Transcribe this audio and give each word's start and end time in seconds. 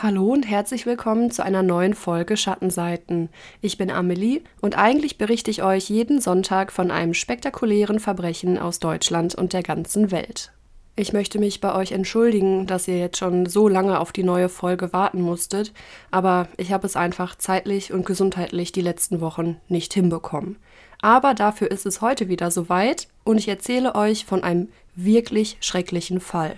Hallo 0.00 0.32
und 0.32 0.44
herzlich 0.44 0.86
willkommen 0.86 1.32
zu 1.32 1.44
einer 1.44 1.64
neuen 1.64 1.92
Folge 1.92 2.36
Schattenseiten. 2.36 3.30
Ich 3.60 3.78
bin 3.78 3.90
Amelie 3.90 4.42
und 4.60 4.78
eigentlich 4.78 5.18
berichte 5.18 5.50
ich 5.50 5.64
euch 5.64 5.90
jeden 5.90 6.20
Sonntag 6.20 6.70
von 6.70 6.92
einem 6.92 7.14
spektakulären 7.14 7.98
Verbrechen 7.98 8.60
aus 8.60 8.78
Deutschland 8.78 9.34
und 9.34 9.52
der 9.52 9.64
ganzen 9.64 10.12
Welt. 10.12 10.52
Ich 10.94 11.12
möchte 11.12 11.40
mich 11.40 11.60
bei 11.60 11.74
euch 11.74 11.90
entschuldigen, 11.90 12.68
dass 12.68 12.86
ihr 12.86 12.96
jetzt 12.96 13.18
schon 13.18 13.46
so 13.46 13.66
lange 13.66 13.98
auf 13.98 14.12
die 14.12 14.22
neue 14.22 14.48
Folge 14.48 14.92
warten 14.92 15.20
musstet, 15.20 15.72
aber 16.12 16.46
ich 16.58 16.72
habe 16.72 16.86
es 16.86 16.94
einfach 16.94 17.34
zeitlich 17.34 17.92
und 17.92 18.06
gesundheitlich 18.06 18.70
die 18.70 18.82
letzten 18.82 19.20
Wochen 19.20 19.56
nicht 19.66 19.92
hinbekommen. 19.92 20.58
Aber 21.02 21.34
dafür 21.34 21.72
ist 21.72 21.86
es 21.86 22.00
heute 22.00 22.28
wieder 22.28 22.52
soweit 22.52 23.08
und 23.24 23.36
ich 23.38 23.48
erzähle 23.48 23.96
euch 23.96 24.26
von 24.26 24.44
einem 24.44 24.68
wirklich 24.94 25.56
schrecklichen 25.58 26.20
Fall. 26.20 26.54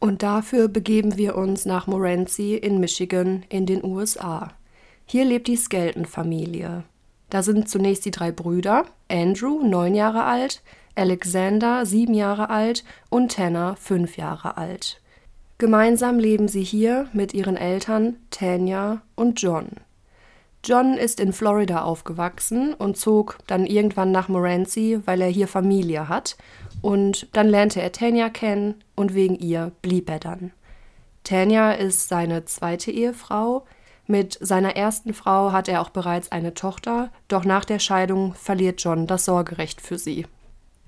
Und 0.00 0.22
dafür 0.22 0.68
begeben 0.68 1.18
wir 1.18 1.36
uns 1.36 1.66
nach 1.66 1.86
Morenci 1.86 2.56
in 2.56 2.80
Michigan 2.80 3.44
in 3.50 3.66
den 3.66 3.84
USA. 3.84 4.54
Hier 5.04 5.26
lebt 5.26 5.46
die 5.46 5.56
Skelton-Familie. 5.56 6.84
Da 7.28 7.42
sind 7.42 7.68
zunächst 7.68 8.06
die 8.06 8.10
drei 8.10 8.32
Brüder, 8.32 8.86
Andrew, 9.08 9.62
neun 9.62 9.94
Jahre 9.94 10.24
alt, 10.24 10.62
Alexander, 10.96 11.86
sieben 11.86 12.14
Jahre 12.14 12.50
alt 12.50 12.82
und 13.10 13.32
Tanner, 13.32 13.76
fünf 13.76 14.16
Jahre 14.16 14.56
alt. 14.56 15.00
Gemeinsam 15.58 16.18
leben 16.18 16.48
sie 16.48 16.62
hier 16.62 17.08
mit 17.12 17.34
ihren 17.34 17.56
Eltern 17.56 18.16
Tanya 18.30 19.02
und 19.14 19.40
John. 19.40 19.68
John 20.62 20.94
ist 20.94 21.20
in 21.20 21.32
Florida 21.32 21.82
aufgewachsen 21.82 22.74
und 22.74 22.96
zog 22.96 23.38
dann 23.46 23.64
irgendwann 23.64 24.12
nach 24.12 24.28
Morenci, 24.28 25.00
weil 25.06 25.22
er 25.22 25.28
hier 25.28 25.48
Familie 25.48 26.08
hat 26.08 26.36
und 26.82 27.28
dann 27.32 27.48
lernte 27.48 27.80
er 27.80 27.92
Tanya 27.92 28.28
kennen 28.28 28.74
und 28.94 29.14
wegen 29.14 29.36
ihr 29.36 29.72
blieb 29.80 30.10
er 30.10 30.18
dann. 30.18 30.52
Tanya 31.24 31.72
ist 31.72 32.08
seine 32.08 32.44
zweite 32.44 32.90
Ehefrau. 32.90 33.64
Mit 34.06 34.38
seiner 34.40 34.76
ersten 34.76 35.14
Frau 35.14 35.52
hat 35.52 35.68
er 35.68 35.80
auch 35.80 35.90
bereits 35.90 36.32
eine 36.32 36.52
Tochter, 36.52 37.10
doch 37.28 37.44
nach 37.44 37.64
der 37.64 37.78
Scheidung 37.78 38.34
verliert 38.34 38.82
John 38.82 39.06
das 39.06 39.24
Sorgerecht 39.24 39.80
für 39.80 39.98
sie. 39.98 40.26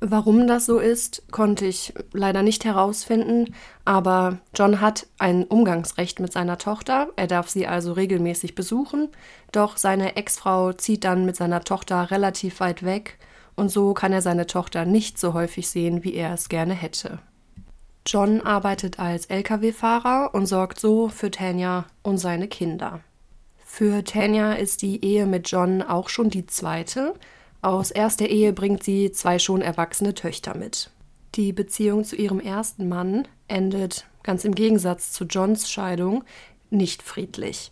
Warum 0.05 0.49
das 0.49 0.67
so 0.67 0.81
ist, 0.81 1.23
konnte 1.31 1.65
ich 1.65 1.95
leider 2.13 2.43
nicht 2.43 2.65
herausfinden, 2.65 3.55
aber 3.85 4.39
John 4.53 4.81
hat 4.81 5.07
ein 5.21 5.45
Umgangsrecht 5.45 6.19
mit 6.19 6.33
seiner 6.33 6.59
Tochter, 6.59 7.11
er 7.15 7.29
darf 7.29 7.49
sie 7.49 7.69
also 7.69 7.93
regelmäßig 7.93 8.57
besuchen, 8.57 9.11
doch 9.53 9.77
seine 9.77 10.17
Ex-Frau 10.17 10.73
zieht 10.73 11.05
dann 11.05 11.25
mit 11.25 11.37
seiner 11.37 11.63
Tochter 11.63 12.11
relativ 12.11 12.59
weit 12.59 12.83
weg 12.83 13.21
und 13.55 13.69
so 13.69 13.95
kann 13.95 14.13
er 14.13 14.23
seine 14.23 14.49
Tochter 14.49 14.85
nicht 14.87 15.21
so 15.21 15.35
häufig 15.35 15.69
sehen, 15.69 16.03
wie 16.03 16.15
er 16.15 16.35
es 16.35 16.49
gerne 16.49 16.75
hätte. 16.75 17.21
John 18.05 18.41
arbeitet 18.41 18.99
als 18.99 19.27
Lkw-Fahrer 19.27 20.35
und 20.35 20.47
sorgt 20.47 20.81
so 20.81 21.11
für 21.11 21.31
Tanya 21.31 21.87
und 22.03 22.19
seine 22.19 22.49
Kinder. 22.49 22.99
Für 23.65 24.03
Tanya 24.03 24.55
ist 24.55 24.83
die 24.83 25.05
Ehe 25.05 25.27
mit 25.27 25.49
John 25.49 25.81
auch 25.81 26.09
schon 26.09 26.29
die 26.29 26.47
zweite. 26.47 27.15
Aus 27.65 27.93
erster 27.93 28.27
Ehe 28.27 28.53
bringt 28.53 28.83
sie 28.83 29.13
zwei 29.13 29.39
schon 29.39 29.63
erwachsene 29.63 30.15
Töchter 30.15 30.57
mit. 30.57 30.91
Die 31.37 31.53
Beziehung 31.53 32.03
zu 32.03 32.17
ihrem 32.17 32.41
ersten 32.41 32.89
Mann 32.89 33.29
endet, 33.47 34.05
ganz 34.25 34.45
im 34.45 34.57
Gegensatz 34.57 35.13
zu 35.13 35.25
Johns 35.27 35.71
Scheidung, 35.71 36.25
nicht 36.71 37.05
friedlich. 37.05 37.71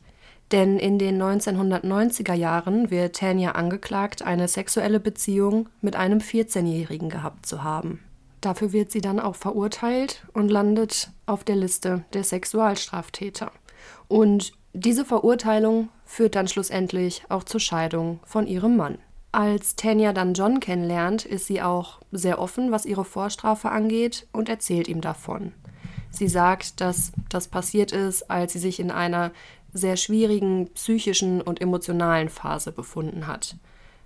Denn 0.52 0.78
in 0.78 1.00
den 1.00 1.20
1990er 1.20 2.34
Jahren 2.34 2.92
wird 2.92 3.16
Tanya 3.16 3.52
angeklagt, 3.52 4.22
eine 4.22 4.46
sexuelle 4.46 5.00
Beziehung 5.00 5.68
mit 5.80 5.96
einem 5.96 6.20
14-Jährigen 6.20 7.08
gehabt 7.08 7.44
zu 7.44 7.64
haben. 7.64 7.98
Dafür 8.41 8.72
wird 8.72 8.92
sie 8.92 9.00
dann 9.00 9.18
auch 9.18 9.34
verurteilt 9.34 10.24
und 10.33 10.50
landet 10.50 11.11
auf 11.27 11.42
der 11.42 11.56
Liste 11.56 12.05
der 12.12 12.22
Sexualstraftäter. 12.22 13.50
Und 14.06 14.52
diese 14.72 15.05
Verurteilung 15.05 15.88
führt 16.05 16.36
dann 16.36 16.46
schlussendlich 16.46 17.24
auch 17.28 17.42
zur 17.42 17.58
Scheidung 17.58 18.20
von 18.24 18.46
ihrem 18.46 18.77
Mann. 18.77 18.98
Als 19.33 19.77
Tanya 19.77 20.13
dann 20.13 20.35
John 20.35 20.58
kennenlernt, 20.58 21.24
ist 21.24 21.46
sie 21.46 21.63
auch 21.63 22.01
sehr 22.11 22.41
offen, 22.41 22.73
was 22.73 22.85
ihre 22.85 23.05
Vorstrafe 23.05 23.70
angeht 23.70 24.27
und 24.33 24.48
erzählt 24.48 24.89
ihm 24.89 25.01
davon. 25.01 25.52
Sie 26.11 26.29
sagt, 26.29 26.80
dass 26.80 27.13
das 27.29 27.46
passiert 27.46 27.92
ist, 27.92 28.30
als 28.30 28.52
sie 28.52 28.58
sich 28.58 28.80
in 28.80 28.90
einer 28.90 29.30
sehr 29.73 29.96
schwierigen 29.96 30.69
psychischen 30.74 31.40
und 31.40 31.61
emotionalen 31.61 32.29
Phase 32.29 32.73
befunden 32.73 33.29
hat. 33.29 33.55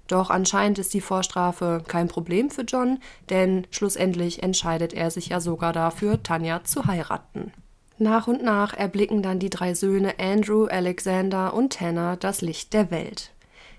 Doch 0.07 0.29
anscheinend 0.29 0.79
ist 0.79 0.93
die 0.93 1.01
Vorstrafe 1.01 1.83
kein 1.89 2.09
Problem 2.09 2.51
für 2.51 2.63
John, 2.63 2.99
denn 3.31 3.67
schlussendlich 3.71 4.43
entscheidet 4.43 4.93
er 4.93 5.11
sich 5.11 5.29
ja 5.29 5.41
sogar 5.41 5.73
dafür, 5.73 6.23
Tanja 6.23 6.63
zu 6.65 6.87
heiraten. 6.87 7.53
Nach 7.97 8.27
und 8.27 8.43
nach 8.43 8.75
erblicken 8.75 9.23
dann 9.23 9.39
die 9.39 9.51
drei 9.51 9.73
Söhne 9.73 10.19
Andrew, 10.19 10.67
Alexander 10.67 11.55
und 11.55 11.73
Tanner 11.73 12.17
das 12.17 12.43
Licht 12.43 12.75
der 12.75 12.91
Welt. 12.91 13.34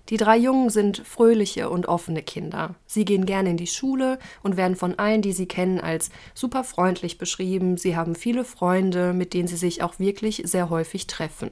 Die 0.09 0.17
drei 0.17 0.37
Jungen 0.37 0.69
sind 0.69 0.99
fröhliche 0.99 1.69
und 1.69 1.87
offene 1.87 2.21
Kinder. 2.21 2.75
Sie 2.85 3.05
gehen 3.05 3.25
gerne 3.25 3.49
in 3.49 3.57
die 3.57 3.65
Schule 3.65 4.19
und 4.43 4.55
werden 4.55 4.75
von 4.75 4.99
allen, 4.99 5.23
die 5.23 5.33
sie 5.33 5.47
kennen, 5.47 5.79
als 5.79 6.09
super 6.35 6.63
freundlich 6.63 7.17
beschrieben. 7.17 7.77
Sie 7.77 7.95
haben 7.95 8.13
viele 8.13 8.45
Freunde, 8.45 9.13
mit 9.13 9.33
denen 9.33 9.47
sie 9.47 9.57
sich 9.57 9.81
auch 9.81 9.97
wirklich 9.97 10.43
sehr 10.45 10.69
häufig 10.69 11.07
treffen. 11.07 11.49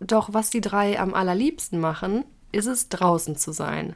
Doch 0.00 0.32
was 0.32 0.50
die 0.50 0.60
drei 0.60 0.98
am 0.98 1.14
allerliebsten 1.14 1.78
machen, 1.78 2.24
ist 2.50 2.66
es 2.66 2.88
draußen 2.88 3.36
zu 3.36 3.52
sein. 3.52 3.94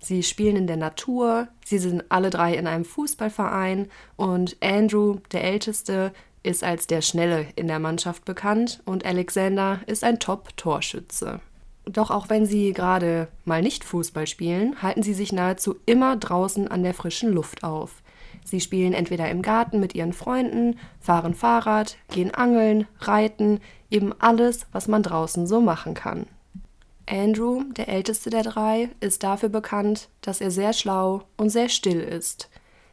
Sie 0.00 0.22
spielen 0.22 0.56
in 0.56 0.66
der 0.66 0.78
Natur, 0.78 1.48
sie 1.64 1.78
sind 1.78 2.04
alle 2.08 2.30
drei 2.30 2.54
in 2.54 2.66
einem 2.66 2.86
Fußballverein 2.86 3.88
und 4.16 4.56
Andrew, 4.60 5.18
der 5.32 5.44
Älteste, 5.44 6.12
ist 6.42 6.64
als 6.64 6.86
der 6.86 7.02
Schnelle 7.02 7.46
in 7.54 7.66
der 7.66 7.78
Mannschaft 7.78 8.24
bekannt 8.24 8.80
und 8.86 9.04
Alexander 9.04 9.80
ist 9.86 10.02
ein 10.02 10.18
Top-Torschütze. 10.18 11.40
Doch 11.92 12.12
auch 12.12 12.28
wenn 12.28 12.46
sie 12.46 12.72
gerade 12.72 13.26
mal 13.44 13.62
nicht 13.62 13.82
Fußball 13.82 14.28
spielen, 14.28 14.80
halten 14.80 15.02
sie 15.02 15.14
sich 15.14 15.32
nahezu 15.32 15.76
immer 15.86 16.16
draußen 16.16 16.68
an 16.68 16.84
der 16.84 16.94
frischen 16.94 17.32
Luft 17.32 17.64
auf. 17.64 18.02
Sie 18.44 18.60
spielen 18.60 18.92
entweder 18.92 19.28
im 19.28 19.42
Garten 19.42 19.80
mit 19.80 19.94
ihren 19.94 20.12
Freunden, 20.12 20.78
fahren 21.00 21.34
Fahrrad, 21.34 21.96
gehen 22.08 22.32
angeln, 22.32 22.86
reiten, 23.00 23.60
eben 23.90 24.12
alles, 24.20 24.66
was 24.70 24.86
man 24.86 25.02
draußen 25.02 25.48
so 25.48 25.60
machen 25.60 25.94
kann. 25.94 26.26
Andrew, 27.08 27.64
der 27.76 27.88
älteste 27.88 28.30
der 28.30 28.44
drei, 28.44 28.90
ist 29.00 29.24
dafür 29.24 29.48
bekannt, 29.48 30.08
dass 30.20 30.40
er 30.40 30.52
sehr 30.52 30.72
schlau 30.72 31.24
und 31.36 31.50
sehr 31.50 31.68
still 31.68 32.00
ist. 32.00 32.50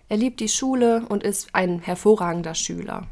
Er 0.09 0.18
liebt 0.18 0.40
die 0.40 0.50
Schule 0.50 1.06
und 1.07 1.22
ist 1.22 1.50
ein 1.53 1.80
hervorragender 1.80 2.56
Schüler. 2.56 3.07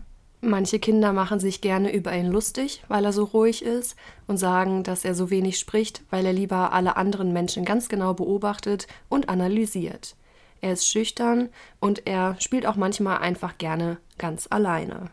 Manche 0.48 0.78
Kinder 0.78 1.12
machen 1.12 1.40
sich 1.40 1.60
gerne 1.60 1.92
über 1.92 2.16
ihn 2.16 2.32
lustig, 2.32 2.84
weil 2.88 3.04
er 3.04 3.14
so 3.14 3.24
ruhig 3.24 3.64
ist 3.64 3.96
und 4.28 4.38
sagen, 4.38 4.84
dass 4.84 5.04
er 5.04 5.16
so 5.16 5.32
wenig 5.32 5.58
spricht, 5.58 6.04
weil 6.12 6.24
er 6.24 6.34
lieber 6.34 6.72
alle 6.72 6.98
anderen 6.98 7.34
Menschen 7.34 7.66
ganz 7.66 7.90
genau 7.90 8.14
beobachtet 8.14 8.86
und 9.10 9.28
analysiert. 9.28 10.16
Er 10.62 10.74
ist 10.74 10.88
schüchtern 10.88 11.50
und 11.80 12.06
er 12.06 12.36
spielt 12.40 12.68
auch 12.68 12.76
manchmal 12.76 13.18
einfach 13.18 13.58
gerne 13.58 13.98
ganz 14.20 14.46
alleine. 14.48 15.10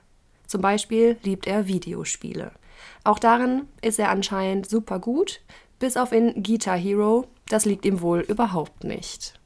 Zum 0.47 0.61
Beispiel 0.61 1.17
liebt 1.23 1.47
er 1.47 1.67
Videospiele. 1.67 2.53
Auch 3.03 3.19
darin 3.19 3.63
ist 3.81 3.99
er 3.99 4.11
anscheinend 4.11 4.69
super 4.69 4.99
gut, 4.99 5.41
bis 5.79 5.97
auf 5.97 6.13
in 6.13 6.43
Guitar 6.43 6.77
Hero, 6.77 7.27
das 7.49 7.65
liegt 7.65 7.87
ihm 7.87 8.03
wohl 8.03 8.21
überhaupt 8.21 8.85
nicht. 8.85 9.41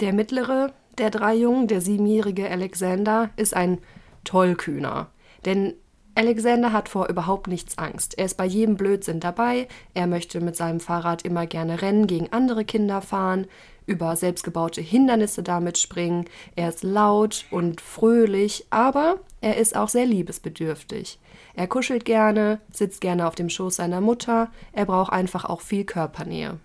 Der 0.00 0.14
mittlere 0.14 0.72
der 0.96 1.10
drei 1.10 1.34
Jungen, 1.34 1.68
der 1.68 1.82
siebenjährige 1.82 2.48
Alexander, 2.48 3.28
ist 3.36 3.54
ein 3.54 3.82
Tollkühner. 4.24 5.10
Denn 5.46 5.74
Alexander 6.16 6.72
hat 6.72 6.88
vor 6.88 7.08
überhaupt 7.08 7.46
nichts 7.46 7.76
Angst. 7.76 8.18
Er 8.18 8.24
ist 8.24 8.36
bei 8.36 8.46
jedem 8.46 8.76
Blödsinn 8.76 9.20
dabei. 9.20 9.68
Er 9.92 10.06
möchte 10.06 10.40
mit 10.40 10.56
seinem 10.56 10.80
Fahrrad 10.80 11.22
immer 11.22 11.46
gerne 11.46 11.82
Rennen 11.82 12.06
gegen 12.06 12.32
andere 12.32 12.64
Kinder 12.64 13.02
fahren, 13.02 13.46
über 13.84 14.16
selbstgebaute 14.16 14.80
Hindernisse 14.80 15.42
damit 15.42 15.76
springen. 15.76 16.24
Er 16.56 16.70
ist 16.70 16.82
laut 16.82 17.44
und 17.50 17.82
fröhlich, 17.82 18.66
aber 18.70 19.20
er 19.42 19.58
ist 19.58 19.76
auch 19.76 19.90
sehr 19.90 20.06
liebesbedürftig. 20.06 21.18
Er 21.54 21.66
kuschelt 21.66 22.06
gerne, 22.06 22.60
sitzt 22.72 23.02
gerne 23.02 23.28
auf 23.28 23.34
dem 23.34 23.50
Schoß 23.50 23.76
seiner 23.76 24.00
Mutter, 24.00 24.50
er 24.72 24.86
braucht 24.86 25.12
einfach 25.12 25.44
auch 25.44 25.60
viel 25.60 25.84
Körpernähe. 25.84 26.58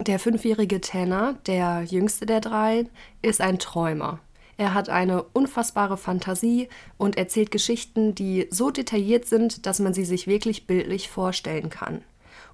Der 0.00 0.18
fünfjährige 0.18 0.80
Tanner, 0.80 1.36
der 1.46 1.82
jüngste 1.82 2.26
der 2.26 2.40
drei, 2.40 2.86
ist 3.22 3.40
ein 3.40 3.58
Träumer. 3.58 4.20
Er 4.56 4.74
hat 4.74 4.88
eine 4.88 5.22
unfassbare 5.22 5.96
Fantasie 5.96 6.68
und 6.98 7.16
erzählt 7.16 7.50
Geschichten, 7.50 8.14
die 8.14 8.46
so 8.50 8.70
detailliert 8.70 9.26
sind, 9.26 9.66
dass 9.66 9.80
man 9.80 9.94
sie 9.94 10.04
sich 10.04 10.26
wirklich 10.26 10.66
bildlich 10.66 11.08
vorstellen 11.08 11.70
kann. 11.70 12.02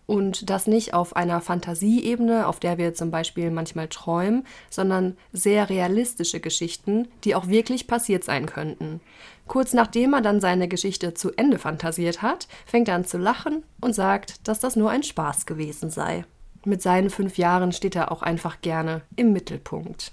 Und 0.06 0.48
das 0.48 0.66
nicht 0.66 0.94
auf 0.94 1.16
einer 1.16 1.42
Fantasieebene, 1.42 2.46
auf 2.46 2.60
der 2.60 2.78
wir 2.78 2.94
zum 2.94 3.10
Beispiel 3.10 3.50
manchmal 3.50 3.88
träumen, 3.88 4.46
sondern 4.70 5.18
sehr 5.32 5.68
realistische 5.68 6.40
Geschichten, 6.40 7.08
die 7.24 7.34
auch 7.34 7.48
wirklich 7.48 7.86
passiert 7.86 8.24
sein 8.24 8.46
könnten. 8.46 9.02
Kurz 9.46 9.74
nachdem 9.74 10.14
er 10.14 10.22
dann 10.22 10.40
seine 10.40 10.66
Geschichte 10.66 11.12
zu 11.12 11.32
Ende 11.32 11.58
fantasiert 11.58 12.22
hat, 12.22 12.48
fängt 12.64 12.88
er 12.88 12.94
an 12.94 13.04
zu 13.04 13.18
lachen 13.18 13.64
und 13.82 13.94
sagt, 13.94 14.48
dass 14.48 14.60
das 14.60 14.76
nur 14.76 14.88
ein 14.88 15.02
Spaß 15.02 15.44
gewesen 15.44 15.90
sei. 15.90 16.24
Mit 16.64 16.80
seinen 16.80 17.10
fünf 17.10 17.36
Jahren 17.36 17.72
steht 17.72 17.94
er 17.94 18.10
auch 18.10 18.22
einfach 18.22 18.62
gerne 18.62 19.02
im 19.14 19.34
Mittelpunkt. 19.34 20.12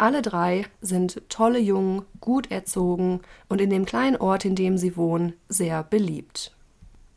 Alle 0.00 0.22
drei 0.22 0.64
sind 0.80 1.20
tolle 1.28 1.58
Jungen, 1.58 2.06
gut 2.22 2.50
erzogen 2.50 3.20
und 3.50 3.60
in 3.60 3.68
dem 3.68 3.84
kleinen 3.84 4.16
Ort, 4.16 4.46
in 4.46 4.54
dem 4.54 4.78
sie 4.78 4.96
wohnen, 4.96 5.34
sehr 5.50 5.82
beliebt. 5.82 6.56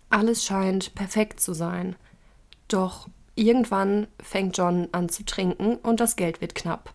Alles 0.10 0.44
scheint 0.44 0.94
perfekt 0.94 1.40
zu 1.40 1.54
sein. 1.54 1.96
Doch 2.68 3.08
irgendwann 3.36 4.08
fängt 4.22 4.58
John 4.58 4.90
an 4.92 5.08
zu 5.08 5.24
trinken 5.24 5.78
und 5.78 6.02
das 6.02 6.18
Geld 6.18 6.42
wird 6.42 6.56
knapp. 6.56 6.94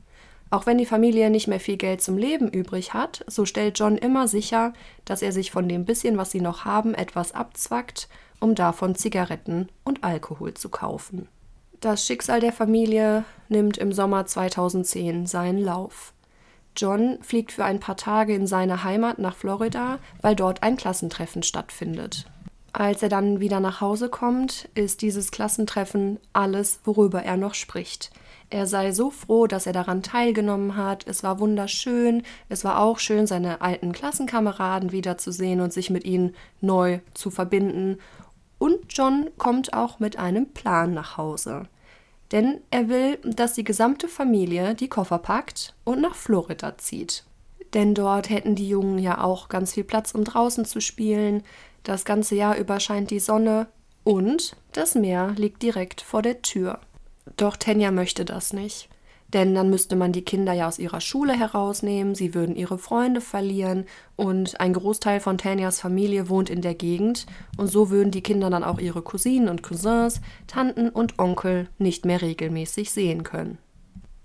Auch 0.50 0.66
wenn 0.66 0.76
die 0.76 0.84
Familie 0.84 1.30
nicht 1.30 1.48
mehr 1.48 1.58
viel 1.58 1.78
Geld 1.78 2.02
zum 2.02 2.18
Leben 2.18 2.50
übrig 2.50 2.92
hat, 2.92 3.24
so 3.26 3.46
stellt 3.46 3.78
John 3.78 3.96
immer 3.96 4.28
sicher, 4.28 4.74
dass 5.06 5.22
er 5.22 5.32
sich 5.32 5.50
von 5.50 5.70
dem 5.70 5.86
bisschen, 5.86 6.18
was 6.18 6.30
sie 6.30 6.42
noch 6.42 6.66
haben, 6.66 6.92
etwas 6.92 7.32
abzwackt, 7.32 8.10
um 8.40 8.54
davon 8.54 8.94
Zigaretten 8.94 9.70
und 9.84 10.04
Alkohol 10.04 10.52
zu 10.52 10.68
kaufen. 10.68 11.28
Das 11.80 12.04
Schicksal 12.04 12.40
der 12.40 12.52
Familie 12.52 13.24
nimmt 13.48 13.78
im 13.78 13.92
Sommer 13.92 14.26
2010 14.26 15.26
seinen 15.26 15.58
Lauf. 15.58 16.12
John 16.76 17.18
fliegt 17.22 17.52
für 17.52 17.64
ein 17.64 17.78
paar 17.78 17.96
Tage 17.96 18.34
in 18.34 18.48
seine 18.48 18.82
Heimat 18.82 19.20
nach 19.20 19.36
Florida, 19.36 20.00
weil 20.20 20.34
dort 20.34 20.64
ein 20.64 20.76
Klassentreffen 20.76 21.44
stattfindet. 21.44 22.26
Als 22.72 23.02
er 23.02 23.08
dann 23.08 23.38
wieder 23.40 23.60
nach 23.60 23.80
Hause 23.80 24.08
kommt, 24.08 24.68
ist 24.74 25.02
dieses 25.02 25.30
Klassentreffen 25.30 26.18
alles, 26.32 26.80
worüber 26.84 27.22
er 27.22 27.36
noch 27.36 27.54
spricht. 27.54 28.10
Er 28.50 28.66
sei 28.66 28.92
so 28.92 29.10
froh, 29.10 29.46
dass 29.46 29.66
er 29.66 29.72
daran 29.72 30.02
teilgenommen 30.02 30.76
hat. 30.76 31.06
Es 31.06 31.22
war 31.22 31.38
wunderschön. 31.38 32.22
Es 32.48 32.64
war 32.64 32.80
auch 32.80 32.98
schön, 32.98 33.26
seine 33.26 33.60
alten 33.60 33.92
Klassenkameraden 33.92 34.90
wiederzusehen 34.90 35.60
und 35.60 35.72
sich 35.72 35.90
mit 35.90 36.04
ihnen 36.04 36.34
neu 36.60 37.00
zu 37.14 37.30
verbinden. 37.30 37.98
Und 38.58 38.78
John 38.90 39.30
kommt 39.38 39.72
auch 39.72 40.00
mit 40.00 40.18
einem 40.18 40.52
Plan 40.52 40.92
nach 40.94 41.16
Hause. 41.16 41.64
Denn 42.32 42.60
er 42.70 42.88
will, 42.88 43.18
dass 43.22 43.54
die 43.54 43.64
gesamte 43.64 44.08
Familie 44.08 44.74
die 44.74 44.88
Koffer 44.88 45.18
packt 45.18 45.74
und 45.84 46.00
nach 46.00 46.14
Florida 46.14 46.76
zieht. 46.76 47.24
Denn 47.74 47.94
dort 47.94 48.30
hätten 48.30 48.54
die 48.54 48.68
Jungen 48.68 48.98
ja 48.98 49.22
auch 49.22 49.48
ganz 49.48 49.74
viel 49.74 49.84
Platz, 49.84 50.12
um 50.14 50.24
draußen 50.24 50.64
zu 50.64 50.80
spielen. 50.80 51.42
Das 51.84 52.04
ganze 52.04 52.34
Jahr 52.34 52.56
über 52.56 52.80
scheint 52.80 53.10
die 53.10 53.20
Sonne 53.20 53.68
und 54.04 54.56
das 54.72 54.94
Meer 54.94 55.34
liegt 55.36 55.62
direkt 55.62 56.00
vor 56.00 56.22
der 56.22 56.42
Tür. 56.42 56.80
Doch 57.36 57.56
Tenja 57.56 57.90
möchte 57.90 58.24
das 58.24 58.52
nicht. 58.52 58.88
Denn 59.34 59.54
dann 59.54 59.68
müsste 59.68 59.94
man 59.94 60.12
die 60.12 60.24
Kinder 60.24 60.54
ja 60.54 60.68
aus 60.68 60.78
ihrer 60.78 61.02
Schule 61.02 61.34
herausnehmen, 61.34 62.14
sie 62.14 62.34
würden 62.34 62.56
ihre 62.56 62.78
Freunde 62.78 63.20
verlieren 63.20 63.84
und 64.16 64.58
ein 64.58 64.72
Großteil 64.72 65.20
von 65.20 65.36
Tanjas 65.36 65.80
Familie 65.80 66.30
wohnt 66.30 66.48
in 66.48 66.62
der 66.62 66.74
Gegend 66.74 67.26
und 67.58 67.66
so 67.66 67.90
würden 67.90 68.10
die 68.10 68.22
Kinder 68.22 68.48
dann 68.48 68.64
auch 68.64 68.78
ihre 68.78 69.02
Cousinen 69.02 69.50
und 69.50 69.62
Cousins, 69.62 70.22
Tanten 70.46 70.88
und 70.88 71.18
Onkel 71.18 71.68
nicht 71.78 72.06
mehr 72.06 72.22
regelmäßig 72.22 72.90
sehen 72.90 73.22
können. 73.22 73.58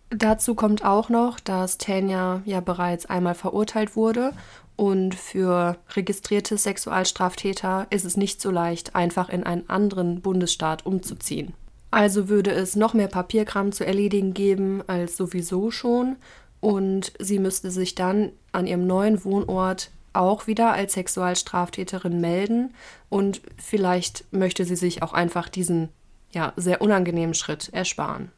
Dazu 0.09 0.55
kommt 0.55 0.85
auch 0.85 1.09
noch, 1.09 1.39
dass 1.39 1.79
Tanja 1.79 2.41
ja 2.45 2.61
bereits 2.61 3.05
einmal 3.05 3.35
verurteilt 3.35 3.95
wurde 3.95 4.31
und 4.75 5.15
für 5.15 5.77
registrierte 5.95 6.57
Sexualstraftäter 6.57 7.87
ist 7.89 8.05
es 8.05 8.15
nicht 8.15 8.39
so 8.39 8.51
leicht, 8.51 8.95
einfach 8.95 9.29
in 9.29 9.43
einen 9.43 9.69
anderen 9.69 10.21
Bundesstaat 10.21 10.85
umzuziehen. 10.85 11.53
Also 11.93 12.27
würde 12.27 12.49
es 12.49 12.75
noch 12.75 12.95
mehr 12.95 13.07
Papierkram 13.07 13.71
zu 13.71 13.85
erledigen 13.85 14.33
geben 14.33 14.81
als 14.87 15.15
sowieso 15.15 15.69
schon 15.69 16.15
und 16.59 17.13
sie 17.19 17.37
müsste 17.37 17.69
sich 17.69 17.93
dann 17.93 18.31
an 18.51 18.65
ihrem 18.65 18.87
neuen 18.87 19.23
Wohnort 19.23 19.91
auch 20.11 20.47
wieder 20.47 20.71
als 20.73 20.93
Sexualstraftäterin 20.93 22.19
melden 22.19 22.73
und 23.09 23.41
vielleicht 23.57 24.25
möchte 24.33 24.65
sie 24.65 24.75
sich 24.75 25.03
auch 25.03 25.13
einfach 25.13 25.49
diesen 25.49 25.89
ja 26.31 26.53
sehr 26.55 26.81
unangenehmen 26.81 27.35
Schritt 27.35 27.69
ersparen. 27.73 28.31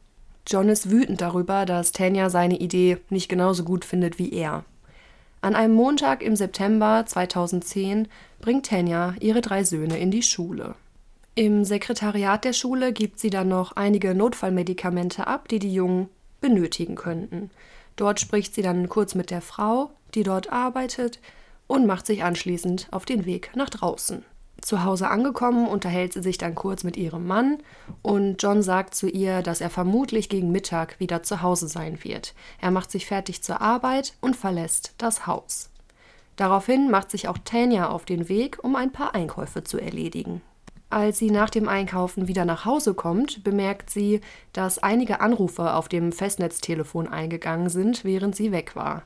John 0.46 0.68
ist 0.68 0.92
wütend 0.92 1.22
darüber, 1.22 1.66
dass 1.66 1.94
Tanya 1.94 2.30
seine 2.30 2.58
Idee 2.58 2.98
nicht 3.10 3.30
genauso 3.30 3.63
gut 3.63 3.86
findet 3.86 4.19
wie 4.19 4.34
er. 4.34 4.66
An 5.40 5.56
einem 5.56 5.75
Montag 5.75 6.24
im 6.24 6.36
September 6.36 7.06
2010 7.08 8.10
bringt 8.42 8.66
Tanya 8.66 9.16
ihre 9.22 9.40
drei 9.40 9.63
Söhne 9.63 9.98
in 9.98 10.12
die 10.12 10.24
Schule. 10.24 10.75
Im 11.38 11.66
Sekretariat 11.66 12.46
der 12.46 12.54
Schule 12.54 12.94
gibt 12.94 13.20
sie 13.20 13.30
dann 13.30 13.50
noch 13.50 13.74
einige 13.74 14.16
Notfallmedikamente 14.16 15.28
ab, 15.28 15.50
die 15.50 15.60
die 15.60 15.74
Jungen 15.74 16.08
benötigen 16.40 16.96
könnten. 16.96 17.52
Dort 17.98 18.22
spricht 18.22 18.56
sie 18.56 18.62
dann 18.62 18.88
kurz 18.88 19.16
mit 19.16 19.32
der 19.32 19.42
Frau, 19.42 19.92
die 20.14 20.24
dort 20.24 20.54
arbeitet, 20.54 21.20
und 21.68 21.88
macht 21.88 22.06
sich 22.06 22.24
anschließend 22.24 22.88
auf 22.92 23.04
den 23.04 23.26
Weg 23.26 23.52
nach 23.54 23.70
draußen. 23.70 24.24
Zu 24.62 24.86
Hause 24.86 25.10
angekommen, 25.10 25.68
unterhält 25.68 26.14
sie 26.14 26.24
sich 26.24 26.38
dann 26.38 26.56
kurz 26.56 26.86
mit 26.86 26.96
ihrem 26.96 27.28
Mann 27.28 27.58
und 28.02 28.42
John 28.42 28.62
sagt 28.62 28.96
zu 28.96 29.10
ihr, 29.10 29.42
dass 29.42 29.60
er 29.60 29.70
vermutlich 29.70 30.30
gegen 30.30 30.54
Mittag 30.54 31.02
wieder 31.02 31.22
zu 31.22 31.42
Hause 31.42 31.68
sein 31.68 32.02
wird. 32.06 32.34
Er 32.62 32.72
macht 32.72 32.92
sich 32.92 33.06
fertig 33.06 33.44
zur 33.44 33.60
Arbeit 33.60 34.14
und 34.22 34.38
verlässt 34.38 34.94
das 34.98 35.28
Haus. 35.28 35.70
Daraufhin 36.38 36.90
macht 36.90 37.12
sich 37.12 37.28
auch 37.28 37.38
Tanya 37.44 37.90
auf 37.90 38.06
den 38.06 38.30
Weg, 38.30 38.64
um 38.64 38.78
ein 38.78 38.94
paar 38.94 39.14
Einkäufe 39.14 39.66
zu 39.66 39.80
erledigen. 39.80 40.42
Als 40.90 41.18
sie 41.18 41.32
nach 41.32 41.50
dem 41.50 41.68
Einkaufen 41.68 42.28
wieder 42.28 42.46
nach 42.46 42.66
Hause 42.66 42.94
kommt, 42.94 43.44
bemerkt 43.44 43.90
sie, 43.90 44.22
dass 44.54 44.80
einige 44.80 45.20
Anrufe 45.20 45.74
auf 45.74 45.90
dem 45.90 46.12
Festnetztelefon 46.12 47.08
eingegangen 47.08 47.70
sind, 47.70 48.04
während 48.06 48.36
sie 48.36 48.52
weg 48.52 48.76
war. 48.76 49.04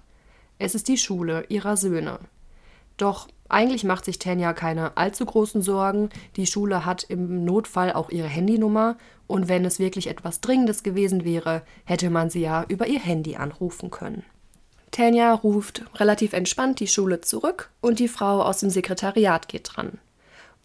Es 0.58 0.76
ist 0.76 0.88
die 0.88 0.98
Schule 0.98 1.46
ihrer 1.48 1.78
Söhne. 1.78 2.20
Doch 2.98 3.30
eigentlich 3.48 3.86
macht 3.86 4.06
sich 4.06 4.20
Tanja 4.20 4.54
keine 4.54 4.98
allzu 4.98 5.26
großen 5.26 5.62
Sorgen. 5.62 6.10
Die 6.36 6.46
Schule 6.46 6.86
hat 6.86 7.04
im 7.04 7.46
Notfall 7.46 7.94
auch 7.94 8.10
ihre 8.10 8.28
Handynummer 8.28 8.98
und 9.26 9.48
wenn 9.48 9.64
es 9.66 9.80
wirklich 9.80 10.08
etwas 10.08 10.42
Dringendes 10.42 10.84
gewesen 10.84 11.24
wäre, 11.24 11.64
hätte 11.86 12.10
man 12.10 12.30
sie 12.30 12.42
ja 12.42 12.66
über 12.68 12.88
ihr 12.88 13.00
Handy 13.00 13.38
anrufen 13.38 13.90
können. 13.90 14.24
Tanja 14.92 15.34
ruft 15.34 15.86
relativ 15.96 16.34
entspannt 16.34 16.80
die 16.80 16.88
Schule 16.88 17.22
zurück 17.22 17.70
und 17.80 18.00
die 18.00 18.08
Frau 18.08 18.42
aus 18.42 18.60
dem 18.60 18.70
Sekretariat 18.70 19.48
geht 19.48 19.70
dran. 19.74 20.00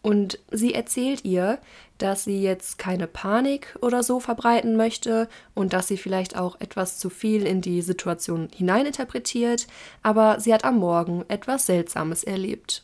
Und 0.05 0.37
sie 0.51 0.75
erzählt 0.75 1.25
ihr, 1.25 1.57
dass 1.97 2.25
sie 2.25 2.39
jetzt 2.39 2.77
keine 2.77 3.07
Panik 3.07 3.75
oder 3.81 4.03
so 4.03 4.19
verbreiten 4.19 4.75
möchte 4.75 5.27
und 5.55 5.73
dass 5.73 5.87
sie 5.87 5.97
vielleicht 5.97 6.37
auch 6.37 6.61
etwas 6.61 6.99
zu 6.99 7.09
viel 7.09 7.43
in 7.43 7.59
die 7.59 7.81
Situation 7.81 8.49
hineininterpretiert, 8.55 9.65
aber 10.03 10.39
sie 10.39 10.53
hat 10.53 10.63
am 10.63 10.77
Morgen 10.77 11.25
etwas 11.27 11.65
Seltsames 11.65 12.23
erlebt. 12.23 12.83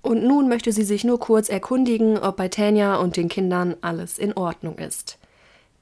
Und 0.00 0.22
nun 0.22 0.48
möchte 0.48 0.70
sie 0.70 0.84
sich 0.84 1.02
nur 1.02 1.18
kurz 1.18 1.48
erkundigen, 1.48 2.16
ob 2.16 2.36
bei 2.36 2.46
Tanja 2.46 2.98
und 2.98 3.16
den 3.16 3.28
Kindern 3.28 3.74
alles 3.80 4.16
in 4.16 4.34
Ordnung 4.34 4.78
ist. 4.78 5.18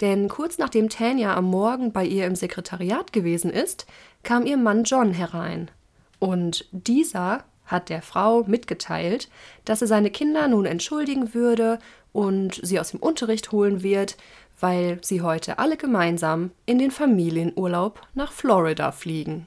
Denn 0.00 0.28
kurz 0.28 0.56
nachdem 0.56 0.88
Tanja 0.88 1.36
am 1.36 1.44
Morgen 1.44 1.92
bei 1.92 2.06
ihr 2.06 2.24
im 2.24 2.34
Sekretariat 2.34 3.12
gewesen 3.12 3.50
ist, 3.50 3.84
kam 4.22 4.46
ihr 4.46 4.56
Mann 4.56 4.84
John 4.84 5.12
herein. 5.12 5.70
Und 6.18 6.64
dieser 6.72 7.44
hat 7.68 7.88
der 7.88 8.02
Frau 8.02 8.42
mitgeteilt, 8.44 9.28
dass 9.64 9.80
er 9.80 9.88
seine 9.88 10.10
Kinder 10.10 10.48
nun 10.48 10.66
entschuldigen 10.66 11.34
würde 11.34 11.78
und 12.12 12.60
sie 12.62 12.80
aus 12.80 12.90
dem 12.90 13.00
Unterricht 13.00 13.52
holen 13.52 13.82
wird, 13.82 14.16
weil 14.60 14.98
sie 15.02 15.22
heute 15.22 15.58
alle 15.58 15.76
gemeinsam 15.76 16.50
in 16.66 16.78
den 16.78 16.90
Familienurlaub 16.90 18.00
nach 18.14 18.32
Florida 18.32 18.90
fliegen. 18.90 19.46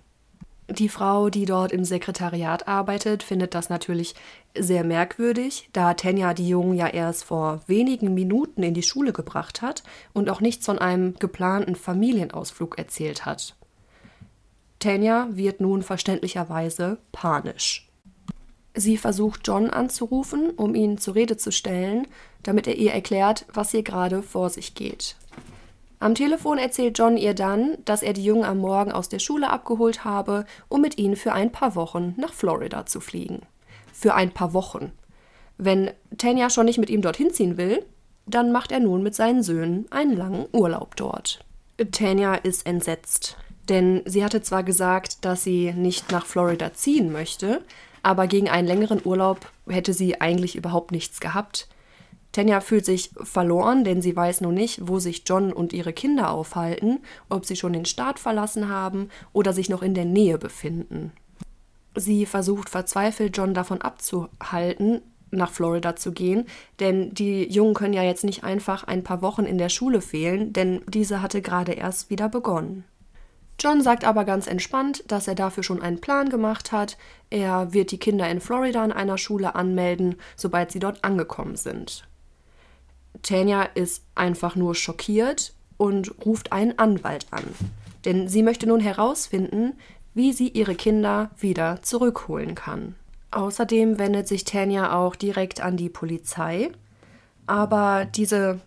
Die 0.70 0.88
Frau, 0.88 1.30
die 1.30 1.44
dort 1.44 1.74
im 1.74 1.84
Sekretariat 1.84 2.66
arbeitet, 2.66 3.24
findet 3.24 3.56
das 3.56 3.70
natürlich 3.70 4.16
sehr 4.58 4.86
merkwürdig, 4.86 5.70
da 5.74 5.96
Tenja 5.96 6.34
die 6.34 6.48
Jungen 6.48 6.76
ja 6.76 6.88
erst 6.88 7.26
vor 7.26 7.60
wenigen 7.68 8.14
Minuten 8.14 8.64
in 8.64 8.74
die 8.74 8.84
Schule 8.84 9.12
gebracht 9.12 9.62
hat 9.62 9.84
und 10.14 10.30
auch 10.30 10.40
nichts 10.40 10.66
von 10.66 10.80
einem 10.80 11.16
geplanten 11.16 11.76
Familienausflug 11.76 12.78
erzählt 12.78 13.26
hat. 13.26 13.58
Tenja 14.80 15.28
wird 15.32 15.60
nun 15.60 15.84
verständlicherweise 15.84 17.00
panisch. 17.12 17.91
Sie 18.74 18.98
versucht 18.98 19.42
John 19.46 19.70
anzurufen, 19.70 20.52
um 20.52 20.76
ihn 20.76 20.98
zur 20.98 21.16
Rede 21.16 21.38
zu 21.38 21.52
stellen, 21.52 22.08
damit 22.44 22.68
er 22.68 22.76
ihr 22.76 22.92
erklärt, 22.92 23.46
was 23.54 23.72
hier 23.72 23.84
gerade 23.84 24.24
vor 24.24 24.50
sich 24.50 24.76
geht. 24.76 25.16
Am 26.00 26.16
Telefon 26.16 26.58
erzählt 26.58 26.98
John 26.98 27.16
ihr 27.16 27.36
dann, 27.36 27.78
dass 27.86 28.02
er 28.02 28.14
die 28.14 28.24
Jungen 28.24 28.44
am 28.44 28.58
Morgen 28.58 28.92
aus 28.92 29.08
der 29.08 29.20
Schule 29.20 29.50
abgeholt 29.50 30.04
habe, 30.04 30.46
um 30.68 30.82
mit 30.82 30.98
ihnen 30.98 31.16
für 31.16 31.34
ein 31.34 31.52
paar 31.52 31.76
Wochen 31.76 32.16
nach 32.18 32.34
Florida 32.34 32.88
zu 32.88 33.00
fliegen. 33.02 33.42
Für 33.94 34.16
ein 34.16 34.32
paar 34.32 34.54
Wochen. 34.54 34.94
Wenn 35.58 35.92
Tanya 36.18 36.50
schon 36.50 36.66
nicht 36.66 36.80
mit 36.80 36.90
ihm 36.90 37.04
dorthin 37.04 37.32
ziehen 37.32 37.58
will, 37.58 37.86
dann 38.26 38.52
macht 38.52 38.72
er 38.72 38.80
nun 38.80 39.04
mit 39.04 39.14
seinen 39.14 39.44
Söhnen 39.44 39.86
einen 39.92 40.18
langen 40.18 40.48
Urlaub 40.54 40.96
dort. 40.96 41.46
Tanya 41.92 42.34
ist 42.36 42.66
entsetzt, 42.66 43.38
denn 43.70 44.02
sie 44.06 44.24
hatte 44.24 44.42
zwar 44.42 44.64
gesagt, 44.64 45.24
dass 45.26 45.44
sie 45.44 45.74
nicht 45.74 46.12
nach 46.12 46.26
Florida 46.26 46.74
ziehen 46.74 47.12
möchte, 47.12 47.62
aber 48.04 48.28
gegen 48.28 48.50
einen 48.50 48.68
längeren 48.68 49.02
Urlaub 49.04 49.52
hätte 49.68 49.94
sie 49.94 50.20
eigentlich 50.22 50.56
überhaupt 50.56 50.92
nichts 50.92 51.20
gehabt. 51.20 51.68
Tanja 52.32 52.62
fühlt 52.62 52.86
sich 52.86 53.12
verloren, 53.22 53.84
denn 53.84 54.02
sie 54.02 54.16
weiß 54.16 54.42
nun 54.42 54.54
nicht, 54.54 54.88
wo 54.88 55.00
sich 55.00 55.24
John 55.26 55.52
und 55.52 55.74
ihre 55.74 55.92
Kinder 55.92 56.32
aufhalten, 56.32 57.00
ob 57.30 57.46
sie 57.46 57.58
schon 57.58 57.74
den 57.74 57.86
Staat 57.86 58.20
verlassen 58.20 58.70
haben 58.70 59.10
oder 59.34 59.54
sich 59.54 59.70
noch 59.70 59.82
in 59.82 59.94
der 59.94 60.06
Nähe 60.06 60.38
befinden. 60.38 61.12
Sie 61.94 62.26
versucht 62.26 62.70
verzweifelt, 62.70 63.36
John 63.36 63.54
davon 63.54 63.82
abzuhalten, 63.82 65.02
nach 65.30 65.52
Florida 65.52 65.96
zu 65.96 66.12
gehen, 66.12 66.46
denn 66.80 67.14
die 67.14 67.44
Jungen 67.52 67.74
können 67.74 67.94
ja 67.94 68.04
jetzt 68.04 68.24
nicht 68.24 68.44
einfach 68.44 68.86
ein 68.86 69.04
paar 69.04 69.22
Wochen 69.22 69.46
in 69.46 69.58
der 69.58 69.70
Schule 69.70 70.02
fehlen, 70.02 70.54
denn 70.54 70.82
diese 70.88 71.22
hatte 71.22 71.42
gerade 71.42 71.74
erst 71.74 72.10
wieder 72.10 72.30
begonnen. 72.30 72.86
John 73.62 73.84
sagt 73.84 74.06
aber 74.06 74.26
ganz 74.26 74.48
entspannt, 74.48 75.04
dass 75.06 75.28
er 75.28 75.36
dafür 75.36 75.62
schon 75.62 75.84
einen 75.84 76.02
Plan 76.02 76.30
gemacht 76.30 76.72
hat. 76.72 76.98
Er 77.30 77.74
wird 77.74 77.92
die 77.92 78.00
Kinder 78.00 78.28
in 78.28 78.42
Florida 78.42 78.84
in 78.84 78.92
einer 78.92 79.20
Schule 79.20 79.54
anmelden, 79.54 80.16
sobald 80.36 80.72
sie 80.72 80.80
dort 80.80 81.04
angekommen 81.04 81.56
sind. 81.56 82.08
Tanja 83.22 83.62
ist 83.62 84.04
einfach 84.16 84.56
nur 84.56 84.74
schockiert 84.74 85.54
und 85.78 86.26
ruft 86.26 86.52
einen 86.52 86.80
Anwalt 86.80 87.28
an. 87.30 87.44
Denn 88.04 88.28
sie 88.28 88.42
möchte 88.42 88.66
nun 88.66 88.80
herausfinden, 88.80 89.74
wie 90.16 90.34
sie 90.34 90.48
ihre 90.48 90.74
Kinder 90.74 91.30
wieder 91.38 91.84
zurückholen 91.84 92.56
kann. 92.56 92.96
Außerdem 93.30 94.00
wendet 94.00 94.28
sich 94.28 94.44
Tanja 94.44 94.92
auch 94.98 95.16
direkt 95.16 95.62
an 95.62 95.78
die 95.78 95.90
Polizei, 95.90 96.72
aber 97.46 98.06
diese 98.06 98.60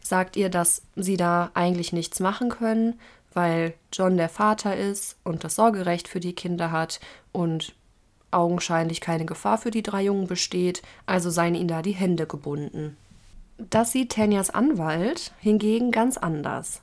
sagt 0.00 0.36
ihr, 0.36 0.48
dass 0.48 0.82
sie 0.96 1.16
da 1.16 1.50
eigentlich 1.54 1.92
nichts 1.92 2.18
machen 2.18 2.48
können, 2.48 2.98
weil 3.38 3.74
John 3.92 4.16
der 4.16 4.28
Vater 4.28 4.74
ist 4.76 5.16
und 5.22 5.44
das 5.44 5.54
Sorgerecht 5.54 6.08
für 6.08 6.18
die 6.18 6.32
Kinder 6.32 6.72
hat 6.72 6.98
und 7.30 7.72
augenscheinlich 8.32 9.00
keine 9.00 9.26
Gefahr 9.26 9.58
für 9.58 9.70
die 9.70 9.84
drei 9.84 10.02
Jungen 10.02 10.26
besteht, 10.26 10.82
also 11.06 11.30
seien 11.30 11.54
ihnen 11.54 11.68
da 11.68 11.80
die 11.80 11.92
Hände 11.92 12.26
gebunden. 12.26 12.96
Das 13.56 13.92
sieht 13.92 14.10
Tanjas 14.10 14.50
Anwalt 14.50 15.30
hingegen 15.38 15.92
ganz 15.92 16.16
anders. 16.16 16.82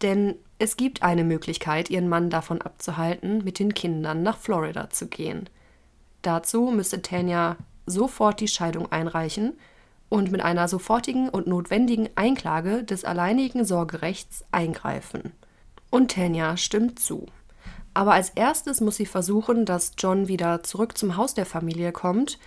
Denn 0.00 0.36
es 0.58 0.78
gibt 0.78 1.02
eine 1.02 1.24
Möglichkeit, 1.24 1.90
ihren 1.90 2.08
Mann 2.08 2.30
davon 2.30 2.62
abzuhalten, 2.62 3.44
mit 3.44 3.58
den 3.58 3.74
Kindern 3.74 4.22
nach 4.22 4.38
Florida 4.38 4.88
zu 4.88 5.08
gehen. 5.08 5.50
Dazu 6.22 6.70
müsste 6.70 7.02
Tanja 7.02 7.58
sofort 7.84 8.40
die 8.40 8.48
Scheidung 8.48 8.90
einreichen 8.90 9.58
und 10.08 10.32
mit 10.32 10.40
einer 10.40 10.68
sofortigen 10.68 11.28
und 11.28 11.46
notwendigen 11.46 12.08
Einklage 12.14 12.82
des 12.82 13.04
alleinigen 13.04 13.66
Sorgerechts 13.66 14.46
eingreifen. 14.52 15.32
Und 15.92 16.12
Tanja 16.12 16.56
stimmt 16.56 16.98
zu. 16.98 17.26
Aber 17.92 18.14
als 18.14 18.30
erstes 18.30 18.80
muss 18.80 18.96
sie 18.96 19.04
versuchen, 19.04 19.66
dass 19.66 19.92
John 19.98 20.26
wieder 20.26 20.62
zurück 20.62 20.96
zum 20.96 21.18
Haus 21.18 21.34
der 21.34 21.44
Familie 21.44 21.92
kommt, 21.92 22.38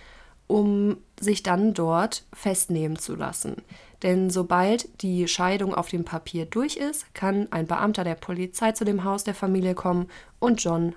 um 0.48 0.96
sich 1.20 1.44
dann 1.44 1.72
dort 1.72 2.24
festnehmen 2.32 2.98
zu 2.98 3.14
lassen. 3.14 3.62
Denn 4.02 4.30
sobald 4.30 5.00
die 5.00 5.28
Scheidung 5.28 5.74
auf 5.74 5.88
dem 5.88 6.04
Papier 6.04 6.46
durch 6.46 6.76
ist, 6.76 7.14
kann 7.14 7.46
ein 7.52 7.68
Beamter 7.68 8.02
der 8.02 8.16
Polizei 8.16 8.72
zu 8.72 8.84
dem 8.84 9.04
Haus 9.04 9.22
der 9.22 9.34
Familie 9.34 9.76
kommen 9.76 10.08
und 10.40 10.64
John 10.64 10.96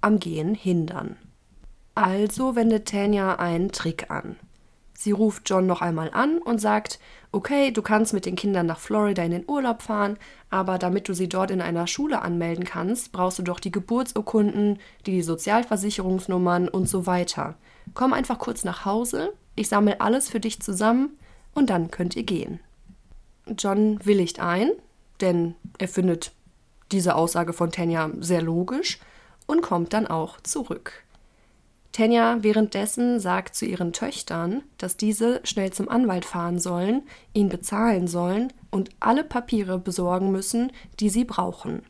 am 0.00 0.20
Gehen 0.20 0.54
hindern. 0.54 1.16
Also 1.96 2.54
wendet 2.54 2.86
Tanja 2.86 3.34
einen 3.34 3.72
Trick 3.72 4.08
an. 4.08 4.36
Sie 4.94 5.10
ruft 5.10 5.50
John 5.50 5.66
noch 5.66 5.82
einmal 5.82 6.12
an 6.12 6.38
und 6.38 6.60
sagt, 6.60 7.00
okay, 7.32 7.70
du 7.70 7.82
kannst 7.82 8.12
mit 8.12 8.26
den 8.26 8.36
Kindern 8.36 8.66
nach 8.66 8.78
Florida 8.78 9.22
in 9.22 9.30
den 9.30 9.44
Urlaub 9.48 9.82
fahren, 9.82 10.18
aber 10.50 10.78
damit 10.78 11.08
du 11.08 11.14
sie 11.14 11.28
dort 11.28 11.50
in 11.50 11.60
einer 11.60 11.86
Schule 11.86 12.22
anmelden 12.22 12.64
kannst, 12.64 13.12
brauchst 13.12 13.38
du 13.38 13.42
doch 13.42 13.60
die 13.60 13.72
Geburtsurkunden, 13.72 14.78
die 15.06 15.22
Sozialversicherungsnummern 15.22 16.68
und 16.68 16.88
so 16.88 17.06
weiter. 17.06 17.56
Komm 17.94 18.12
einfach 18.12 18.38
kurz 18.38 18.64
nach 18.64 18.84
Hause, 18.84 19.32
ich 19.56 19.68
sammle 19.68 20.00
alles 20.00 20.28
für 20.28 20.40
dich 20.40 20.60
zusammen 20.60 21.18
und 21.54 21.70
dann 21.70 21.90
könnt 21.90 22.16
ihr 22.16 22.22
gehen. 22.22 22.60
John 23.56 23.98
willigt 24.04 24.40
ein, 24.40 24.70
denn 25.20 25.54
er 25.78 25.88
findet 25.88 26.32
diese 26.92 27.14
Aussage 27.14 27.52
von 27.52 27.70
Tanja 27.72 28.10
sehr 28.20 28.42
logisch 28.42 28.98
und 29.46 29.62
kommt 29.62 29.92
dann 29.92 30.06
auch 30.06 30.40
zurück. 30.40 31.04
Tanja 31.98 32.44
währenddessen 32.44 33.18
sagt 33.18 33.56
zu 33.56 33.66
ihren 33.66 33.92
Töchtern, 33.92 34.62
dass 34.76 34.96
diese 34.96 35.40
schnell 35.42 35.72
zum 35.72 35.88
Anwalt 35.88 36.24
fahren 36.24 36.60
sollen, 36.60 37.02
ihn 37.32 37.48
bezahlen 37.48 38.06
sollen 38.06 38.52
und 38.70 38.90
alle 39.00 39.24
Papiere 39.24 39.80
besorgen 39.80 40.30
müssen, 40.30 40.70
die 41.00 41.08
sie 41.08 41.24
brauchen. 41.24 41.82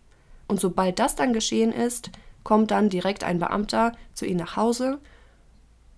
Und 0.46 0.60
sobald 0.60 0.98
das 0.98 1.14
dann 1.14 1.34
geschehen 1.34 1.72
ist, 1.72 2.10
kommt 2.42 2.70
dann 2.70 2.88
direkt 2.88 3.22
ein 3.22 3.38
Beamter 3.38 3.92
zu 4.14 4.24
ihnen 4.24 4.38
nach 4.38 4.56
Hause 4.56 4.98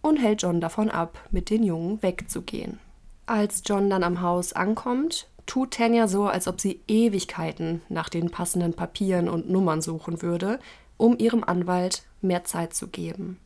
und 0.03 0.17
hält 0.17 0.43
John 0.43 0.61
davon 0.61 0.91
ab, 0.91 1.17
mit 1.31 1.49
den 1.49 1.63
Jungen 1.63 2.03
wegzugehen. 2.03 2.81
Als 3.27 3.63
John 3.65 3.89
dann 3.91 4.03
am 4.03 4.23
Haus 4.23 4.53
ankommt, 4.53 5.29
tut 5.47 5.75
Tanja 5.75 6.09
so, 6.09 6.25
als 6.27 6.49
ob 6.49 6.61
sie 6.61 6.81
Ewigkeiten 6.89 7.81
nach 7.89 8.09
den 8.09 8.33
passenden 8.33 8.75
Papieren 8.75 9.29
und 9.29 9.49
Nummern 9.49 9.83
suchen 9.83 10.21
würde, 10.21 10.59
um 10.97 11.17
ihrem 11.17 11.45
Anwalt 11.45 12.03
mehr 12.21 12.43
Zeit 12.43 12.75
zu 12.75 12.89
geben. 12.89 13.39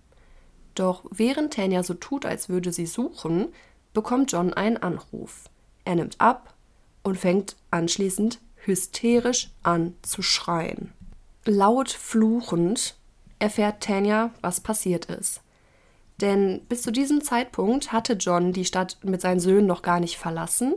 Doch 0.75 1.05
während 1.11 1.55
Tanja 1.55 1.83
so 1.83 1.95
tut, 1.95 2.27
als 2.27 2.49
würde 2.49 2.73
sie 2.73 2.87
suchen, 2.87 3.49
bekommt 3.93 4.33
John 4.33 4.53
einen 4.53 4.77
Anruf. 4.77 5.49
Er 5.85 5.95
nimmt 5.95 6.21
ab 6.21 6.55
und 7.03 7.19
fängt 7.19 7.57
anschließend 7.71 8.41
hysterisch 8.57 9.51
an 9.63 9.95
zu 10.03 10.23
schreien. 10.23 10.93
Laut 11.45 11.91
fluchend 11.91 12.97
erfährt 13.39 13.83
Tanja, 13.83 14.31
was 14.41 14.61
passiert 14.61 15.07
ist. 15.07 15.43
Denn 16.21 16.63
bis 16.69 16.83
zu 16.83 16.91
diesem 16.91 17.23
Zeitpunkt 17.23 17.93
hatte 17.93 18.15
John 18.15 18.53
die 18.53 18.65
Stadt 18.65 18.99
mit 19.03 19.21
seinen 19.21 19.41
Söhnen 19.41 19.67
noch 19.67 19.83
gar 19.83 20.01
nicht 20.01 20.17
verlassen, 20.17 20.75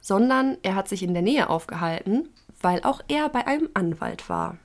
sondern 0.00 0.58
er 0.62 0.74
hat 0.74 0.88
sich 0.88 1.02
in 1.02 1.14
der 1.14 1.22
Nähe 1.22 1.50
aufgehalten, 1.50 2.28
weil 2.60 2.82
auch 2.82 3.00
er 3.08 3.28
bei 3.28 3.46
einem 3.46 3.70
Anwalt 3.74 4.28
war. 4.28 4.58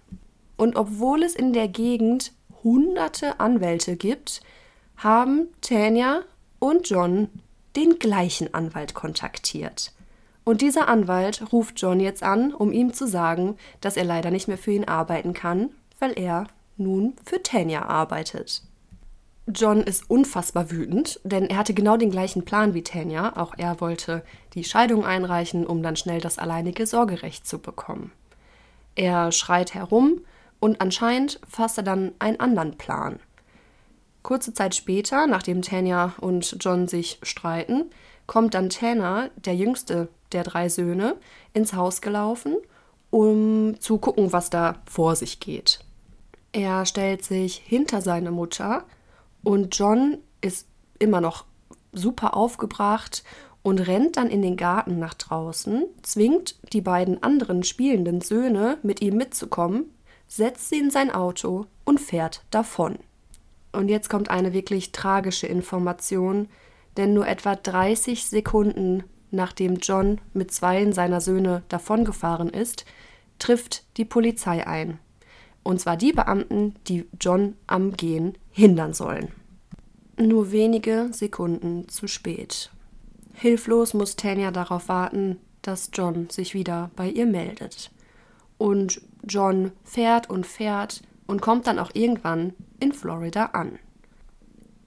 Und 0.58 0.75
obwohl 0.75 1.24
es 1.24 1.34
in 1.34 1.54
der 1.54 1.68
Gegend 1.68 2.34
hunderte 2.63 3.40
Anwälte 3.40 3.96
gibt, 3.96 4.42
haben 5.03 5.48
Tanja 5.62 6.22
und 6.60 6.89
John 6.89 7.29
den 7.75 8.00
gleichen 8.00 8.53
Anwalt 8.53 8.93
kontaktiert. 8.93 9.93
Und 10.43 10.62
dieser 10.62 10.88
Anwalt 10.88 11.51
ruft 11.51 11.79
John 11.79 12.00
jetzt 12.00 12.24
an, 12.24 12.53
um 12.53 12.72
ihm 12.72 12.93
zu 12.93 13.08
sagen, 13.08 13.58
dass 13.79 13.98
er 13.98 14.03
leider 14.03 14.31
nicht 14.31 14.48
mehr 14.48 14.58
für 14.58 14.72
ihn 14.72 14.86
arbeiten 14.86 15.34
kann, 15.34 15.70
weil 16.00 16.17
er 16.17 16.48
nun 16.77 17.15
für 17.24 17.41
Tanja 17.41 17.84
arbeitet. 17.84 18.63
John 19.48 19.81
ist 19.81 20.10
unfassbar 20.10 20.72
wütend, 20.72 21.20
denn 21.24 21.48
er 21.48 21.58
hatte 21.58 21.74
genau 21.74 21.98
den 21.98 22.12
gleichen 22.12 22.46
Plan 22.46 22.74
wie 22.74 22.84
Tanja. 22.84 23.36
Auch 23.36 23.53
er 23.58 23.81
wollte 23.81 24.24
die 24.53 24.63
Scheidung 24.63 25.05
einreichen, 25.05 25.65
um 25.65 25.81
dann 25.84 25.96
schnell 25.96 26.22
das 26.22 26.38
alleinige 26.38 26.86
Sorgerecht 26.86 27.48
zu 27.48 27.60
bekommen. 27.60 28.12
Er 28.96 29.31
schreit 29.31 29.74
herum 29.74 30.22
und 30.60 30.79
anscheinend 30.79 31.39
fasst 31.50 31.77
er 31.77 31.84
dann 31.84 32.13
einen 32.20 32.39
anderen 32.39 32.77
Plan. 32.77 33.20
Kurze 34.24 34.54
Zeit 34.54 34.75
später, 34.75 35.28
nachdem 35.28 35.62
Tanya 35.62 36.13
und 36.22 36.58
John 36.60 36.88
sich 36.88 37.20
streiten, 37.24 37.86
kommt 38.28 38.54
dann 38.54 38.70
Tanner, 38.70 39.30
der 39.36 39.56
jüngste 39.56 40.10
der 40.32 40.44
drei 40.44 40.70
Söhne, 40.70 41.16
ins 41.54 41.74
Haus 41.74 42.01
gelaufen, 42.01 42.56
um 43.10 43.80
zu 43.80 43.98
gucken, 43.98 44.32
was 44.32 44.50
da 44.50 44.75
vor 44.86 45.16
sich 45.16 45.40
geht. 45.40 45.80
Er 46.54 46.86
stellt 46.86 47.24
sich 47.24 47.56
hinter 47.56 48.01
seine 48.01 48.32
Mutter 48.32 48.86
und 49.44 49.75
John 49.78 50.18
ist 50.42 50.68
immer 51.00 51.22
noch 51.22 51.46
super 51.92 52.36
aufgebracht 52.36 53.24
und 53.63 53.80
rennt 53.80 54.18
dann 54.18 54.30
in 54.30 54.42
den 54.42 54.58
Garten 54.58 55.00
nach 55.00 55.13
draußen, 55.13 55.86
zwingt 56.01 56.56
die 56.74 56.82
beiden 56.82 57.22
anderen 57.22 57.63
spielenden 57.63 58.22
Söhne, 58.22 58.78
mit 58.82 59.01
ihm 59.01 59.18
mitzukommen, 59.18 59.94
setzt 60.28 60.70
sie 60.70 60.80
in 60.80 60.90
sein 60.90 61.12
Auto 61.12 61.66
und 61.84 62.00
fährt 62.00 62.44
davon. 62.50 62.98
Und 63.72 63.90
jetzt 63.90 64.10
kommt 64.10 64.30
eine 64.30 64.54
wirklich 64.54 64.92
tragische 64.92 65.48
Information, 65.48 66.50
denn 66.98 67.13
nur 67.13 67.28
etwa 67.28 67.56
30 67.56 68.25
Sekunden 68.25 69.04
nachdem 69.32 69.78
John 69.78 70.20
mit 70.34 70.51
zwei 70.51 70.92
seiner 70.92 71.22
Söhne 71.22 71.63
davongefahren 71.70 72.50
ist, 72.50 72.86
trifft 73.40 73.84
die 73.98 74.06
Polizei 74.06 74.68
ein. 74.68 75.00
Und 75.63 75.80
zwar 75.80 75.98
die 75.98 76.12
Beamten, 76.12 76.75
die 76.88 77.06
John 77.20 77.56
am 77.68 77.94
Gehen 77.94 78.38
hindern 78.51 78.94
sollen. 78.94 79.30
Nur 80.18 80.51
wenige 80.51 81.10
Sekunden 81.12 81.88
zu 81.88 82.08
spät. 82.08 82.72
Hilflos 83.34 83.94
muss 83.94 84.16
Tanya 84.16 84.51
darauf 84.51 84.88
warten, 84.88 85.38
dass 85.62 85.90
John 85.94 86.30
sich 86.30 86.54
wieder 86.54 86.92
bei 86.96 87.10
ihr 87.10 87.25
meldet. 87.25 87.92
Und 88.58 89.01
John 89.28 89.72
fährt 89.84 90.30
und 90.30 90.46
fährt 90.46 91.01
und 91.25 91.42
kommt 91.42 91.68
dann 91.68 91.80
auch 91.80 91.92
irgendwann 91.94 92.54
in 92.82 92.92
Florida 92.92 93.46
an. 93.54 93.80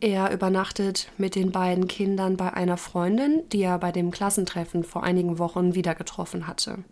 Er 0.00 0.32
übernachtet 0.32 1.10
mit 1.16 1.34
den 1.34 1.50
beiden 1.50 1.88
Kindern 1.88 2.36
bei 2.36 2.52
einer 2.52 2.76
Freundin, 2.76 3.42
die 3.52 3.62
er 3.62 3.78
bei 3.78 3.90
dem 3.90 4.10
Klassentreffen 4.10 4.84
vor 4.84 5.02
einigen 5.02 5.38
Wochen 5.38 5.74
wieder 5.74 5.94
getroffen 5.94 6.46
hatte. 6.46 6.84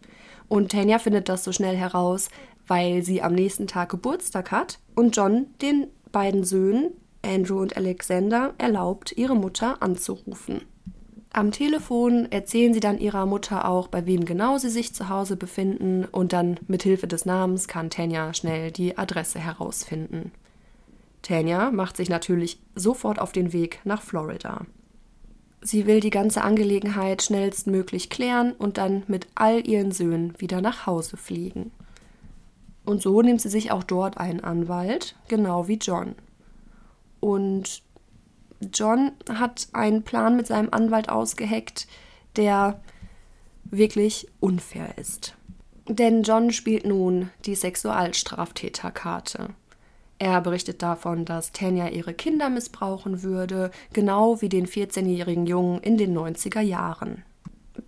Und 0.48 0.72
Tanya 0.72 0.98
findet 0.98 1.28
das 1.28 1.44
so 1.44 1.52
schnell 1.52 1.76
heraus, 1.76 2.30
weil 2.66 3.02
sie 3.02 3.20
am 3.20 3.34
nächsten 3.34 3.66
Tag 3.66 3.90
Geburtstag 3.90 4.50
hat 4.50 4.78
und 4.94 5.14
John 5.14 5.46
den 5.60 5.88
beiden 6.10 6.44
Söhnen, 6.44 6.92
Andrew 7.22 7.60
und 7.60 7.76
Alexander, 7.76 8.54
erlaubt, 8.58 9.12
ihre 9.12 9.36
Mutter 9.36 9.82
anzurufen. 9.82 10.62
Am 11.34 11.50
Telefon 11.50 12.30
erzählen 12.30 12.74
sie 12.74 12.80
dann 12.80 12.98
ihrer 12.98 13.24
Mutter 13.26 13.66
auch, 13.66 13.88
bei 13.88 14.06
wem 14.06 14.24
genau 14.24 14.58
sie 14.58 14.68
sich 14.68 14.94
zu 14.94 15.08
Hause 15.08 15.36
befinden 15.36 16.04
und 16.04 16.34
dann 16.34 16.60
mit 16.66 16.82
Hilfe 16.82 17.06
des 17.06 17.24
Namens 17.24 17.68
kann 17.68 17.90
Tanja 17.90 18.34
schnell 18.34 18.70
die 18.70 18.98
Adresse 18.98 19.38
herausfinden. 19.38 20.32
Tanja 21.22 21.70
macht 21.70 21.96
sich 21.96 22.08
natürlich 22.08 22.60
sofort 22.74 23.18
auf 23.18 23.32
den 23.32 23.52
Weg 23.52 23.80
nach 23.84 24.02
Florida. 24.02 24.66
Sie 25.60 25.86
will 25.86 26.00
die 26.00 26.10
ganze 26.10 26.42
Angelegenheit 26.42 27.22
schnellstmöglich 27.22 28.10
klären 28.10 28.52
und 28.52 28.78
dann 28.78 29.04
mit 29.06 29.28
all 29.36 29.66
ihren 29.66 29.92
Söhnen 29.92 30.34
wieder 30.38 30.60
nach 30.60 30.86
Hause 30.86 31.16
fliegen. 31.16 31.70
Und 32.84 33.00
so 33.00 33.22
nimmt 33.22 33.40
sie 33.40 33.48
sich 33.48 33.70
auch 33.70 33.84
dort 33.84 34.18
einen 34.18 34.40
Anwalt, 34.40 35.14
genau 35.28 35.68
wie 35.68 35.76
John. 35.76 36.16
Und 37.20 37.82
John 38.72 39.12
hat 39.28 39.68
einen 39.72 40.02
Plan 40.02 40.36
mit 40.36 40.48
seinem 40.48 40.70
Anwalt 40.72 41.08
ausgeheckt, 41.08 41.86
der 42.34 42.80
wirklich 43.64 44.26
unfair 44.40 44.98
ist. 44.98 45.36
Denn 45.86 46.24
John 46.24 46.50
spielt 46.50 46.86
nun 46.86 47.30
die 47.44 47.54
Sexualstraftäterkarte. 47.54 49.50
Er 50.22 50.40
berichtet 50.40 50.82
davon, 50.82 51.24
dass 51.24 51.50
Tanja 51.50 51.88
ihre 51.88 52.14
Kinder 52.14 52.48
missbrauchen 52.48 53.24
würde, 53.24 53.72
genau 53.92 54.40
wie 54.40 54.48
den 54.48 54.68
14-jährigen 54.68 55.46
Jungen 55.46 55.80
in 55.80 55.98
den 55.98 56.16
90er 56.16 56.60
Jahren. 56.60 57.24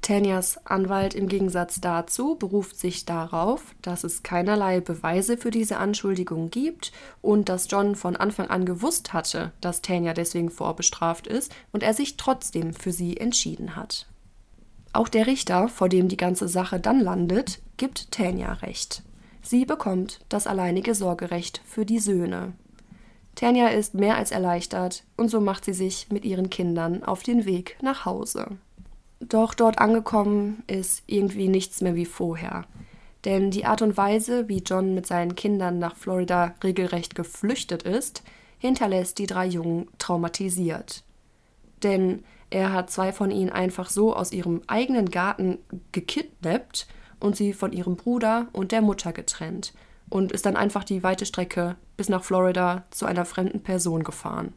Tanjas 0.02 0.58
Anwalt 0.66 1.14
im 1.14 1.28
Gegensatz 1.28 1.80
dazu 1.80 2.34
beruft 2.34 2.76
sich 2.76 3.04
darauf, 3.04 3.76
dass 3.82 4.02
es 4.02 4.24
keinerlei 4.24 4.80
Beweise 4.80 5.36
für 5.36 5.52
diese 5.52 5.76
Anschuldigung 5.76 6.50
gibt 6.50 6.90
und 7.22 7.48
dass 7.48 7.70
John 7.70 7.94
von 7.94 8.16
Anfang 8.16 8.48
an 8.48 8.66
gewusst 8.66 9.12
hatte, 9.12 9.52
dass 9.60 9.80
Tanja 9.80 10.12
deswegen 10.12 10.50
vorbestraft 10.50 11.28
ist 11.28 11.54
und 11.70 11.84
er 11.84 11.94
sich 11.94 12.16
trotzdem 12.16 12.74
für 12.74 12.90
sie 12.90 13.16
entschieden 13.16 13.76
hat. 13.76 14.08
Auch 14.92 15.08
der 15.08 15.28
Richter, 15.28 15.68
vor 15.68 15.88
dem 15.88 16.08
die 16.08 16.16
ganze 16.16 16.48
Sache 16.48 16.80
dann 16.80 16.98
landet, 16.98 17.60
gibt 17.76 18.10
Tanja 18.10 18.54
recht. 18.54 19.04
Sie 19.44 19.66
bekommt 19.66 20.20
das 20.30 20.46
alleinige 20.46 20.94
Sorgerecht 20.94 21.60
für 21.66 21.84
die 21.84 21.98
Söhne. 21.98 22.54
Tanja 23.34 23.68
ist 23.68 23.94
mehr 23.94 24.16
als 24.16 24.30
erleichtert 24.30 25.04
und 25.18 25.28
so 25.28 25.40
macht 25.40 25.66
sie 25.66 25.74
sich 25.74 26.06
mit 26.10 26.24
ihren 26.24 26.48
Kindern 26.48 27.04
auf 27.04 27.22
den 27.22 27.44
Weg 27.44 27.76
nach 27.82 28.06
Hause. 28.06 28.46
Doch 29.20 29.52
dort 29.52 29.78
angekommen 29.78 30.62
ist 30.66 31.02
irgendwie 31.06 31.48
nichts 31.48 31.82
mehr 31.82 31.94
wie 31.94 32.06
vorher. 32.06 32.64
Denn 33.26 33.50
die 33.50 33.66
Art 33.66 33.82
und 33.82 33.98
Weise, 33.98 34.48
wie 34.48 34.62
John 34.64 34.94
mit 34.94 35.06
seinen 35.06 35.34
Kindern 35.34 35.78
nach 35.78 35.94
Florida 35.94 36.54
regelrecht 36.62 37.14
geflüchtet 37.14 37.82
ist, 37.82 38.22
hinterlässt 38.58 39.18
die 39.18 39.26
drei 39.26 39.46
Jungen 39.46 39.88
traumatisiert. 39.98 41.04
Denn 41.82 42.24
er 42.48 42.72
hat 42.72 42.90
zwei 42.90 43.12
von 43.12 43.30
ihnen 43.30 43.50
einfach 43.50 43.90
so 43.90 44.16
aus 44.16 44.32
ihrem 44.32 44.62
eigenen 44.68 45.10
Garten 45.10 45.58
gekidnappt 45.92 46.86
und 47.24 47.34
sie 47.36 47.54
von 47.54 47.72
ihrem 47.72 47.96
Bruder 47.96 48.48
und 48.52 48.70
der 48.70 48.82
Mutter 48.82 49.12
getrennt 49.12 49.72
und 50.10 50.30
ist 50.30 50.44
dann 50.44 50.56
einfach 50.56 50.84
die 50.84 51.02
weite 51.02 51.24
Strecke 51.24 51.76
bis 51.96 52.08
nach 52.08 52.22
Florida 52.22 52.84
zu 52.90 53.06
einer 53.06 53.24
fremden 53.24 53.62
Person 53.62 54.04
gefahren. 54.04 54.52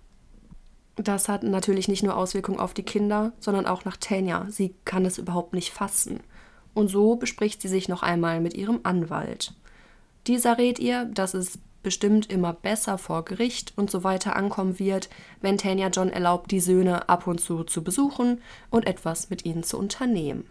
Das 0.95 1.29
hat 1.29 1.43
natürlich 1.43 1.87
nicht 1.87 2.03
nur 2.03 2.17
Auswirkungen 2.17 2.59
auf 2.59 2.73
die 2.73 2.83
Kinder, 2.83 3.31
sondern 3.39 3.65
auch 3.67 3.85
nach 3.85 3.97
Tanja. 3.97 4.47
Sie 4.49 4.75
kann 4.83 5.05
es 5.05 5.17
überhaupt 5.17 5.53
nicht 5.53 5.71
fassen. 5.71 6.19
Und 6.73 6.89
so 6.89 7.15
bespricht 7.15 7.61
sie 7.61 7.67
sich 7.67 7.87
noch 7.87 8.03
einmal 8.03 8.41
mit 8.41 8.55
ihrem 8.55 8.81
Anwalt. 8.83 9.53
Dieser 10.25 10.57
rät 10.57 10.79
ihr, 10.79 11.05
dass 11.05 11.33
es 11.33 11.59
bestimmt 11.83 12.29
immer 12.29 12.51
besser 12.51 12.97
vor 12.97 13.23
Gericht 13.23 13.73
und 13.77 13.89
so 13.89 14.03
weiter 14.03 14.35
ankommen 14.35 14.77
wird, 14.77 15.07
wenn 15.39 15.57
Tanja 15.57 15.87
John 15.87 16.09
erlaubt, 16.09 16.51
die 16.51 16.59
Söhne 16.59 17.07
ab 17.07 17.27
und 17.27 17.39
zu 17.39 17.63
zu 17.63 17.83
besuchen 17.83 18.41
und 18.69 18.87
etwas 18.87 19.29
mit 19.29 19.45
ihnen 19.45 19.63
zu 19.63 19.77
unternehmen. 19.77 20.45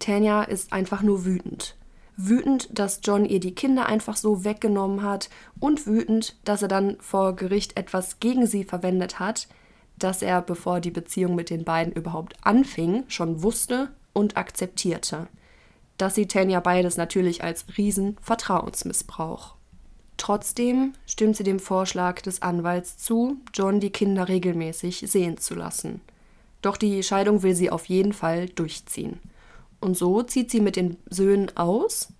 Tanja 0.00 0.42
ist 0.42 0.72
einfach 0.72 1.02
nur 1.02 1.24
wütend. 1.24 1.76
Wütend, 2.16 2.68
dass 2.76 3.00
John 3.04 3.24
ihr 3.24 3.40
die 3.40 3.54
Kinder 3.54 3.86
einfach 3.86 4.16
so 4.16 4.44
weggenommen 4.44 5.02
hat 5.02 5.30
und 5.60 5.86
wütend, 5.86 6.36
dass 6.44 6.62
er 6.62 6.68
dann 6.68 6.96
vor 7.00 7.36
Gericht 7.36 7.78
etwas 7.78 8.18
gegen 8.18 8.46
sie 8.46 8.64
verwendet 8.64 9.20
hat, 9.20 9.48
das 9.96 10.22
er, 10.22 10.42
bevor 10.42 10.80
die 10.80 10.90
Beziehung 10.90 11.34
mit 11.34 11.50
den 11.50 11.64
beiden 11.64 11.92
überhaupt 11.92 12.34
anfing, 12.42 13.04
schon 13.08 13.42
wusste 13.42 13.90
und 14.12 14.36
akzeptierte. 14.36 15.28
Das 15.96 16.14
sieht 16.14 16.32
Tanja 16.32 16.60
beides 16.60 16.96
natürlich 16.96 17.44
als 17.44 17.66
riesen 17.78 18.16
Vertrauensmissbrauch. 18.22 19.54
Trotzdem 20.16 20.92
stimmt 21.06 21.36
sie 21.36 21.44
dem 21.44 21.58
Vorschlag 21.58 22.20
des 22.20 22.42
Anwalts 22.42 22.98
zu, 22.98 23.38
John 23.54 23.80
die 23.80 23.90
Kinder 23.90 24.28
regelmäßig 24.28 25.04
sehen 25.06 25.38
zu 25.38 25.54
lassen. 25.54 26.02
Doch 26.60 26.76
die 26.76 27.02
Scheidung 27.02 27.42
will 27.42 27.54
sie 27.54 27.70
auf 27.70 27.86
jeden 27.86 28.12
Fall 28.12 28.46
durchziehen. 28.50 29.18
Und 29.80 29.96
so 29.96 30.22
zieht 30.22 30.50
sie 30.50 30.60
mit 30.60 30.76
den 30.76 30.96
Söhnen 31.08 31.56
aus, 31.56 32.12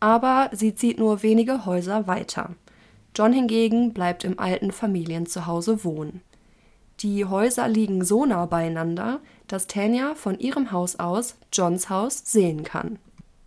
aber 0.00 0.50
sie 0.52 0.74
zieht 0.74 0.98
nur 0.98 1.22
wenige 1.22 1.64
Häuser 1.64 2.06
weiter. 2.06 2.50
John 3.16 3.32
hingegen 3.32 3.92
bleibt 3.92 4.24
im 4.24 4.38
alten 4.38 4.72
Familienzuhause 4.72 5.84
wohnen. 5.84 6.22
Die 7.00 7.24
Häuser 7.24 7.68
liegen 7.68 8.04
so 8.04 8.24
nah 8.24 8.46
beieinander, 8.46 9.20
dass 9.46 9.66
Tanya 9.66 10.14
von 10.14 10.38
ihrem 10.38 10.72
Haus 10.72 10.98
aus 10.98 11.36
Johns 11.52 11.90
Haus 11.90 12.22
sehen 12.24 12.64
kann. 12.64 12.98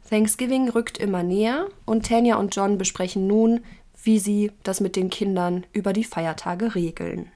Thanksgiving 0.09 0.69
rückt 0.69 0.97
immer 0.97 1.23
näher 1.23 1.67
und 1.85 2.05
Tanya 2.05 2.37
und 2.37 2.55
John 2.55 2.77
besprechen 2.77 3.27
nun, 3.27 3.61
wie 4.01 4.19
sie 4.19 4.51
das 4.63 4.79
mit 4.79 4.95
den 4.95 5.09
Kindern 5.09 5.65
über 5.73 5.91
die 5.91 6.05
Feiertage 6.05 6.75
regeln. 6.75 7.29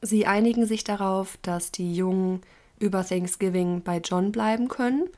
Sie 0.00 0.26
einigen 0.26 0.66
sich 0.66 0.84
darauf, 0.84 1.38
dass 1.42 1.70
die 1.70 1.94
Jungen 1.94 2.40
über 2.78 3.04
Thanksgiving 3.04 3.82
bei 3.82 3.98
John 3.98 4.32
bleiben 4.32 4.68
können 4.68 5.08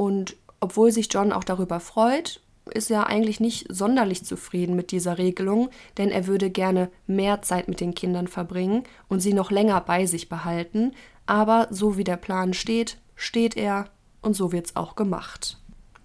und 0.00 0.34
obwohl 0.60 0.92
sich 0.92 1.12
John 1.12 1.30
auch 1.30 1.44
darüber 1.44 1.78
freut, 1.78 2.40
ist 2.72 2.90
er 2.90 3.08
eigentlich 3.08 3.38
nicht 3.38 3.66
sonderlich 3.68 4.24
zufrieden 4.24 4.74
mit 4.74 4.92
dieser 4.92 5.18
Regelung, 5.18 5.68
denn 5.98 6.10
er 6.10 6.26
würde 6.26 6.48
gerne 6.48 6.88
mehr 7.06 7.42
Zeit 7.42 7.68
mit 7.68 7.80
den 7.80 7.94
Kindern 7.94 8.26
verbringen 8.26 8.84
und 9.08 9.20
sie 9.20 9.34
noch 9.34 9.50
länger 9.50 9.78
bei 9.82 10.06
sich 10.06 10.30
behalten, 10.30 10.92
aber 11.26 11.68
so 11.68 11.98
wie 11.98 12.04
der 12.04 12.16
Plan 12.16 12.54
steht, 12.54 12.96
steht 13.14 13.58
er 13.58 13.90
und 14.22 14.32
so 14.32 14.52
wird's 14.52 14.74
auch 14.74 14.96
gemacht. 14.96 15.58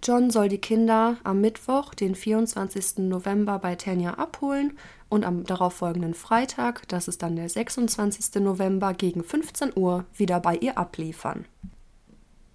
John 0.03 0.29
soll 0.29 0.49
die 0.49 0.59
Kinder 0.59 1.15
am 1.23 1.39
Mittwoch, 1.39 1.93
den 1.93 2.15
24. 2.15 2.97
November 2.97 3.59
bei 3.59 3.75
Tanja 3.75 4.15
abholen 4.15 4.77
und 5.07 5.23
am 5.23 5.45
darauffolgenden 5.45 6.15
Freitag, 6.15 6.85
das 6.89 7.07
ist 7.07 7.23
dann 7.23 7.37
der 7.37 7.47
26. 7.47 8.43
November, 8.43 8.93
gegen 8.93 9.23
15 9.23 9.71
Uhr 9.73 10.03
wieder 10.17 10.41
bei 10.41 10.57
ihr 10.57 10.77
abliefern. 10.77 11.45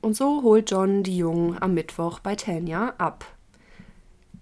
Und 0.00 0.16
so 0.16 0.42
holt 0.42 0.70
John 0.70 1.02
die 1.02 1.16
Jungen 1.16 1.60
am 1.60 1.74
Mittwoch 1.74 2.20
bei 2.20 2.34
Tanya 2.34 2.94
ab. 2.98 3.24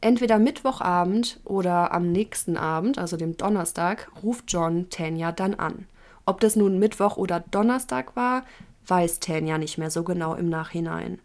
Entweder 0.01 0.39
Mittwochabend 0.39 1.41
oder 1.45 1.93
am 1.93 2.13
nächsten 2.13 2.57
Abend, 2.57 2.99
also 2.99 3.17
dem 3.17 3.37
Donnerstag, 3.37 4.09
ruft 4.23 4.45
John 4.49 4.89
Tanya 4.91 5.33
dann 5.33 5.55
an. 5.55 5.87
Ob 6.25 6.41
das 6.41 6.55
nun 6.55 6.79
Mittwoch 6.79 7.17
oder 7.17 7.41
Donnerstag 7.41 8.15
war, 8.15 8.45
weiß 8.87 9.19
Tanya 9.19 9.59
nicht 9.59 9.79
mehr 9.79 9.91
so 9.91 10.05
genau 10.05 10.35
im 10.35 10.49
Nachhinein. 10.49 11.19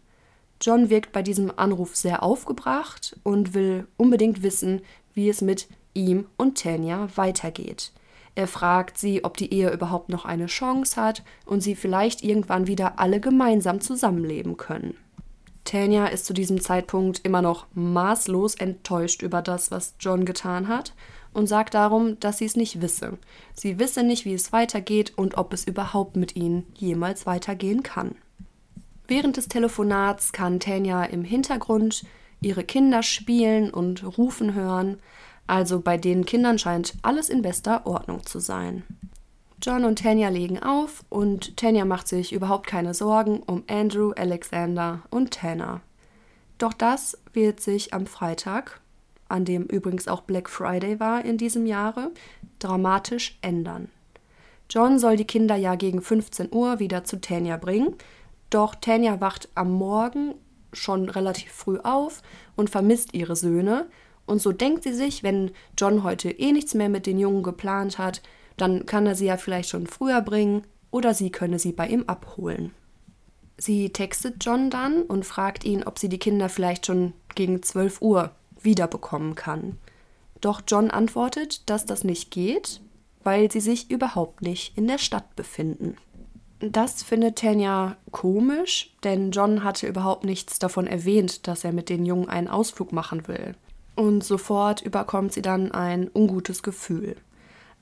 John 0.60 0.90
wirkt 0.90 1.12
bei 1.12 1.22
diesem 1.22 1.52
Anruf 1.56 1.94
sehr 1.94 2.22
aufgebracht 2.22 3.16
und 3.22 3.54
will 3.54 3.86
unbedingt 3.96 4.42
wissen, 4.42 4.82
wie 5.12 5.28
es 5.28 5.40
mit 5.40 5.68
ihm 5.94 6.26
und 6.36 6.60
Tanya 6.60 7.08
weitergeht. 7.14 7.92
Er 8.34 8.48
fragt 8.48 8.98
sie, 8.98 9.24
ob 9.24 9.36
die 9.36 9.52
Ehe 9.52 9.70
überhaupt 9.70 10.08
noch 10.08 10.24
eine 10.24 10.46
Chance 10.46 11.00
hat 11.00 11.22
und 11.46 11.62
sie 11.62 11.76
vielleicht 11.76 12.24
irgendwann 12.24 12.66
wieder 12.66 12.98
alle 12.98 13.20
gemeinsam 13.20 13.80
zusammenleben 13.80 14.56
können. 14.56 14.96
Tanya 15.64 16.06
ist 16.06 16.26
zu 16.26 16.34
diesem 16.34 16.60
Zeitpunkt 16.60 17.24
immer 17.24 17.40
noch 17.40 17.66
maßlos 17.74 18.56
enttäuscht 18.56 19.22
über 19.22 19.40
das, 19.40 19.70
was 19.70 19.94
John 19.98 20.24
getan 20.24 20.68
hat 20.68 20.92
und 21.32 21.46
sagt 21.46 21.74
darum, 21.74 22.20
dass 22.20 22.38
sie 22.38 22.44
es 22.44 22.56
nicht 22.56 22.82
wisse. 22.82 23.18
Sie 23.54 23.78
wisse 23.78 24.02
nicht, 24.02 24.24
wie 24.24 24.34
es 24.34 24.52
weitergeht 24.52 25.14
und 25.16 25.38
ob 25.38 25.52
es 25.52 25.66
überhaupt 25.66 26.16
mit 26.16 26.36
ihnen 26.36 26.66
jemals 26.74 27.24
weitergehen 27.26 27.82
kann. 27.82 28.16
Während 29.08 29.36
des 29.36 29.48
Telefonats 29.48 30.32
kann 30.32 30.60
Tanya 30.60 31.04
im 31.04 31.24
Hintergrund 31.24 32.04
ihre 32.40 32.64
Kinder 32.64 33.02
spielen 33.02 33.70
und 33.70 34.18
rufen 34.18 34.54
hören, 34.54 34.98
also 35.46 35.80
bei 35.80 35.96
den 35.96 36.24
Kindern 36.24 36.58
scheint 36.58 36.94
alles 37.02 37.28
in 37.28 37.42
bester 37.42 37.86
Ordnung 37.86 38.24
zu 38.24 38.38
sein. 38.38 38.82
John 39.62 39.84
und 39.84 40.00
Tanya 40.00 40.28
legen 40.28 40.62
auf 40.62 41.04
und 41.08 41.56
Tanya 41.56 41.84
macht 41.84 42.08
sich 42.08 42.32
überhaupt 42.32 42.66
keine 42.66 42.92
Sorgen 42.92 43.40
um 43.40 43.64
Andrew, 43.68 44.12
Alexander 44.12 45.02
und 45.10 45.32
Tanner. 45.32 45.80
Doch 46.58 46.72
das 46.72 47.18
wird 47.32 47.60
sich 47.60 47.94
am 47.94 48.06
Freitag, 48.06 48.80
an 49.28 49.44
dem 49.44 49.64
übrigens 49.64 50.06
auch 50.06 50.22
Black 50.22 50.50
Friday 50.50 51.00
war 51.00 51.24
in 51.24 51.38
diesem 51.38 51.66
Jahre, 51.66 52.10
dramatisch 52.58 53.38
ändern. 53.42 53.88
John 54.70 54.98
soll 54.98 55.16
die 55.16 55.26
Kinder 55.26 55.56
ja 55.56 55.74
gegen 55.74 56.00
15 56.00 56.52
Uhr 56.52 56.78
wieder 56.78 57.04
zu 57.04 57.20
Tanya 57.20 57.56
bringen, 57.56 57.94
doch 58.50 58.74
Tanya 58.74 59.20
wacht 59.20 59.48
am 59.54 59.72
Morgen 59.72 60.34
schon 60.72 61.08
relativ 61.08 61.52
früh 61.52 61.78
auf 61.78 62.22
und 62.56 62.70
vermisst 62.70 63.14
ihre 63.14 63.36
Söhne 63.36 63.86
und 64.26 64.40
so 64.40 64.52
denkt 64.52 64.84
sie 64.84 64.94
sich, 64.94 65.22
wenn 65.22 65.50
John 65.78 66.02
heute 66.02 66.30
eh 66.30 66.52
nichts 66.52 66.74
mehr 66.74 66.88
mit 66.88 67.06
den 67.06 67.18
Jungen 67.18 67.42
geplant 67.42 67.98
hat, 67.98 68.22
dann 68.56 68.86
kann 68.86 69.06
er 69.06 69.14
sie 69.14 69.26
ja 69.26 69.36
vielleicht 69.36 69.68
schon 69.68 69.86
früher 69.86 70.20
bringen 70.20 70.62
oder 70.90 71.12
sie 71.12 71.30
könne 71.30 71.58
sie 71.58 71.72
bei 71.72 71.88
ihm 71.88 72.04
abholen. 72.06 72.72
Sie 73.56 73.90
textet 73.90 74.36
John 74.44 74.70
dann 74.70 75.02
und 75.02 75.26
fragt 75.26 75.64
ihn, 75.64 75.84
ob 75.84 75.98
sie 75.98 76.08
die 76.08 76.18
Kinder 76.18 76.48
vielleicht 76.48 76.86
schon 76.86 77.12
gegen 77.34 77.62
12 77.62 78.00
Uhr 78.00 78.30
wiederbekommen 78.60 79.34
kann. 79.34 79.78
Doch 80.40 80.62
John 80.66 80.90
antwortet, 80.90 81.68
dass 81.68 81.86
das 81.86 82.04
nicht 82.04 82.30
geht, 82.30 82.80
weil 83.22 83.50
sie 83.50 83.60
sich 83.60 83.90
überhaupt 83.90 84.42
nicht 84.42 84.76
in 84.76 84.86
der 84.86 84.98
Stadt 84.98 85.36
befinden. 85.36 85.96
Das 86.60 87.02
findet 87.02 87.38
Tanja 87.38 87.96
komisch, 88.10 88.94
denn 89.02 89.30
John 89.30 89.64
hatte 89.64 89.86
überhaupt 89.86 90.24
nichts 90.24 90.58
davon 90.58 90.86
erwähnt, 90.86 91.46
dass 91.46 91.64
er 91.64 91.72
mit 91.72 91.88
den 91.88 92.06
Jungen 92.06 92.28
einen 92.28 92.48
Ausflug 92.48 92.92
machen 92.92 93.28
will 93.28 93.54
und 93.96 94.24
sofort 94.24 94.82
überkommt 94.82 95.32
sie 95.32 95.42
dann 95.42 95.72
ein 95.72 96.10
ungutes 96.12 96.62
Gefühl. 96.62 97.16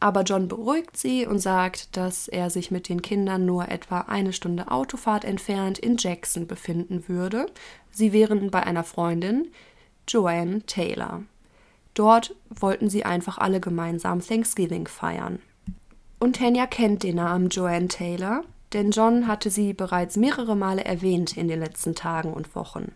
Aber 0.00 0.22
John 0.22 0.48
beruhigt 0.48 0.96
sie 0.96 1.26
und 1.26 1.38
sagt, 1.38 1.96
dass 1.96 2.26
er 2.26 2.50
sich 2.50 2.72
mit 2.72 2.88
den 2.88 3.02
Kindern 3.02 3.46
nur 3.46 3.68
etwa 3.68 4.00
eine 4.00 4.32
Stunde 4.32 4.70
Autofahrt 4.70 5.24
entfernt 5.24 5.78
in 5.78 5.96
Jackson 5.96 6.48
befinden 6.48 7.08
würde. 7.08 7.46
Sie 7.92 8.12
wären 8.12 8.50
bei 8.50 8.64
einer 8.64 8.82
Freundin, 8.82 9.48
Joanne 10.08 10.62
Taylor. 10.66 11.22
Dort 11.94 12.34
wollten 12.50 12.90
sie 12.90 13.04
einfach 13.04 13.38
alle 13.38 13.60
gemeinsam 13.60 14.20
Thanksgiving 14.20 14.88
feiern. 14.88 15.38
Und 16.18 16.36
Tanya 16.36 16.66
kennt 16.66 17.04
den 17.04 17.16
Namen 17.16 17.48
Joanne 17.48 17.88
Taylor, 17.88 18.42
denn 18.72 18.90
John 18.90 19.28
hatte 19.28 19.50
sie 19.50 19.72
bereits 19.72 20.16
mehrere 20.16 20.56
Male 20.56 20.84
erwähnt 20.84 21.36
in 21.36 21.48
den 21.48 21.60
letzten 21.60 21.94
Tagen 21.94 22.32
und 22.32 22.54
Wochen. 22.56 22.92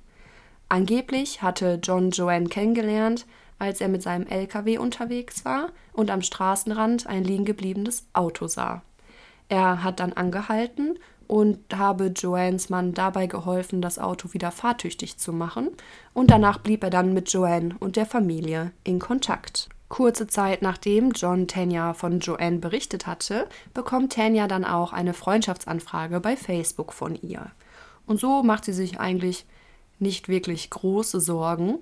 Angeblich 0.69 1.43
hatte 1.43 1.79
John 1.83 2.11
Joanne 2.11 2.49
kennengelernt, 2.49 3.27
als 3.59 3.81
er 3.81 3.89
mit 3.89 4.03
seinem 4.03 4.27
LKW 4.27 4.79
unterwegs 4.79 5.45
war 5.45 5.71
und 5.93 6.11
am 6.11 6.23
Straßenrand 6.23 7.07
ein 7.07 7.25
liegen 7.25 7.45
gebliebenes 7.45 8.07
Auto 8.13 8.49
sah. 8.49 8.83
Er 9.49 9.83
hat 9.85 10.01
dann 10.01 10.13
angehalten 10.13 10.99
und 11.29 11.59
habe 11.75 12.07
Joannes 12.07 12.69
Mann 12.69 12.95
dabei 12.95 13.27
geholfen, 13.27 13.81
das 13.81 13.99
Auto 13.99 14.33
wieder 14.33 14.51
fahrtüchtig 14.51 15.19
zu 15.19 15.33
machen, 15.33 15.71
und 16.13 16.31
danach 16.31 16.59
blieb 16.59 16.85
er 16.85 16.91
dann 16.91 17.15
mit 17.15 17.33
Joanne 17.33 17.77
und 17.81 17.97
der 17.97 18.07
Familie 18.07 18.73
in 18.85 18.99
Kontakt. 18.99 19.69
Kurze 19.89 20.27
Zeit 20.27 20.63
nachdem 20.63 21.13
John 21.13 21.47
Tanya 21.47 21.95
von 21.95 22.19
Joanne 22.19 22.59
berichtet 22.59 23.07
hatte, 23.07 23.47
bekommt 23.73 24.13
Tanya 24.13 24.49
dann 24.49 24.65
auch 24.65 24.93
eine 24.93 25.15
Freundschaftsanfrage 25.15 26.21
bei 26.21 26.37
Facebook 26.37 26.93
von 26.93 27.15
ihr. 27.15 27.53
Und 28.05 28.19
so 28.19 28.43
macht 28.43 28.65
sie 28.65 28.73
sich 28.73 28.99
eigentlich 28.99 29.47
nicht 29.99 30.29
wirklich 30.29 30.71
große 30.71 31.21
Sorgen, 31.21 31.79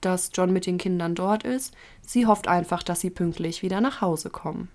dass 0.00 0.30
John 0.32 0.52
mit 0.52 0.66
den 0.66 0.78
Kindern 0.78 1.14
dort 1.14 1.42
ist. 1.42 1.74
Sie 2.02 2.26
hofft 2.26 2.48
einfach, 2.48 2.82
dass 2.82 3.00
sie 3.00 3.10
pünktlich 3.10 3.62
wieder 3.62 3.80
nach 3.80 4.00
Hause 4.00 4.30
kommen. 4.30 4.68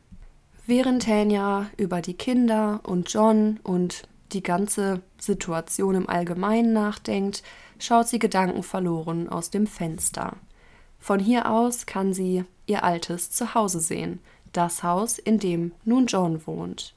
Während 0.66 1.04
Tanya 1.04 1.70
über 1.78 2.02
die 2.02 2.14
Kinder 2.14 2.82
und 2.84 3.12
John 3.12 3.60
und 3.64 4.04
die 4.32 4.44
ganze 4.44 5.02
Situation 5.20 5.96
im 5.96 6.10
Allgemeinen 6.10 6.74
nachdenkt, 6.74 7.44
schaut 7.80 8.08
sie 8.08 8.20
gedankenverloren 8.20 9.30
aus 9.30 9.50
dem 9.50 9.68
Fenster. 9.68 10.38
Von 11.00 11.20
hier 11.20 11.50
aus 11.50 11.86
kann 11.86 12.14
sie 12.14 12.46
ihr 12.66 12.84
altes 12.84 13.30
Zuhause 13.30 13.80
sehen, 13.80 14.20
das 14.54 14.84
Haus, 14.84 15.20
in 15.20 15.38
dem 15.38 15.74
nun 15.84 16.06
John 16.08 16.46
wohnt. 16.48 16.94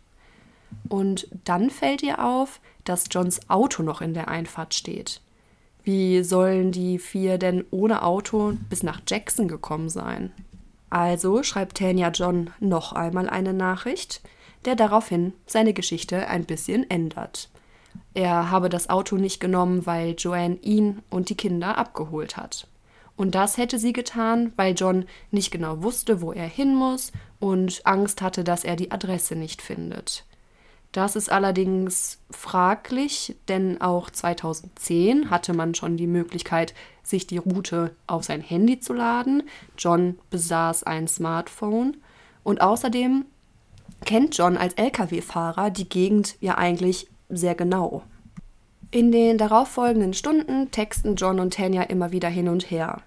Und 0.88 1.28
dann 1.44 1.70
fällt 1.70 2.02
ihr 2.02 2.24
auf, 2.24 2.60
dass 2.84 3.06
Johns 3.10 3.50
Auto 3.50 3.82
noch 3.82 4.00
in 4.00 4.14
der 4.14 4.28
Einfahrt 4.28 4.74
steht. 4.74 5.20
Wie 5.86 6.24
sollen 6.24 6.72
die 6.72 6.98
vier 6.98 7.38
denn 7.38 7.64
ohne 7.70 8.02
Auto 8.02 8.54
bis 8.68 8.82
nach 8.82 9.02
Jackson 9.06 9.46
gekommen 9.46 9.88
sein? 9.88 10.32
Also 10.90 11.44
schreibt 11.44 11.78
Tanya 11.78 12.10
John 12.10 12.50
noch 12.58 12.92
einmal 12.92 13.30
eine 13.30 13.54
Nachricht, 13.54 14.20
der 14.64 14.74
daraufhin 14.74 15.32
seine 15.46 15.74
Geschichte 15.74 16.26
ein 16.26 16.44
bisschen 16.44 16.90
ändert. 16.90 17.50
Er 18.14 18.50
habe 18.50 18.68
das 18.68 18.90
Auto 18.90 19.14
nicht 19.14 19.38
genommen, 19.38 19.86
weil 19.86 20.16
Joanne 20.18 20.58
ihn 20.60 21.04
und 21.08 21.28
die 21.28 21.36
Kinder 21.36 21.78
abgeholt 21.78 22.36
hat. 22.36 22.66
Und 23.14 23.36
das 23.36 23.56
hätte 23.56 23.78
sie 23.78 23.92
getan, 23.92 24.52
weil 24.56 24.74
John 24.74 25.04
nicht 25.30 25.52
genau 25.52 25.84
wusste, 25.84 26.20
wo 26.20 26.32
er 26.32 26.48
hin 26.48 26.74
muss 26.74 27.12
und 27.38 27.82
Angst 27.84 28.22
hatte, 28.22 28.42
dass 28.42 28.64
er 28.64 28.74
die 28.74 28.90
Adresse 28.90 29.36
nicht 29.36 29.62
findet. 29.62 30.24
Das 30.96 31.14
ist 31.14 31.30
allerdings 31.30 32.20
fraglich, 32.30 33.36
denn 33.48 33.82
auch 33.82 34.08
2010 34.08 35.28
hatte 35.28 35.52
man 35.52 35.74
schon 35.74 35.98
die 35.98 36.06
Möglichkeit, 36.06 36.72
sich 37.02 37.26
die 37.26 37.36
Route 37.36 37.94
auf 38.06 38.24
sein 38.24 38.40
Handy 38.40 38.80
zu 38.80 38.94
laden. 38.94 39.42
John 39.76 40.18
besaß 40.30 40.84
ein 40.84 41.06
Smartphone 41.06 41.98
und 42.44 42.62
außerdem 42.62 43.26
kennt 44.06 44.38
John 44.38 44.56
als 44.56 44.72
Lkw-Fahrer 44.72 45.68
die 45.68 45.86
Gegend 45.86 46.36
ja 46.40 46.56
eigentlich 46.56 47.08
sehr 47.28 47.54
genau. 47.54 48.02
In 48.90 49.12
den 49.12 49.36
darauffolgenden 49.36 50.14
Stunden 50.14 50.70
texten 50.70 51.16
John 51.16 51.40
und 51.40 51.52
Tanya 51.52 51.82
immer 51.82 52.10
wieder 52.10 52.30
hin 52.30 52.48
und 52.48 52.70
her. 52.70 53.02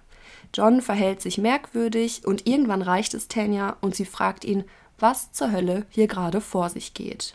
John 0.54 0.80
verhält 0.80 1.20
sich 1.20 1.38
merkwürdig 1.38 2.24
und 2.24 2.46
irgendwann 2.46 2.82
reicht 2.82 3.14
es 3.14 3.26
Tanya 3.26 3.78
und 3.80 3.96
sie 3.96 4.04
fragt 4.04 4.44
ihn, 4.44 4.62
was 4.96 5.32
zur 5.32 5.50
Hölle 5.50 5.86
hier 5.90 6.06
gerade 6.06 6.40
vor 6.40 6.70
sich 6.70 6.94
geht. 6.94 7.34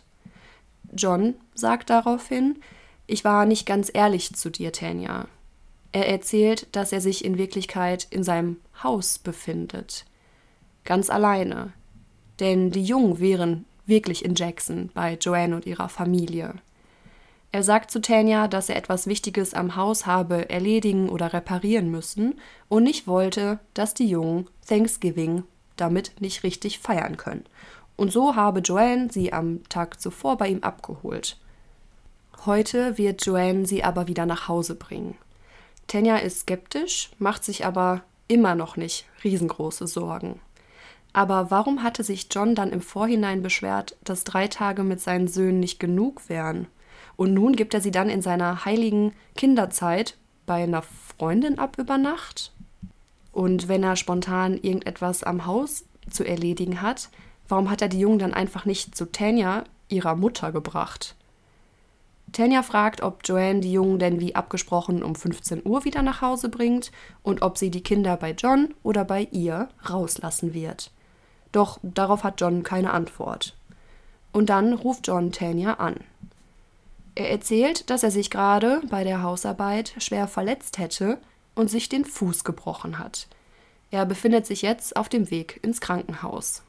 John 0.96 1.34
sagt 1.54 1.90
daraufhin, 1.90 2.58
ich 3.06 3.24
war 3.24 3.46
nicht 3.46 3.66
ganz 3.66 3.90
ehrlich 3.92 4.34
zu 4.34 4.50
dir, 4.50 4.72
Tanja. 4.72 5.26
Er 5.92 6.08
erzählt, 6.08 6.66
dass 6.72 6.92
er 6.92 7.00
sich 7.00 7.24
in 7.24 7.38
Wirklichkeit 7.38 8.06
in 8.10 8.22
seinem 8.22 8.58
Haus 8.82 9.18
befindet. 9.18 10.04
Ganz 10.84 11.08
alleine. 11.08 11.72
Denn 12.40 12.70
die 12.70 12.84
Jungen 12.84 13.18
wären 13.18 13.64
wirklich 13.86 14.24
in 14.24 14.34
Jackson 14.34 14.90
bei 14.92 15.14
Joanne 15.14 15.54
und 15.56 15.66
ihrer 15.66 15.88
Familie. 15.88 16.54
Er 17.52 17.62
sagt 17.62 17.90
zu 17.90 18.00
Tanja, 18.00 18.48
dass 18.48 18.68
er 18.68 18.76
etwas 18.76 19.06
Wichtiges 19.06 19.54
am 19.54 19.76
Haus 19.76 20.04
habe 20.04 20.50
erledigen 20.50 21.08
oder 21.08 21.32
reparieren 21.32 21.90
müssen 21.90 22.34
und 22.68 22.82
nicht 22.82 23.06
wollte, 23.06 23.60
dass 23.72 23.94
die 23.94 24.08
Jungen 24.08 24.48
Thanksgiving 24.66 25.44
damit 25.76 26.20
nicht 26.20 26.42
richtig 26.42 26.80
feiern 26.80 27.16
können 27.16 27.44
und 27.96 28.12
so 28.12 28.36
habe 28.36 28.60
Joanne 28.60 29.08
sie 29.10 29.32
am 29.32 29.66
Tag 29.68 30.00
zuvor 30.00 30.36
bei 30.36 30.48
ihm 30.48 30.62
abgeholt. 30.62 31.38
Heute 32.44 32.98
wird 32.98 33.24
Joanne 33.24 33.66
sie 33.66 33.82
aber 33.82 34.06
wieder 34.06 34.26
nach 34.26 34.48
Hause 34.48 34.74
bringen. 34.74 35.16
Tanja 35.88 36.16
ist 36.16 36.40
skeptisch, 36.40 37.10
macht 37.18 37.44
sich 37.44 37.64
aber 37.64 38.02
immer 38.28 38.54
noch 38.54 38.76
nicht 38.76 39.06
riesengroße 39.24 39.86
Sorgen. 39.86 40.40
Aber 41.12 41.50
warum 41.50 41.82
hatte 41.82 42.02
sich 42.02 42.28
John 42.30 42.54
dann 42.54 42.70
im 42.70 42.82
Vorhinein 42.82 43.42
beschwert, 43.42 43.96
dass 44.04 44.24
drei 44.24 44.48
Tage 44.48 44.82
mit 44.82 45.00
seinen 45.00 45.28
Söhnen 45.28 45.60
nicht 45.60 45.80
genug 45.80 46.28
wären? 46.28 46.66
Und 47.16 47.32
nun 47.32 47.56
gibt 47.56 47.72
er 47.72 47.80
sie 47.80 47.90
dann 47.90 48.10
in 48.10 48.20
seiner 48.20 48.66
heiligen 48.66 49.14
Kinderzeit 49.34 50.18
bei 50.44 50.64
einer 50.64 50.82
Freundin 50.82 51.58
ab 51.58 51.78
über 51.78 51.96
Nacht? 51.96 52.52
Und 53.32 53.68
wenn 53.68 53.82
er 53.82 53.96
spontan 53.96 54.54
irgendetwas 54.54 55.22
am 55.22 55.46
Haus 55.46 55.84
zu 56.10 56.24
erledigen 56.24 56.82
hat, 56.82 57.08
Warum 57.48 57.70
hat 57.70 57.82
er 57.82 57.88
die 57.88 58.00
Jungen 58.00 58.18
dann 58.18 58.34
einfach 58.34 58.64
nicht 58.64 58.96
zu 58.96 59.10
Tanja, 59.10 59.64
ihrer 59.88 60.16
Mutter, 60.16 60.52
gebracht? 60.52 61.14
Tanja 62.32 62.62
fragt, 62.62 63.02
ob 63.02 63.20
Joanne 63.24 63.60
die 63.60 63.72
Jungen 63.72 63.98
denn 63.98 64.20
wie 64.20 64.34
abgesprochen 64.34 65.02
um 65.02 65.14
15 65.14 65.64
Uhr 65.64 65.84
wieder 65.84 66.02
nach 66.02 66.20
Hause 66.22 66.48
bringt 66.48 66.90
und 67.22 67.42
ob 67.42 67.56
sie 67.56 67.70
die 67.70 67.82
Kinder 67.82 68.16
bei 68.16 68.32
John 68.32 68.74
oder 68.82 69.04
bei 69.04 69.28
ihr 69.30 69.68
rauslassen 69.88 70.52
wird. 70.52 70.90
Doch 71.52 71.78
darauf 71.82 72.24
hat 72.24 72.40
John 72.40 72.62
keine 72.62 72.92
Antwort. 72.92 73.54
Und 74.32 74.50
dann 74.50 74.74
ruft 74.74 75.06
John 75.06 75.32
Tanja 75.32 75.74
an. 75.74 75.96
Er 77.14 77.30
erzählt, 77.30 77.88
dass 77.88 78.02
er 78.02 78.10
sich 78.10 78.30
gerade 78.30 78.82
bei 78.90 79.02
der 79.02 79.22
Hausarbeit 79.22 79.94
schwer 79.98 80.28
verletzt 80.28 80.76
hätte 80.76 81.18
und 81.54 81.70
sich 81.70 81.88
den 81.88 82.04
Fuß 82.04 82.44
gebrochen 82.44 82.98
hat. 82.98 83.28
Er 83.90 84.04
befindet 84.04 84.46
sich 84.46 84.60
jetzt 84.60 84.96
auf 84.96 85.08
dem 85.08 85.30
Weg 85.30 85.58
ins 85.62 85.80
Krankenhaus. 85.80 86.62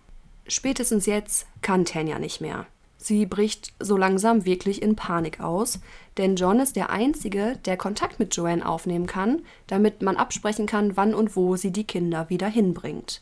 Spätestens 0.47 1.05
jetzt 1.05 1.47
kann 1.61 1.85
Tanja 1.85 2.19
nicht 2.19 2.41
mehr. 2.41 2.65
Sie 2.97 3.25
bricht 3.25 3.73
so 3.79 3.95
langsam 3.95 4.45
wirklich 4.45 4.81
in 4.81 4.95
Panik 4.95 5.39
aus, 5.39 5.79
denn 6.17 6.35
John 6.35 6.59
ist 6.59 6.75
der 6.75 6.89
Einzige, 6.89 7.57
der 7.65 7.77
Kontakt 7.77 8.19
mit 8.19 8.35
Joanne 8.35 8.67
aufnehmen 8.67 9.05
kann, 9.05 9.43
damit 9.67 10.01
man 10.01 10.17
absprechen 10.17 10.65
kann, 10.65 10.97
wann 10.97 11.13
und 11.13 11.35
wo 11.35 11.55
sie 11.55 11.71
die 11.71 11.85
Kinder 11.85 12.29
wieder 12.29 12.47
hinbringt. 12.47 13.21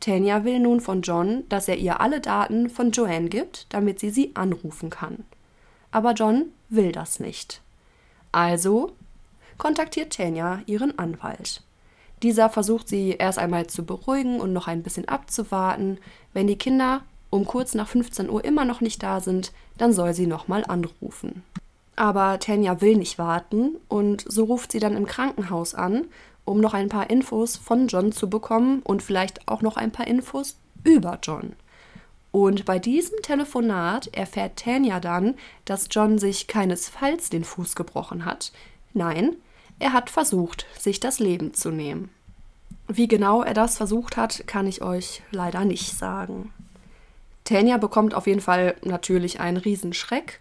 Tanja 0.00 0.44
will 0.44 0.60
nun 0.60 0.80
von 0.80 1.02
John, 1.02 1.44
dass 1.48 1.68
er 1.68 1.76
ihr 1.76 2.00
alle 2.00 2.20
Daten 2.20 2.70
von 2.70 2.92
Joanne 2.92 3.28
gibt, 3.28 3.66
damit 3.70 3.98
sie 3.98 4.10
sie 4.10 4.36
anrufen 4.36 4.90
kann. 4.90 5.24
Aber 5.90 6.12
John 6.12 6.46
will 6.68 6.92
das 6.92 7.18
nicht. 7.18 7.62
Also 8.32 8.92
kontaktiert 9.58 10.12
Tanja 10.12 10.60
ihren 10.66 10.98
Anwalt. 10.98 11.62
Dieser 12.22 12.48
versucht 12.48 12.88
sie 12.88 13.10
erst 13.10 13.38
einmal 13.38 13.66
zu 13.66 13.84
beruhigen 13.84 14.40
und 14.40 14.52
noch 14.52 14.68
ein 14.68 14.82
bisschen 14.82 15.08
abzuwarten. 15.08 15.98
Wenn 16.32 16.46
die 16.46 16.56
Kinder 16.56 17.02
um 17.30 17.44
kurz 17.44 17.74
nach 17.74 17.88
15 17.88 18.30
Uhr 18.30 18.44
immer 18.44 18.64
noch 18.64 18.80
nicht 18.80 19.02
da 19.02 19.20
sind, 19.20 19.52
dann 19.76 19.92
soll 19.92 20.14
sie 20.14 20.26
nochmal 20.26 20.64
anrufen. 20.66 21.42
Aber 21.96 22.38
Tanja 22.38 22.80
will 22.80 22.96
nicht 22.96 23.18
warten 23.18 23.76
und 23.88 24.24
so 24.26 24.44
ruft 24.44 24.72
sie 24.72 24.80
dann 24.80 24.96
im 24.96 25.06
Krankenhaus 25.06 25.74
an, 25.74 26.06
um 26.44 26.60
noch 26.60 26.74
ein 26.74 26.88
paar 26.88 27.10
Infos 27.10 27.56
von 27.56 27.88
John 27.88 28.12
zu 28.12 28.30
bekommen 28.30 28.80
und 28.82 29.02
vielleicht 29.02 29.48
auch 29.48 29.62
noch 29.62 29.76
ein 29.76 29.92
paar 29.92 30.06
Infos 30.06 30.56
über 30.84 31.18
John. 31.22 31.54
Und 32.32 32.66
bei 32.66 32.78
diesem 32.78 33.20
Telefonat 33.22 34.08
erfährt 34.08 34.58
Tanja 34.58 35.00
dann, 35.00 35.34
dass 35.64 35.88
John 35.90 36.18
sich 36.18 36.46
keinesfalls 36.46 37.30
den 37.30 37.44
Fuß 37.44 37.74
gebrochen 37.76 38.26
hat. 38.26 38.52
Nein, 38.92 39.36
er 39.78 39.92
hat 39.92 40.10
versucht, 40.10 40.66
sich 40.78 41.00
das 41.00 41.18
Leben 41.18 41.54
zu 41.54 41.70
nehmen. 41.70 42.10
Wie 42.88 43.08
genau 43.08 43.42
er 43.42 43.54
das 43.54 43.76
versucht 43.76 44.16
hat, 44.16 44.46
kann 44.46 44.66
ich 44.66 44.82
euch 44.82 45.22
leider 45.30 45.64
nicht 45.64 45.96
sagen. 45.98 46.52
Tanja 47.44 47.76
bekommt 47.76 48.14
auf 48.14 48.26
jeden 48.26 48.40
Fall 48.40 48.76
natürlich 48.82 49.40
einen 49.40 49.56
Riesenschreck 49.56 50.40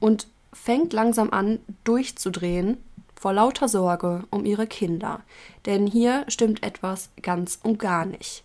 und 0.00 0.26
fängt 0.52 0.92
langsam 0.92 1.30
an 1.30 1.58
durchzudrehen 1.84 2.78
vor 3.14 3.32
lauter 3.32 3.68
Sorge 3.68 4.24
um 4.30 4.44
ihre 4.44 4.66
Kinder, 4.66 5.20
denn 5.64 5.86
hier 5.86 6.24
stimmt 6.28 6.62
etwas 6.62 7.10
ganz 7.22 7.58
und 7.62 7.78
gar 7.78 8.04
nicht. 8.04 8.42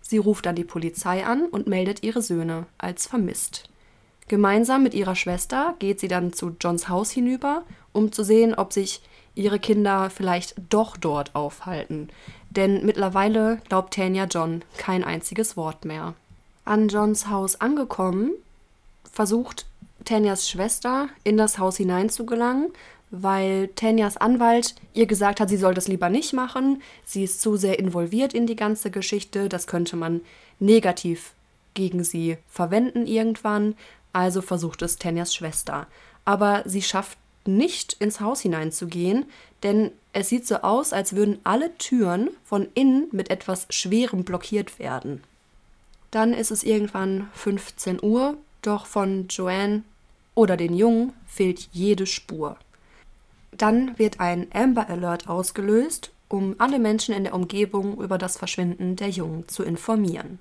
Sie 0.00 0.18
ruft 0.18 0.46
dann 0.46 0.54
die 0.56 0.64
Polizei 0.64 1.26
an 1.26 1.46
und 1.46 1.66
meldet 1.66 2.02
ihre 2.02 2.22
Söhne 2.22 2.66
als 2.78 3.06
vermisst. 3.06 3.68
Gemeinsam 4.28 4.82
mit 4.82 4.94
ihrer 4.94 5.16
Schwester 5.16 5.74
geht 5.78 6.00
sie 6.00 6.08
dann 6.08 6.32
zu 6.32 6.56
Johns 6.60 6.88
Haus 6.88 7.10
hinüber, 7.10 7.62
um 7.92 8.10
zu 8.10 8.24
sehen, 8.24 8.54
ob 8.54 8.72
sich 8.72 9.02
ihre 9.36 9.60
Kinder 9.60 10.10
vielleicht 10.10 10.54
doch 10.70 10.96
dort 10.96 11.34
aufhalten. 11.36 12.08
Denn 12.50 12.84
mittlerweile 12.84 13.60
glaubt 13.68 13.94
Tanya 13.94 14.24
John 14.24 14.62
kein 14.78 15.04
einziges 15.04 15.56
Wort 15.56 15.84
mehr. 15.84 16.14
An 16.64 16.88
Johns 16.88 17.28
Haus 17.28 17.60
angekommen, 17.60 18.32
versucht 19.12 19.66
Tanyas 20.04 20.48
Schwester 20.48 21.08
in 21.22 21.36
das 21.36 21.58
Haus 21.58 21.76
hineinzugelangen, 21.76 22.70
weil 23.10 23.68
Tanyas 23.68 24.16
Anwalt 24.16 24.74
ihr 24.94 25.06
gesagt 25.06 25.38
hat, 25.38 25.48
sie 25.48 25.56
soll 25.56 25.74
das 25.74 25.88
lieber 25.88 26.08
nicht 26.08 26.32
machen. 26.32 26.82
Sie 27.04 27.24
ist 27.24 27.40
zu 27.40 27.56
sehr 27.56 27.78
involviert 27.78 28.34
in 28.34 28.46
die 28.46 28.56
ganze 28.56 28.90
Geschichte. 28.90 29.48
Das 29.48 29.66
könnte 29.66 29.96
man 29.96 30.22
negativ 30.58 31.32
gegen 31.74 32.04
sie 32.04 32.38
verwenden 32.48 33.06
irgendwann. 33.06 33.74
Also 34.12 34.42
versucht 34.42 34.82
es 34.82 34.96
Tanyas 34.96 35.34
Schwester. 35.34 35.86
Aber 36.24 36.62
sie 36.64 36.82
schafft 36.82 37.18
nicht 37.46 37.94
ins 37.94 38.20
Haus 38.20 38.40
hineinzugehen, 38.40 39.26
denn 39.62 39.90
es 40.12 40.28
sieht 40.28 40.46
so 40.46 40.56
aus, 40.56 40.92
als 40.92 41.14
würden 41.14 41.38
alle 41.44 41.76
Türen 41.78 42.30
von 42.44 42.68
innen 42.74 43.08
mit 43.12 43.30
etwas 43.30 43.66
Schwerem 43.70 44.24
blockiert 44.24 44.78
werden. 44.78 45.22
Dann 46.10 46.32
ist 46.32 46.50
es 46.50 46.62
irgendwann 46.62 47.28
15 47.34 48.02
Uhr, 48.02 48.36
doch 48.62 48.86
von 48.86 49.28
Joanne 49.28 49.82
oder 50.34 50.56
den 50.56 50.74
Jungen 50.74 51.12
fehlt 51.26 51.68
jede 51.72 52.06
Spur. 52.06 52.56
Dann 53.52 53.98
wird 53.98 54.20
ein 54.20 54.46
Amber 54.52 54.88
Alert 54.88 55.28
ausgelöst, 55.28 56.12
um 56.28 56.54
alle 56.58 56.78
Menschen 56.78 57.14
in 57.14 57.24
der 57.24 57.34
Umgebung 57.34 58.00
über 58.00 58.18
das 58.18 58.36
Verschwinden 58.36 58.96
der 58.96 59.08
Jungen 59.08 59.48
zu 59.48 59.62
informieren. 59.62 60.38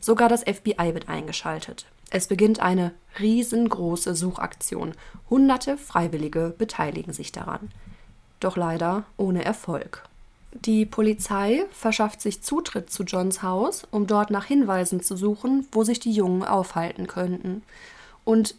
Sogar 0.00 0.28
das 0.28 0.42
FBI 0.42 0.94
wird 0.94 1.08
eingeschaltet. 1.08 1.86
Es 2.14 2.26
beginnt 2.26 2.60
eine 2.60 2.92
riesengroße 3.20 4.14
Suchaktion. 4.14 4.92
Hunderte 5.30 5.78
Freiwillige 5.78 6.54
beteiligen 6.58 7.14
sich 7.14 7.32
daran. 7.32 7.70
Doch 8.38 8.58
leider 8.58 9.04
ohne 9.16 9.46
Erfolg. 9.46 10.02
Die 10.52 10.84
Polizei 10.84 11.64
verschafft 11.70 12.20
sich 12.20 12.42
Zutritt 12.42 12.90
zu 12.90 13.04
Johns 13.04 13.42
Haus, 13.42 13.84
um 13.90 14.06
dort 14.06 14.30
nach 14.30 14.44
Hinweisen 14.44 15.02
zu 15.02 15.16
suchen, 15.16 15.66
wo 15.72 15.84
sich 15.84 16.00
die 16.00 16.12
Jungen 16.12 16.44
aufhalten 16.44 17.06
könnten. 17.06 17.62
Und 18.24 18.56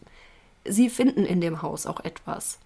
sie 0.65 0.89
finden 0.89 1.23
in 1.23 1.39
dem 1.39 1.61
Haus 1.61 1.85
auch 1.85 1.99
etwas. 1.99 2.57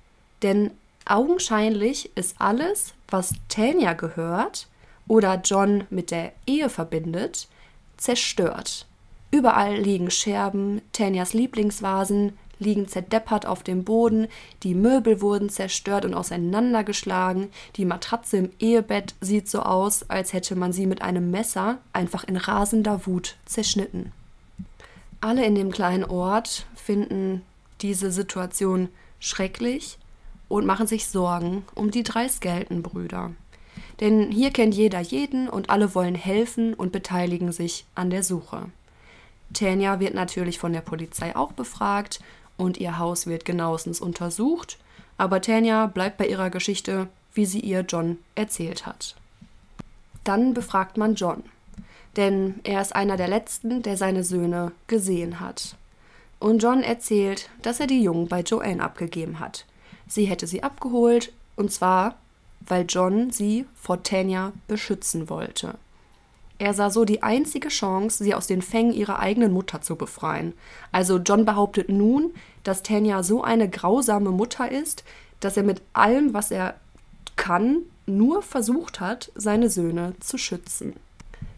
Denn 0.41 0.71
augenscheinlich 1.05 2.15
ist 2.15 2.37
alles, 2.39 2.93
was 3.09 3.33
Tanya 3.49 3.91
gehört 3.91 4.67
oder 5.05 5.41
John 5.43 5.83
mit 5.89 6.11
der 6.11 6.31
Ehe 6.45 6.69
verbindet, 6.69 7.49
zerstört. 7.97 8.86
Überall 9.31 9.75
liegen 9.75 10.09
Scherben, 10.09 10.81
Tanyas 10.93 11.33
Lieblingsvasen 11.33 12.33
liegen 12.59 12.87
zerdeppert 12.87 13.45
auf 13.45 13.61
dem 13.61 13.83
Boden, 13.83 14.27
die 14.63 14.73
Möbel 14.73 15.21
wurden 15.21 15.49
zerstört 15.49 16.05
und 16.05 16.13
auseinandergeschlagen, 16.13 17.49
die 17.75 17.85
Matratze 17.85 18.37
im 18.37 18.49
Ehebett 18.59 19.15
sieht 19.21 19.49
so 19.49 19.61
aus, 19.61 20.09
als 20.09 20.33
hätte 20.33 20.55
man 20.55 20.73
sie 20.73 20.87
mit 20.87 21.01
einem 21.01 21.29
Messer 21.29 21.77
einfach 21.93 22.23
in 22.23 22.37
rasender 22.37 23.05
Wut 23.05 23.35
zerschnitten. 23.45 24.11
Alle 25.21 25.45
in 25.45 25.55
dem 25.55 25.71
kleinen 25.71 26.03
Ort 26.03 26.65
finden 26.75 27.43
diese 27.81 28.11
Situation 28.11 28.89
schrecklich 29.19 29.97
und 30.47 30.65
machen 30.65 30.87
sich 30.87 31.07
Sorgen 31.07 31.65
um 31.75 31.91
die 31.91 32.03
drei 32.03 32.27
Skelton-Brüder. 32.27 33.31
Denn 33.99 34.31
hier 34.31 34.51
kennt 34.51 34.75
jeder 34.75 34.99
jeden 34.99 35.49
und 35.49 35.69
alle 35.69 35.93
wollen 35.95 36.15
helfen 36.15 36.73
und 36.73 36.91
beteiligen 36.91 37.51
sich 37.51 37.85
an 37.95 38.09
der 38.09 38.23
Suche. 38.23 38.67
Tanja 39.53 39.99
wird 39.99 40.13
natürlich 40.13 40.59
von 40.59 40.73
der 40.73 40.81
Polizei 40.81 41.35
auch 41.35 41.51
befragt 41.51 42.19
und 42.57 42.77
ihr 42.77 42.97
Haus 42.97 43.27
wird 43.27 43.45
genauestens 43.45 44.01
untersucht, 44.01 44.77
aber 45.17 45.41
Tanja 45.41 45.87
bleibt 45.87 46.17
bei 46.17 46.27
ihrer 46.27 46.49
Geschichte, 46.49 47.07
wie 47.33 47.45
sie 47.45 47.59
ihr 47.59 47.81
John 47.81 48.17
erzählt 48.35 48.85
hat. 48.85 49.15
Dann 50.23 50.53
befragt 50.53 50.97
man 50.97 51.15
John, 51.15 51.43
denn 52.17 52.59
er 52.63 52.81
ist 52.81 52.95
einer 52.95 53.15
der 53.15 53.27
letzten, 53.27 53.81
der 53.83 53.95
seine 53.95 54.23
Söhne 54.23 54.71
gesehen 54.87 55.39
hat. 55.39 55.75
Und 56.39 56.61
John 56.61 56.83
erzählt, 56.83 57.49
dass 57.61 57.79
er 57.79 57.87
die 57.87 58.03
Jungen 58.03 58.27
bei 58.27 58.41
Joanne 58.41 58.83
abgegeben 58.83 59.39
hat. 59.39 59.65
Sie 60.07 60.25
hätte 60.25 60.47
sie 60.47 60.63
abgeholt, 60.63 61.31
und 61.55 61.71
zwar, 61.71 62.15
weil 62.61 62.85
John 62.87 63.31
sie 63.31 63.65
vor 63.75 64.03
Tanya 64.03 64.51
beschützen 64.67 65.29
wollte. 65.29 65.75
Er 66.59 66.73
sah 66.73 66.89
so 66.89 67.05
die 67.05 67.21
einzige 67.21 67.67
Chance, 67.67 68.23
sie 68.23 68.33
aus 68.33 68.47
den 68.47 68.61
Fängen 68.61 68.93
ihrer 68.93 69.19
eigenen 69.19 69.51
Mutter 69.51 69.81
zu 69.81 69.95
befreien. 69.95 70.53
Also 70.91 71.17
John 71.17 71.45
behauptet 71.45 71.89
nun, 71.89 72.33
dass 72.63 72.83
Tanya 72.83 73.21
so 73.21 73.43
eine 73.43 73.69
grausame 73.69 74.31
Mutter 74.31 74.71
ist, 74.71 75.03
dass 75.39 75.55
er 75.55 75.63
mit 75.63 75.81
allem, 75.93 76.33
was 76.33 76.49
er 76.49 76.75
kann, 77.35 77.83
nur 78.07 78.41
versucht 78.41 78.99
hat, 78.99 79.31
seine 79.35 79.69
Söhne 79.69 80.15
zu 80.19 80.37
schützen. 80.37 80.93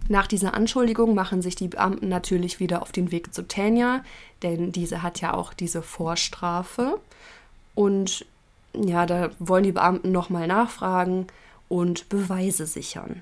Nach 0.10 0.28
dieser 0.28 0.56
Anschuldigung 0.56 1.14
machen 1.14 1.42
sich 1.42 1.56
die 1.56 1.68
Beamten 1.68 2.10
natürlich 2.10 2.60
wieder 2.60 2.82
auf 2.82 2.92
den 2.92 3.12
Weg 3.12 3.34
zu 3.34 3.48
Tanya, 3.48 4.04
denn 4.42 4.72
diese 4.72 5.04
hat 5.04 5.22
ja 5.22 5.34
auch 5.34 5.54
diese 5.54 5.84
Vorstrafe. 5.84 7.00
Und 7.76 8.26
ja, 8.74 9.06
da 9.06 9.30
wollen 9.38 9.64
die 9.64 9.72
Beamten 9.72 10.12
nochmal 10.12 10.48
nachfragen 10.48 11.28
und 11.70 12.10
Beweise 12.10 12.66
sichern. 12.66 13.22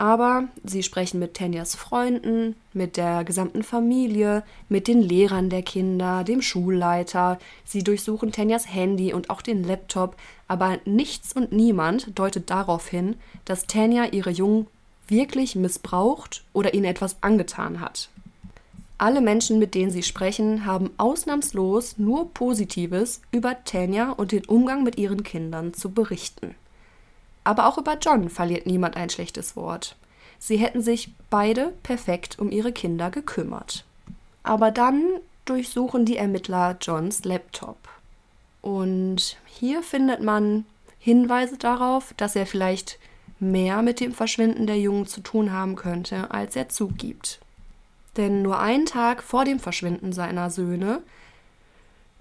Aber 0.00 0.44
sie 0.64 0.82
sprechen 0.82 1.20
mit 1.20 1.34
Tanyas 1.34 1.74
Freunden, 1.74 2.56
mit 2.72 2.96
der 2.96 3.22
gesamten 3.22 3.62
Familie, 3.62 4.44
mit 4.70 4.88
den 4.88 5.02
Lehrern 5.02 5.50
der 5.50 5.60
Kinder, 5.60 6.24
dem 6.24 6.40
Schulleiter. 6.40 7.38
Sie 7.66 7.84
durchsuchen 7.84 8.32
Tanyas 8.32 8.72
Handy 8.72 9.12
und 9.12 9.28
auch 9.28 9.42
den 9.42 9.62
Laptop, 9.62 10.16
aber 10.48 10.78
nichts 10.86 11.34
und 11.34 11.52
niemand 11.52 12.18
deutet 12.18 12.48
darauf 12.48 12.88
hin, 12.88 13.16
dass 13.44 13.66
Tanya 13.66 14.06
ihre 14.06 14.30
Jungen 14.30 14.68
wirklich 15.06 15.54
missbraucht 15.54 16.44
oder 16.54 16.72
ihnen 16.72 16.86
etwas 16.86 17.22
angetan 17.22 17.80
hat. 17.80 18.08
Alle 18.96 19.20
Menschen, 19.20 19.58
mit 19.58 19.74
denen 19.74 19.90
sie 19.90 20.02
sprechen, 20.02 20.64
haben 20.64 20.92
ausnahmslos 20.96 21.98
nur 21.98 22.32
Positives 22.32 23.20
über 23.32 23.64
Tanya 23.64 24.12
und 24.12 24.32
den 24.32 24.46
Umgang 24.46 24.82
mit 24.82 24.96
ihren 24.96 25.24
Kindern 25.24 25.74
zu 25.74 25.90
berichten. 25.90 26.54
Aber 27.44 27.66
auch 27.66 27.78
über 27.78 27.98
John 27.98 28.28
verliert 28.28 28.66
niemand 28.66 28.96
ein 28.96 29.10
schlechtes 29.10 29.56
Wort. 29.56 29.96
Sie 30.38 30.56
hätten 30.56 30.82
sich 30.82 31.12
beide 31.28 31.72
perfekt 31.82 32.38
um 32.38 32.50
ihre 32.50 32.72
Kinder 32.72 33.10
gekümmert. 33.10 33.84
Aber 34.42 34.70
dann 34.70 35.02
durchsuchen 35.44 36.04
die 36.04 36.16
Ermittler 36.16 36.76
Johns 36.80 37.24
Laptop. 37.24 37.76
Und 38.62 39.36
hier 39.46 39.82
findet 39.82 40.22
man 40.22 40.64
Hinweise 40.98 41.56
darauf, 41.56 42.14
dass 42.16 42.36
er 42.36 42.46
vielleicht 42.46 42.98
mehr 43.38 43.82
mit 43.82 44.00
dem 44.00 44.12
Verschwinden 44.12 44.66
der 44.66 44.78
Jungen 44.78 45.06
zu 45.06 45.22
tun 45.22 45.52
haben 45.52 45.76
könnte, 45.76 46.30
als 46.30 46.56
er 46.56 46.68
zugibt. 46.68 47.40
Denn 48.16 48.42
nur 48.42 48.58
einen 48.58 48.86
Tag 48.86 49.22
vor 49.22 49.44
dem 49.44 49.58
Verschwinden 49.58 50.12
seiner 50.12 50.50
Söhne 50.50 51.02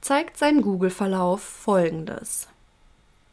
zeigt 0.02 0.38
sein 0.38 0.62
Google-Verlauf 0.62 1.42
folgendes. 1.42 2.48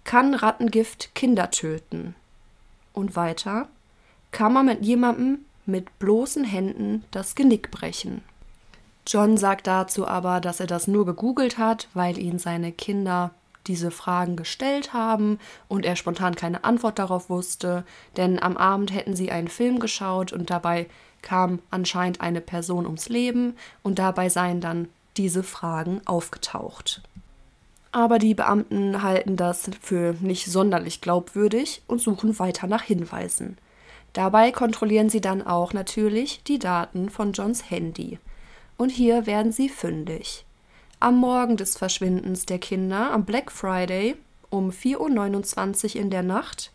Kann 0.06 0.34
Rattengift 0.34 1.16
Kinder 1.16 1.50
töten? 1.50 2.14
Und 2.92 3.16
weiter, 3.16 3.66
kann 4.30 4.52
man 4.52 4.66
mit 4.66 4.84
jemandem 4.84 5.40
mit 5.66 5.98
bloßen 5.98 6.44
Händen 6.44 7.02
das 7.10 7.34
Genick 7.34 7.72
brechen? 7.72 8.22
John 9.04 9.36
sagt 9.36 9.66
dazu 9.66 10.06
aber, 10.06 10.40
dass 10.40 10.60
er 10.60 10.68
das 10.68 10.86
nur 10.86 11.06
gegoogelt 11.06 11.58
hat, 11.58 11.88
weil 11.92 12.18
ihn 12.18 12.38
seine 12.38 12.70
Kinder 12.70 13.32
diese 13.66 13.90
Fragen 13.90 14.36
gestellt 14.36 14.92
haben 14.92 15.40
und 15.66 15.84
er 15.84 15.96
spontan 15.96 16.36
keine 16.36 16.62
Antwort 16.62 17.00
darauf 17.00 17.28
wusste, 17.28 17.82
denn 18.16 18.40
am 18.40 18.56
Abend 18.56 18.94
hätten 18.94 19.16
sie 19.16 19.32
einen 19.32 19.48
Film 19.48 19.80
geschaut 19.80 20.32
und 20.32 20.50
dabei 20.50 20.86
kam 21.22 21.58
anscheinend 21.72 22.20
eine 22.20 22.40
Person 22.40 22.86
ums 22.86 23.08
Leben 23.08 23.56
und 23.82 23.98
dabei 23.98 24.28
seien 24.28 24.60
dann 24.60 24.88
diese 25.16 25.42
Fragen 25.42 26.00
aufgetaucht 26.04 27.02
aber 27.96 28.18
die 28.18 28.34
Beamten 28.34 29.02
halten 29.02 29.36
das 29.36 29.70
für 29.80 30.14
nicht 30.20 30.44
sonderlich 30.44 31.00
glaubwürdig 31.00 31.80
und 31.86 31.98
suchen 31.98 32.38
weiter 32.38 32.66
nach 32.66 32.82
Hinweisen. 32.82 33.56
Dabei 34.12 34.52
kontrollieren 34.52 35.08
sie 35.08 35.22
dann 35.22 35.40
auch 35.40 35.72
natürlich 35.72 36.42
die 36.42 36.58
Daten 36.58 37.08
von 37.08 37.32
Johns 37.32 37.70
Handy. 37.70 38.18
Und 38.76 38.90
hier 38.90 39.24
werden 39.24 39.50
sie 39.50 39.70
fündig. 39.70 40.44
Am 41.00 41.16
Morgen 41.16 41.56
des 41.56 41.78
Verschwindens 41.78 42.44
der 42.44 42.58
Kinder, 42.58 43.12
am 43.12 43.24
Black 43.24 43.50
Friday 43.50 44.16
um 44.50 44.68
4.29 44.68 45.94
Uhr 45.94 46.02
in 46.02 46.10
der 46.10 46.22
Nacht, 46.22 46.72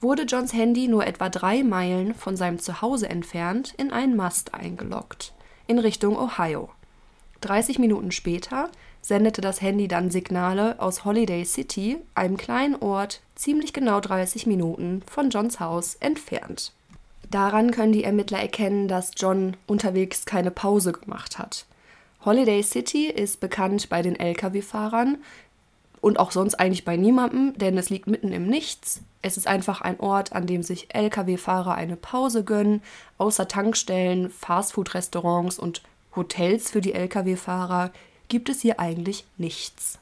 wurde 0.00 0.22
Johns 0.22 0.52
Handy 0.52 0.86
nur 0.86 1.08
etwa 1.08 1.28
drei 1.28 1.64
Meilen 1.64 2.14
von 2.14 2.36
seinem 2.36 2.60
Zuhause 2.60 3.08
entfernt 3.08 3.74
in 3.78 3.90
einen 3.90 4.14
Mast 4.14 4.54
eingeloggt, 4.54 5.32
in 5.66 5.80
Richtung 5.80 6.16
Ohio. 6.16 6.68
30 7.40 7.80
Minuten 7.80 8.12
später 8.12 8.70
sendete 9.06 9.40
das 9.40 9.60
Handy 9.62 9.86
dann 9.86 10.10
Signale 10.10 10.80
aus 10.80 11.04
Holiday 11.04 11.44
City, 11.44 11.98
einem 12.16 12.36
kleinen 12.36 12.74
Ort 12.74 13.20
ziemlich 13.36 13.72
genau 13.72 14.00
30 14.00 14.48
Minuten 14.48 15.02
von 15.08 15.30
Johns 15.30 15.60
Haus 15.60 15.94
entfernt. 16.00 16.72
Daran 17.30 17.70
können 17.70 17.92
die 17.92 18.02
Ermittler 18.02 18.40
erkennen, 18.40 18.88
dass 18.88 19.12
John 19.16 19.56
unterwegs 19.68 20.24
keine 20.24 20.50
Pause 20.50 20.90
gemacht 20.90 21.38
hat. 21.38 21.66
Holiday 22.24 22.64
City 22.64 23.06
ist 23.06 23.38
bekannt 23.38 23.88
bei 23.88 24.02
den 24.02 24.16
Lkw-Fahrern 24.16 25.18
und 26.00 26.18
auch 26.18 26.32
sonst 26.32 26.56
eigentlich 26.56 26.84
bei 26.84 26.96
niemandem, 26.96 27.56
denn 27.56 27.78
es 27.78 27.90
liegt 27.90 28.08
mitten 28.08 28.32
im 28.32 28.48
Nichts. 28.48 29.02
Es 29.22 29.36
ist 29.36 29.46
einfach 29.46 29.82
ein 29.82 30.00
Ort, 30.00 30.32
an 30.32 30.48
dem 30.48 30.64
sich 30.64 30.92
Lkw-Fahrer 30.92 31.76
eine 31.76 31.94
Pause 31.94 32.42
gönnen. 32.42 32.82
Außer 33.18 33.46
Tankstellen, 33.46 34.30
Fastfood-Restaurants 34.30 35.60
und 35.60 35.82
Hotels 36.16 36.72
für 36.72 36.80
die 36.80 36.94
Lkw-Fahrer 36.94 37.92
gibt 38.28 38.48
es 38.48 38.60
hier 38.60 38.80
eigentlich 38.80 39.24
nichts. 39.38 39.98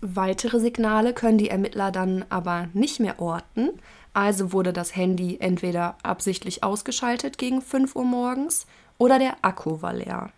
Weitere 0.00 0.60
Signale 0.60 1.14
können 1.14 1.38
die 1.38 1.48
Ermittler 1.48 1.90
dann 1.90 2.24
aber 2.28 2.68
nicht 2.74 3.00
mehr 3.00 3.20
orten, 3.20 3.70
also 4.12 4.52
wurde 4.52 4.72
das 4.72 4.94
Handy 4.94 5.38
entweder 5.40 5.96
absichtlich 6.02 6.62
ausgeschaltet 6.62 7.38
gegen 7.38 7.62
5 7.62 7.96
Uhr 7.96 8.04
morgens 8.04 8.66
oder 8.98 9.18
der 9.18 9.36
Akku 9.42 9.82
war 9.82 9.94
leer. 9.94 10.30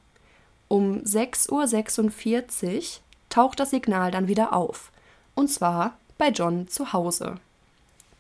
Um 0.68 0.98
6.46 1.00 2.74
Uhr 2.74 2.82
taucht 3.28 3.60
das 3.60 3.70
Signal 3.70 4.10
dann 4.10 4.28
wieder 4.28 4.52
auf, 4.52 4.90
und 5.34 5.48
zwar 5.48 5.96
bei 6.16 6.28
John 6.28 6.68
zu 6.68 6.92
Hause. 6.92 7.36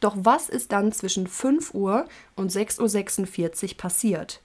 Doch 0.00 0.14
was 0.16 0.48
ist 0.48 0.72
dann 0.72 0.92
zwischen 0.92 1.26
5 1.26 1.74
Uhr 1.74 2.06
und 2.34 2.52
6.46 2.52 3.70
Uhr 3.70 3.76
passiert? 3.76 4.40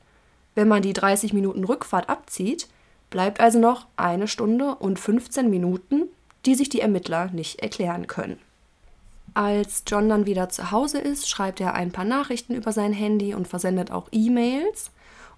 Wenn 0.56 0.68
man 0.68 0.82
die 0.82 0.94
30 0.94 1.34
Minuten 1.34 1.64
Rückfahrt 1.64 2.10
abzieht, 2.10 2.68
bleibt 3.12 3.40
also 3.40 3.60
noch 3.60 3.86
eine 3.96 4.28
Stunde 4.28 4.74
und 4.76 5.00
15 5.00 5.52
Minuten, 5.52 6.08
die 6.48 6.56
sich 6.56 6.70
die 6.70 6.82
Ermittler 6.82 7.30
nicht 7.32 7.62
erklären 7.62 8.08
können. 8.08 8.40
Als 9.36 9.84
John 9.86 10.10
dann 10.10 10.26
wieder 10.26 10.50
zu 10.50 10.72
Hause 10.72 11.00
ist, 11.00 11.30
schreibt 11.30 11.62
er 11.62 11.76
ein 11.76 11.92
paar 11.92 12.06
Nachrichten 12.06 12.56
über 12.56 12.72
sein 12.72 12.92
Handy 12.92 13.36
und 13.36 13.48
versendet 13.48 13.92
auch 13.92 14.08
E-Mails. 14.12 14.92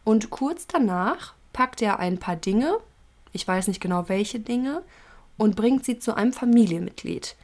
Und 0.03 0.29
kurz 0.29 0.65
danach 0.65 1.33
packt 1.51 1.81
er 1.81 1.99
ein 1.99 2.17
paar 2.17 2.35
Dinge, 2.35 2.77
ich 3.33 3.47
weiß 3.47 3.67
nicht 3.67 3.81
genau 3.81 4.07
welche 4.07 4.39
Dinge, 4.39 4.81
und 5.37 5.55
bringt 5.55 5.85
sie 5.85 5.99
zu 5.99 6.15
einem 6.15 6.33
Familienmitglied. 6.33 7.35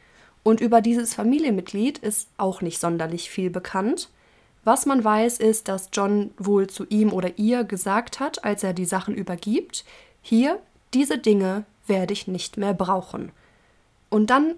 Und 0.42 0.60
über 0.60 0.80
dieses 0.80 1.14
Familienmitglied 1.14 1.98
ist 1.98 2.28
auch 2.36 2.62
nicht 2.62 2.80
sonderlich 2.80 3.30
viel 3.30 3.50
bekannt. 3.50 4.08
Was 4.64 4.86
man 4.86 5.02
weiß, 5.02 5.38
ist, 5.38 5.68
dass 5.68 5.90
John 5.92 6.32
wohl 6.38 6.66
zu 6.66 6.86
ihm 6.88 7.12
oder 7.12 7.38
ihr 7.38 7.64
gesagt 7.64 8.20
hat, 8.20 8.44
als 8.44 8.62
er 8.62 8.72
die 8.72 8.84
Sachen 8.84 9.14
übergibt, 9.14 9.84
hier, 10.22 10.60
diese 10.94 11.18
Dinge 11.18 11.64
werde 11.86 12.12
ich 12.12 12.26
nicht 12.26 12.56
mehr 12.56 12.74
brauchen. 12.74 13.32
Und 14.08 14.30
dann 14.30 14.54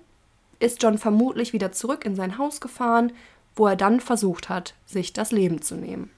ist 0.58 0.82
John 0.82 0.98
vermutlich 0.98 1.52
wieder 1.52 1.72
zurück 1.72 2.04
in 2.04 2.14
sein 2.14 2.38
Haus 2.38 2.60
gefahren, 2.60 3.12
wo 3.56 3.66
er 3.66 3.76
dann 3.76 4.00
versucht 4.00 4.48
hat, 4.48 4.74
sich 4.86 5.12
das 5.12 5.32
Leben 5.32 5.60
zu 5.60 5.74
nehmen. 5.74 6.10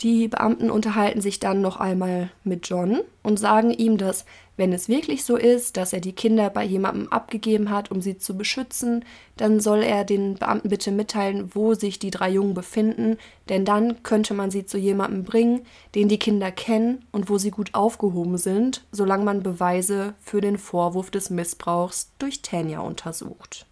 Die 0.00 0.26
Beamten 0.26 0.70
unterhalten 0.70 1.20
sich 1.20 1.38
dann 1.38 1.60
noch 1.60 1.78
einmal 1.78 2.30
mit 2.42 2.68
John 2.68 3.00
und 3.22 3.38
sagen 3.38 3.70
ihm, 3.70 3.96
dass 3.96 4.24
wenn 4.56 4.72
es 4.72 4.88
wirklich 4.88 5.24
so 5.24 5.36
ist, 5.36 5.76
dass 5.76 5.92
er 5.92 6.00
die 6.00 6.12
Kinder 6.12 6.50
bei 6.50 6.64
jemandem 6.64 7.08
abgegeben 7.12 7.70
hat, 7.70 7.90
um 7.90 8.00
sie 8.00 8.18
zu 8.18 8.36
beschützen, 8.36 9.04
dann 9.36 9.60
soll 9.60 9.82
er 9.82 10.04
den 10.04 10.34
Beamten 10.34 10.68
bitte 10.68 10.90
mitteilen, 10.90 11.54
wo 11.54 11.74
sich 11.74 11.98
die 11.98 12.10
drei 12.10 12.30
Jungen 12.30 12.54
befinden, 12.54 13.18
denn 13.48 13.64
dann 13.64 14.02
könnte 14.02 14.34
man 14.34 14.50
sie 14.50 14.66
zu 14.66 14.78
jemandem 14.78 15.24
bringen, 15.24 15.62
den 15.94 16.08
die 16.08 16.18
Kinder 16.18 16.50
kennen 16.50 17.04
und 17.12 17.28
wo 17.28 17.38
sie 17.38 17.50
gut 17.50 17.74
aufgehoben 17.74 18.38
sind, 18.38 18.84
solange 18.90 19.24
man 19.24 19.42
Beweise 19.42 20.14
für 20.20 20.40
den 20.40 20.58
Vorwurf 20.58 21.10
des 21.10 21.30
Missbrauchs 21.30 22.10
durch 22.18 22.42
Tanya 22.42 22.80
untersucht. 22.80 23.66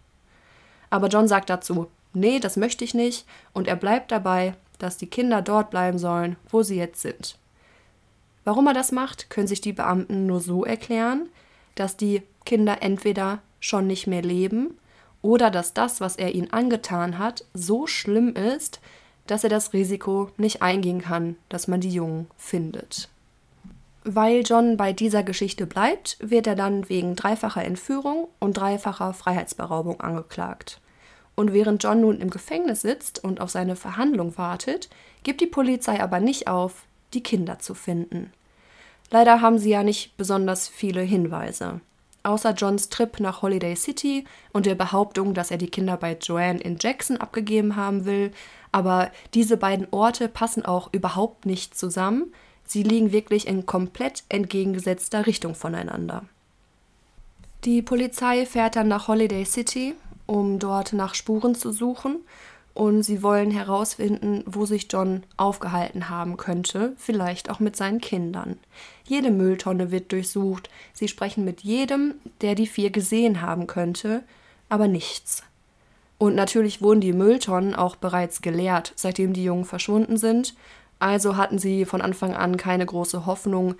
Aber 0.89 1.07
John 1.07 1.27
sagt 1.27 1.49
dazu, 1.49 1.87
nee, 2.13 2.39
das 2.39 2.57
möchte 2.57 2.83
ich 2.83 2.93
nicht, 2.93 3.25
und 3.53 3.67
er 3.67 3.75
bleibt 3.75 4.11
dabei, 4.11 4.55
dass 4.79 4.97
die 4.97 5.07
Kinder 5.07 5.41
dort 5.41 5.69
bleiben 5.69 5.97
sollen, 5.97 6.35
wo 6.49 6.63
sie 6.63 6.77
jetzt 6.77 7.01
sind. 7.01 7.37
Warum 8.43 8.67
er 8.67 8.73
das 8.73 8.91
macht, 8.91 9.29
können 9.29 9.47
sich 9.47 9.61
die 9.61 9.73
Beamten 9.73 10.25
nur 10.25 10.39
so 10.39 10.65
erklären, 10.65 11.29
dass 11.75 11.97
die 11.97 12.23
Kinder 12.45 12.77
entweder 12.81 13.39
schon 13.59 13.87
nicht 13.87 14.07
mehr 14.07 14.21
leben 14.21 14.77
oder 15.21 15.49
dass 15.49 15.73
das, 15.73 16.01
was 16.01 16.17
er 16.17 16.35
ihnen 16.35 16.51
angetan 16.51 17.17
hat, 17.17 17.45
so 17.53 17.87
schlimm 17.87 18.35
ist, 18.35 18.81
dass 19.27 19.43
er 19.43 19.49
das 19.49 19.71
Risiko 19.71 20.29
nicht 20.37 20.61
eingehen 20.61 21.01
kann, 21.01 21.37
dass 21.47 21.69
man 21.69 21.79
die 21.79 21.91
Jungen 21.91 22.27
findet. 22.37 23.09
Weil 24.03 24.41
John 24.41 24.75
bei 24.75 24.91
dieser 24.91 25.23
Geschichte 25.23 25.65
bleibt, 25.65 26.17
wird 26.19 26.45
er 26.45 26.55
dann 26.55 26.89
wegen 26.89 27.15
dreifacher 27.15 27.63
Entführung 27.63 28.27
und 28.39 28.57
dreifacher 28.57 29.13
Freiheitsberaubung 29.13 30.01
angeklagt. 30.01 30.81
Und 31.35 31.53
während 31.53 31.83
John 31.83 32.01
nun 32.01 32.21
im 32.21 32.29
Gefängnis 32.29 32.81
sitzt 32.81 33.23
und 33.23 33.41
auf 33.41 33.49
seine 33.49 33.75
Verhandlung 33.75 34.37
wartet, 34.37 34.89
gibt 35.23 35.41
die 35.41 35.47
Polizei 35.47 36.01
aber 36.01 36.19
nicht 36.19 36.47
auf, 36.47 36.83
die 37.13 37.23
Kinder 37.23 37.59
zu 37.59 37.73
finden. 37.73 38.31
Leider 39.09 39.41
haben 39.41 39.57
sie 39.57 39.69
ja 39.69 39.83
nicht 39.83 40.15
besonders 40.17 40.67
viele 40.67 41.01
Hinweise. 41.01 41.81
Außer 42.23 42.51
Johns 42.53 42.89
Trip 42.89 43.19
nach 43.19 43.41
Holiday 43.41 43.75
City 43.75 44.25
und 44.53 44.65
der 44.65 44.75
Behauptung, 44.75 45.33
dass 45.33 45.51
er 45.51 45.57
die 45.57 45.69
Kinder 45.69 45.97
bei 45.97 46.17
Joanne 46.19 46.59
in 46.61 46.77
Jackson 46.79 47.17
abgegeben 47.17 47.75
haben 47.75 48.05
will, 48.05 48.31
aber 48.71 49.11
diese 49.33 49.57
beiden 49.57 49.87
Orte 49.91 50.29
passen 50.29 50.65
auch 50.65 50.89
überhaupt 50.93 51.45
nicht 51.45 51.77
zusammen. 51.77 52.33
Sie 52.65 52.81
liegen 52.81 53.11
wirklich 53.11 53.45
in 53.45 53.65
komplett 53.65 54.23
entgegengesetzter 54.29 55.27
Richtung 55.27 55.53
voneinander. 55.53 56.23
Die 57.65 57.81
Polizei 57.81 58.45
fährt 58.45 58.77
dann 58.77 58.87
nach 58.87 59.07
Holiday 59.07 59.45
City 59.45 59.95
um 60.25 60.59
dort 60.59 60.93
nach 60.93 61.15
Spuren 61.15 61.55
zu 61.55 61.71
suchen. 61.71 62.17
Und 62.73 63.03
sie 63.03 63.21
wollen 63.21 63.51
herausfinden, 63.51 64.43
wo 64.47 64.65
sich 64.65 64.87
John 64.89 65.23
aufgehalten 65.37 66.09
haben 66.09 66.37
könnte, 66.37 66.93
vielleicht 66.97 67.51
auch 67.51 67.59
mit 67.59 67.75
seinen 67.75 68.01
Kindern. 68.01 68.57
Jede 69.05 69.29
Mülltonne 69.29 69.91
wird 69.91 70.11
durchsucht. 70.11 70.71
Sie 70.91 71.07
sprechen 71.07 71.45
mit 71.45 71.61
jedem, 71.61 72.15
der 72.41 72.55
die 72.55 72.65
vier 72.65 72.89
gesehen 72.89 73.41
haben 73.41 73.67
könnte, 73.67 74.23
aber 74.69 74.87
nichts. 74.87 75.43
Und 76.17 76.35
natürlich 76.35 76.81
wurden 76.81 77.01
die 77.01 77.13
Mülltonnen 77.13 77.75
auch 77.75 77.95
bereits 77.95 78.41
geleert, 78.41 78.93
seitdem 78.95 79.33
die 79.33 79.43
Jungen 79.43 79.65
verschwunden 79.65 80.17
sind. 80.17 80.55
Also 80.97 81.37
hatten 81.37 81.59
sie 81.59 81.85
von 81.85 82.01
Anfang 82.01 82.33
an 82.33 82.57
keine 82.57 82.85
große 82.85 83.25
Hoffnung, 83.25 83.75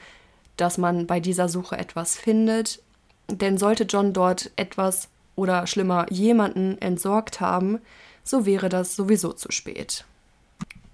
dass 0.57 0.77
man 0.77 1.07
bei 1.07 1.19
dieser 1.19 1.49
Suche 1.49 1.77
etwas 1.77 2.17
findet. 2.17 2.81
Denn 3.29 3.57
sollte 3.57 3.85
John 3.85 4.13
dort 4.13 4.51
etwas 4.55 5.07
oder 5.35 5.67
schlimmer 5.67 6.05
jemanden 6.09 6.77
entsorgt 6.81 7.41
haben, 7.41 7.79
so 8.23 8.45
wäre 8.45 8.69
das 8.69 8.95
sowieso 8.95 9.33
zu 9.33 9.51
spät. 9.51 10.05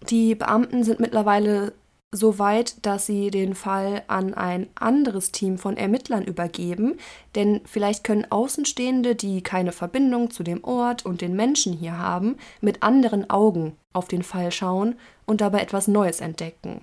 Die 0.10 0.36
Beamten 0.36 0.84
sind 0.84 1.00
mittlerweile 1.00 1.74
so 2.12 2.40
weit, 2.40 2.86
dass 2.86 3.06
sie 3.06 3.30
den 3.30 3.54
Fall 3.54 4.02
an 4.08 4.34
ein 4.34 4.68
anderes 4.74 5.32
Team 5.32 5.60
von 5.60 5.78
Ermittlern 5.78 6.24
übergeben, 6.24 6.98
denn 7.36 7.62
vielleicht 7.66 8.04
können 8.04 8.26
Außenstehende, 8.32 9.16
die 9.16 9.44
keine 9.44 9.72
Verbindung 9.72 10.32
zu 10.32 10.42
dem 10.42 10.64
Ort 10.64 11.06
und 11.06 11.22
den 11.22 11.36
Menschen 11.36 11.74
hier 11.74 12.00
haben, 12.00 12.38
mit 12.62 12.82
anderen 12.82 13.30
Augen 13.30 13.76
auf 13.94 14.08
den 14.08 14.24
Fall 14.24 14.52
schauen 14.52 14.96
und 15.28 15.42
dabei 15.42 15.62
etwas 15.62 15.88
Neues 15.88 16.20
entdecken. 16.20 16.82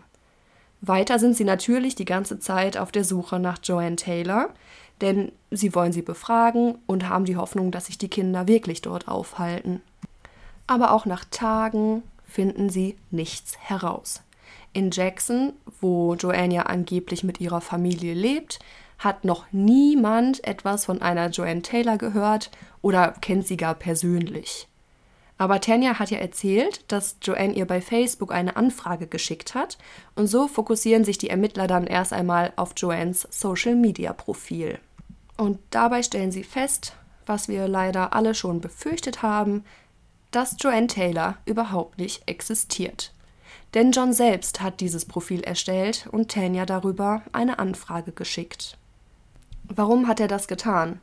Weiter 0.81 1.19
sind 1.19 1.37
sie 1.37 1.45
natürlich 1.45 1.97
die 1.97 2.05
ganze 2.05 2.39
Zeit 2.39 2.77
auf 2.77 2.93
der 2.93 3.03
Suche 3.03 3.41
nach 3.41 3.59
Joanne 3.63 3.97
Taylor, 3.97 4.51
denn 5.01 5.33
sie 5.51 5.75
wollen 5.75 5.93
sie 5.93 6.03
befragen 6.03 6.79
und 6.87 7.09
haben 7.09 7.25
die 7.25 7.37
Hoffnung, 7.37 7.71
dass 7.71 7.87
sich 7.87 7.99
die 7.99 8.09
Kinder 8.09 8.49
wirklich 8.49 8.83
dort 8.83 9.09
aufhalten. 9.09 9.83
Aber 10.67 10.93
auch 10.93 11.07
nach 11.07 11.25
Tagen 11.31 12.03
finden 12.25 12.71
sie 12.71 12.97
nichts 13.11 13.57
heraus. 13.59 14.23
In 14.73 14.91
Jackson, 14.91 15.53
wo 15.81 16.15
Joanne 16.15 16.55
ja 16.55 16.63
angeblich 16.63 17.25
mit 17.25 17.41
ihrer 17.41 17.61
Familie 17.61 18.15
lebt, 18.15 18.59
hat 18.99 19.25
noch 19.25 19.47
niemand 19.53 20.45
etwas 20.45 20.87
von 20.87 21.03
einer 21.03 21.29
Joanne 21.31 21.63
Taylor 21.63 21.99
gehört 21.99 22.51
oder 22.83 23.13
kennt 23.21 23.47
sie 23.47 23.57
gar 23.57 23.75
persönlich. 23.75 24.69
Aber 25.39 25.61
Tanja 25.61 25.99
hat 25.99 26.11
ja 26.11 26.19
erzählt, 26.19 26.91
dass 26.91 27.17
Joanne 27.23 27.53
ihr 27.55 27.67
bei 27.67 27.83
Facebook 27.83 28.33
eine 28.33 28.57
Anfrage 28.57 29.07
geschickt 29.07 29.55
hat 29.55 29.77
und 30.15 30.29
so 30.29 30.49
fokussieren 30.49 31.05
sich 31.05 31.19
die 31.19 31.29
Ermittler 31.29 31.67
dann 31.67 31.87
erst 31.87 32.15
einmal 32.15 32.53
auf 32.57 32.73
Joannes 32.77 33.29
Social-Media-Profil. 33.31 34.79
Und 35.37 35.59
dabei 35.71 36.03
stellen 36.03 36.33
sie 36.33 36.45
fest, 36.45 36.95
was 37.27 37.49
wir 37.49 37.69
leider 37.69 38.13
alle 38.15 38.35
schon 38.35 38.61
befürchtet 38.61 39.23
haben, 39.23 39.65
dass 40.31 40.57
Joanne 40.59 40.87
Taylor 40.87 41.37
überhaupt 41.45 41.99
nicht 41.99 42.23
existiert. 42.27 43.13
Denn 43.75 43.93
John 43.93 44.13
selbst 44.13 44.61
hat 44.63 44.81
dieses 44.81 45.05
Profil 45.05 45.43
erstellt 45.43 46.09
und 46.11 46.31
Tanya 46.31 46.67
darüber 46.67 47.23
eine 47.33 47.59
Anfrage 47.59 48.13
geschickt. 48.13 48.79
Warum 49.65 50.09
hat 50.09 50.21
er 50.21 50.29
das 50.29 50.49
getan? 50.49 51.01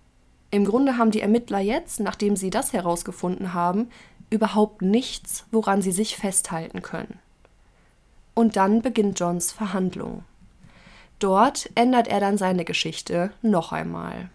Im 0.49 0.65
Grunde 0.65 0.97
haben 0.97 1.11
die 1.11 1.21
Ermittler 1.21 1.59
jetzt, 1.59 1.99
nachdem 1.99 2.35
sie 2.35 2.49
das 2.49 2.73
herausgefunden 2.73 3.53
haben, 3.53 3.89
überhaupt 4.29 4.81
nichts, 4.81 5.45
woran 5.51 5.81
sie 5.81 5.91
sich 5.91 6.15
festhalten 6.15 6.81
können. 6.81 7.19
Und 8.33 8.55
dann 8.55 8.81
beginnt 8.81 9.19
Johns 9.19 9.51
Verhandlung. 9.51 10.23
Dort 11.19 11.69
ändert 11.75 12.07
er 12.07 12.19
dann 12.19 12.37
seine 12.37 12.65
Geschichte 12.65 13.31
noch 13.41 13.71
einmal. 13.71 14.29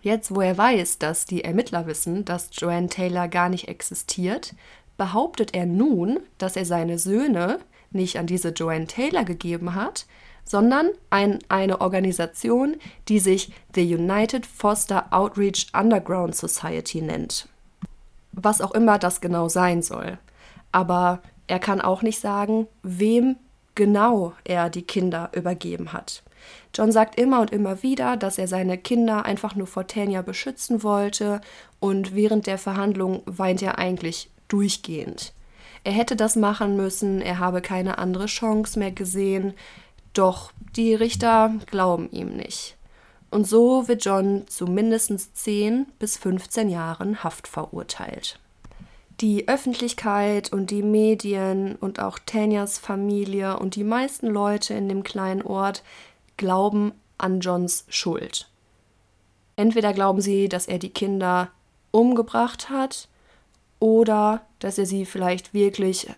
Jetzt, 0.00 0.34
wo 0.34 0.40
er 0.40 0.56
weiß, 0.56 0.98
dass 0.98 1.24
die 1.24 1.44
Ermittler 1.44 1.86
wissen, 1.86 2.24
dass 2.24 2.50
Joanne 2.52 2.88
Taylor 2.88 3.28
gar 3.28 3.48
nicht 3.48 3.68
existiert, 3.68 4.54
behauptet 4.96 5.54
er 5.54 5.66
nun, 5.66 6.20
dass 6.38 6.56
er 6.56 6.64
seine 6.64 6.98
Söhne 6.98 7.58
nicht 7.90 8.18
an 8.18 8.26
diese 8.26 8.50
Joanne 8.50 8.86
Taylor 8.86 9.24
gegeben 9.24 9.74
hat, 9.74 10.06
sondern 10.44 10.90
an 11.10 11.40
eine 11.48 11.80
Organisation, 11.80 12.76
die 13.08 13.18
sich 13.18 13.52
The 13.74 13.96
United 13.96 14.46
Foster 14.46 15.12
Outreach 15.12 15.66
Underground 15.74 16.36
Society 16.36 17.02
nennt. 17.02 17.48
Was 18.32 18.60
auch 18.60 18.72
immer 18.72 18.98
das 18.98 19.20
genau 19.20 19.48
sein 19.48 19.82
soll. 19.82 20.18
Aber 20.70 21.20
er 21.48 21.58
kann 21.58 21.80
auch 21.80 22.02
nicht 22.02 22.20
sagen, 22.20 22.68
wem 22.82 23.36
genau 23.76 24.32
er 24.42 24.68
die 24.68 24.82
Kinder 24.82 25.30
übergeben 25.32 25.92
hat. 25.92 26.24
John 26.74 26.92
sagt 26.92 27.18
immer 27.18 27.40
und 27.40 27.52
immer 27.52 27.82
wieder, 27.82 28.16
dass 28.16 28.38
er 28.38 28.48
seine 28.48 28.76
Kinder 28.76 29.24
einfach 29.24 29.54
nur 29.54 29.66
vor 29.66 29.86
Tanya 29.86 30.22
beschützen 30.22 30.82
wollte 30.82 31.40
und 31.80 32.14
während 32.14 32.46
der 32.46 32.58
Verhandlung 32.58 33.22
weint 33.24 33.62
er 33.62 33.78
eigentlich 33.78 34.30
durchgehend. 34.48 35.32
Er 35.84 35.92
hätte 35.92 36.16
das 36.16 36.36
machen 36.36 36.76
müssen, 36.76 37.20
er 37.20 37.38
habe 37.38 37.62
keine 37.62 37.98
andere 37.98 38.26
Chance 38.26 38.78
mehr 38.78 38.90
gesehen, 38.90 39.54
doch 40.12 40.52
die 40.74 40.94
Richter 40.94 41.54
glauben 41.66 42.10
ihm 42.10 42.36
nicht. 42.36 42.76
Und 43.30 43.46
so 43.46 43.88
wird 43.88 44.04
John 44.04 44.46
zu 44.48 44.66
mindestens 44.66 45.32
10 45.34 45.86
bis 45.98 46.16
15 46.16 46.68
Jahren 46.68 47.22
Haft 47.22 47.48
verurteilt. 47.48 48.38
Die 49.20 49.48
Öffentlichkeit 49.48 50.52
und 50.52 50.70
die 50.70 50.82
Medien 50.82 51.76
und 51.76 52.00
auch 52.00 52.18
Tanyas 52.18 52.78
Familie 52.78 53.58
und 53.58 53.74
die 53.74 53.84
meisten 53.84 54.26
Leute 54.26 54.74
in 54.74 54.88
dem 54.88 55.02
kleinen 55.02 55.42
Ort 55.42 55.82
glauben 56.36 56.92
an 57.16 57.40
Johns 57.40 57.86
Schuld. 57.88 58.50
Entweder 59.56 59.94
glauben 59.94 60.20
sie, 60.20 60.50
dass 60.50 60.66
er 60.66 60.78
die 60.78 60.90
Kinder 60.90 61.50
umgebracht 61.90 62.68
hat 62.68 63.08
oder 63.78 64.42
dass 64.58 64.76
er 64.76 64.84
sie 64.84 65.06
vielleicht 65.06 65.54
wirklich 65.54 66.08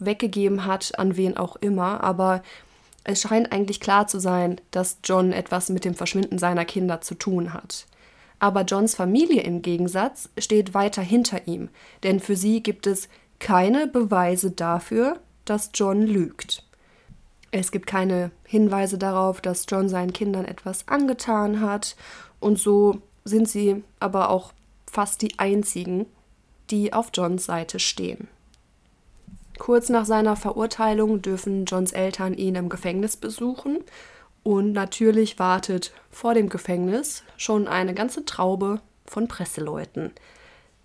weggegeben 0.00 0.66
hat, 0.66 0.98
an 0.98 1.16
wen 1.16 1.36
auch 1.36 1.54
immer, 1.56 2.02
aber 2.02 2.42
es 3.04 3.20
scheint 3.20 3.52
eigentlich 3.52 3.80
klar 3.80 4.08
zu 4.08 4.18
sein, 4.18 4.60
dass 4.72 4.98
John 5.04 5.32
etwas 5.32 5.68
mit 5.68 5.84
dem 5.84 5.94
Verschwinden 5.94 6.40
seiner 6.40 6.64
Kinder 6.64 7.00
zu 7.00 7.14
tun 7.14 7.52
hat. 7.52 7.86
Aber 8.38 8.62
Johns 8.62 8.94
Familie 8.94 9.42
im 9.42 9.62
Gegensatz 9.62 10.28
steht 10.38 10.74
weiter 10.74 11.02
hinter 11.02 11.46
ihm, 11.46 11.68
denn 12.02 12.20
für 12.20 12.36
sie 12.36 12.62
gibt 12.62 12.86
es 12.86 13.08
keine 13.38 13.86
Beweise 13.86 14.50
dafür, 14.50 15.20
dass 15.44 15.70
John 15.74 16.02
lügt. 16.02 16.64
Es 17.50 17.70
gibt 17.72 17.86
keine 17.86 18.30
Hinweise 18.44 18.98
darauf, 18.98 19.40
dass 19.40 19.66
John 19.68 19.88
seinen 19.88 20.12
Kindern 20.12 20.44
etwas 20.44 20.88
angetan 20.88 21.60
hat. 21.60 21.96
Und 22.40 22.58
so 22.58 23.00
sind 23.24 23.48
sie 23.48 23.82
aber 24.00 24.30
auch 24.30 24.52
fast 24.90 25.22
die 25.22 25.38
einzigen, 25.38 26.06
die 26.70 26.92
auf 26.92 27.10
Johns 27.14 27.46
Seite 27.46 27.78
stehen. 27.78 28.28
Kurz 29.58 29.88
nach 29.88 30.04
seiner 30.04 30.36
Verurteilung 30.36 31.22
dürfen 31.22 31.64
Johns 31.64 31.92
Eltern 31.92 32.34
ihn 32.34 32.56
im 32.56 32.68
Gefängnis 32.68 33.16
besuchen. 33.16 33.78
Und 34.46 34.74
natürlich 34.74 35.40
wartet 35.40 35.92
vor 36.08 36.32
dem 36.32 36.48
Gefängnis 36.48 37.24
schon 37.36 37.66
eine 37.66 37.94
ganze 37.94 38.24
Traube 38.24 38.80
von 39.04 39.26
Presseleuten. 39.26 40.12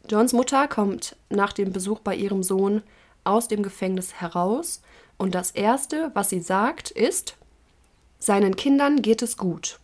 Johns 0.09 0.33
Mutter 0.33 0.67
kommt 0.67 1.15
nach 1.29 1.53
dem 1.53 1.71
Besuch 1.71 1.99
bei 1.99 2.15
ihrem 2.15 2.41
Sohn 2.41 2.81
aus 3.23 3.47
dem 3.47 3.61
Gefängnis 3.61 4.15
heraus 4.15 4.81
und 5.19 5.35
das 5.35 5.51
Erste, 5.51 6.09
was 6.15 6.31
sie 6.31 6.39
sagt, 6.39 6.89
ist, 6.89 7.37
seinen 8.17 8.55
Kindern 8.55 9.03
geht 9.03 9.21
es 9.21 9.37
gut. 9.37 9.79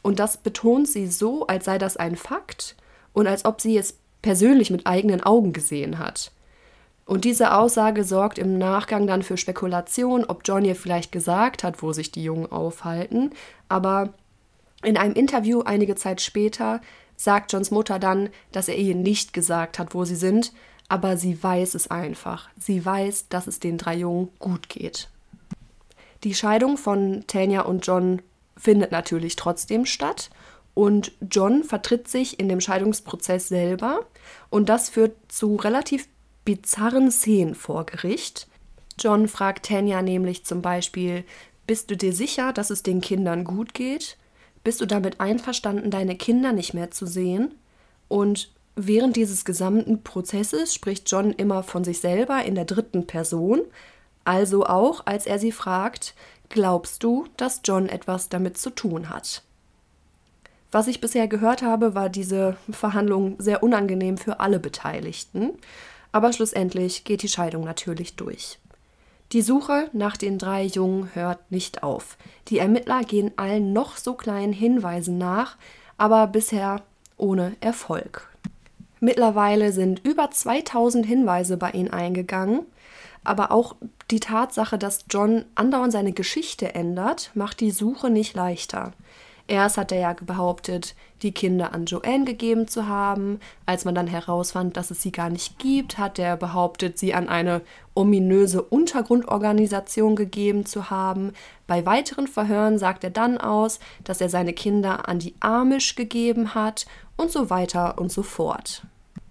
Und 0.00 0.18
das 0.18 0.38
betont 0.38 0.88
sie 0.88 1.06
so, 1.06 1.46
als 1.46 1.66
sei 1.66 1.76
das 1.76 1.98
ein 1.98 2.16
Fakt 2.16 2.74
und 3.12 3.26
als 3.26 3.44
ob 3.44 3.60
sie 3.60 3.76
es 3.76 3.98
persönlich 4.22 4.70
mit 4.70 4.86
eigenen 4.86 5.22
Augen 5.22 5.52
gesehen 5.52 5.98
hat. 5.98 6.32
Und 7.10 7.24
diese 7.24 7.54
Aussage 7.54 8.04
sorgt 8.04 8.38
im 8.38 8.56
Nachgang 8.56 9.08
dann 9.08 9.24
für 9.24 9.36
Spekulation, 9.36 10.24
ob 10.24 10.42
John 10.44 10.64
ihr 10.64 10.76
vielleicht 10.76 11.10
gesagt 11.10 11.64
hat, 11.64 11.82
wo 11.82 11.92
sich 11.92 12.12
die 12.12 12.22
Jungen 12.22 12.52
aufhalten. 12.52 13.32
Aber 13.68 14.10
in 14.84 14.96
einem 14.96 15.14
Interview 15.14 15.62
einige 15.62 15.96
Zeit 15.96 16.20
später 16.20 16.80
sagt 17.16 17.52
Johns 17.52 17.72
Mutter 17.72 17.98
dann, 17.98 18.28
dass 18.52 18.68
er 18.68 18.76
ihr 18.76 18.94
nicht 18.94 19.32
gesagt 19.32 19.80
hat, 19.80 19.92
wo 19.92 20.04
sie 20.04 20.14
sind, 20.14 20.52
aber 20.88 21.16
sie 21.16 21.42
weiß 21.42 21.74
es 21.74 21.90
einfach. 21.90 22.48
Sie 22.56 22.86
weiß, 22.86 23.28
dass 23.28 23.48
es 23.48 23.58
den 23.58 23.76
drei 23.76 23.96
Jungen 23.96 24.28
gut 24.38 24.68
geht. 24.68 25.08
Die 26.22 26.36
Scheidung 26.36 26.76
von 26.76 27.24
Tanya 27.26 27.62
und 27.62 27.84
John 27.84 28.22
findet 28.56 28.92
natürlich 28.92 29.34
trotzdem 29.34 29.84
statt 29.84 30.30
und 30.74 31.10
John 31.28 31.64
vertritt 31.64 32.06
sich 32.06 32.38
in 32.38 32.48
dem 32.48 32.60
Scheidungsprozess 32.60 33.48
selber 33.48 34.06
und 34.48 34.68
das 34.68 34.88
führt 34.88 35.16
zu 35.26 35.56
relativ 35.56 36.06
bizarren 36.44 37.10
Szenen 37.10 37.54
vor 37.54 37.86
Gericht. 37.86 38.48
John 38.98 39.28
fragt 39.28 39.66
Tanya 39.66 40.02
nämlich 40.02 40.44
zum 40.44 40.62
Beispiel, 40.62 41.24
bist 41.66 41.90
du 41.90 41.96
dir 41.96 42.12
sicher, 42.12 42.52
dass 42.52 42.70
es 42.70 42.82
den 42.82 43.00
Kindern 43.00 43.44
gut 43.44 43.74
geht? 43.74 44.16
Bist 44.64 44.80
du 44.80 44.86
damit 44.86 45.20
einverstanden, 45.20 45.90
deine 45.90 46.16
Kinder 46.16 46.52
nicht 46.52 46.74
mehr 46.74 46.90
zu 46.90 47.06
sehen? 47.06 47.54
Und 48.08 48.50
Während 48.76 49.16
dieses 49.16 49.44
gesamten 49.44 50.02
Prozesses 50.02 50.72
spricht 50.72 51.10
John 51.10 51.32
immer 51.32 51.62
von 51.62 51.84
sich 51.84 52.00
selber 52.00 52.42
in 52.44 52.54
der 52.54 52.64
dritten 52.64 53.06
Person, 53.06 53.60
also 54.24 54.64
auch 54.64 55.06
als 55.06 55.26
er 55.26 55.38
sie 55.38 55.52
fragt, 55.52 56.14
glaubst 56.48 57.02
du, 57.02 57.26
dass 57.36 57.60
John 57.64 57.88
etwas 57.90 58.28
damit 58.28 58.56
zu 58.56 58.70
tun 58.70 59.10
hat? 59.10 59.42
Was 60.72 60.86
ich 60.86 61.00
bisher 61.00 61.26
gehört 61.26 61.62
habe, 61.62 61.94
war 61.94 62.08
diese 62.08 62.56
Verhandlung 62.70 63.34
sehr 63.38 63.62
unangenehm 63.62 64.16
für 64.16 64.40
alle 64.40 64.60
Beteiligten, 64.60 65.50
aber 66.12 66.32
schlussendlich 66.32 67.04
geht 67.04 67.22
die 67.22 67.28
Scheidung 67.28 67.64
natürlich 67.64 68.16
durch. 68.16 68.58
Die 69.32 69.42
Suche 69.42 69.88
nach 69.92 70.16
den 70.16 70.38
drei 70.38 70.64
Jungen 70.64 71.10
hört 71.14 71.52
nicht 71.52 71.82
auf. 71.82 72.16
Die 72.48 72.58
Ermittler 72.58 73.02
gehen 73.02 73.30
allen 73.36 73.72
noch 73.72 73.96
so 73.96 74.14
kleinen 74.14 74.52
Hinweisen 74.52 75.18
nach, 75.18 75.56
aber 75.98 76.26
bisher 76.26 76.82
ohne 77.16 77.54
Erfolg. 77.60 78.28
Mittlerweile 79.00 79.72
sind 79.72 80.04
über 80.04 80.30
2000 80.30 81.06
Hinweise 81.06 81.56
bei 81.56 81.70
ihnen 81.70 81.90
eingegangen. 81.90 82.66
Aber 83.22 83.52
auch 83.52 83.76
die 84.10 84.20
Tatsache, 84.20 84.78
dass 84.78 85.04
John 85.10 85.44
andauernd 85.54 85.92
seine 85.92 86.12
Geschichte 86.12 86.74
ändert, 86.74 87.30
macht 87.34 87.60
die 87.60 87.70
Suche 87.70 88.10
nicht 88.10 88.34
leichter. 88.34 88.92
Erst 89.50 89.78
hat 89.78 89.90
er 89.90 89.98
ja 89.98 90.12
behauptet, 90.12 90.94
die 91.22 91.32
Kinder 91.32 91.74
an 91.74 91.84
Joanne 91.84 92.24
gegeben 92.24 92.68
zu 92.68 92.86
haben. 92.86 93.40
Als 93.66 93.84
man 93.84 93.96
dann 93.96 94.06
herausfand, 94.06 94.76
dass 94.76 94.92
es 94.92 95.02
sie 95.02 95.10
gar 95.10 95.28
nicht 95.28 95.58
gibt, 95.58 95.98
hat 95.98 96.20
er 96.20 96.36
behauptet, 96.36 97.00
sie 97.00 97.14
an 97.14 97.28
eine 97.28 97.60
ominöse 97.92 98.62
Untergrundorganisation 98.62 100.14
gegeben 100.14 100.66
zu 100.66 100.88
haben. 100.88 101.32
Bei 101.66 101.84
weiteren 101.84 102.28
Verhören 102.28 102.78
sagt 102.78 103.02
er 103.02 103.10
dann 103.10 103.38
aus, 103.38 103.80
dass 104.04 104.20
er 104.20 104.28
seine 104.28 104.52
Kinder 104.52 105.08
an 105.08 105.18
die 105.18 105.34
Amish 105.40 105.96
gegeben 105.96 106.54
hat 106.54 106.86
und 107.16 107.32
so 107.32 107.50
weiter 107.50 107.98
und 107.98 108.12
so 108.12 108.22
fort. 108.22 108.84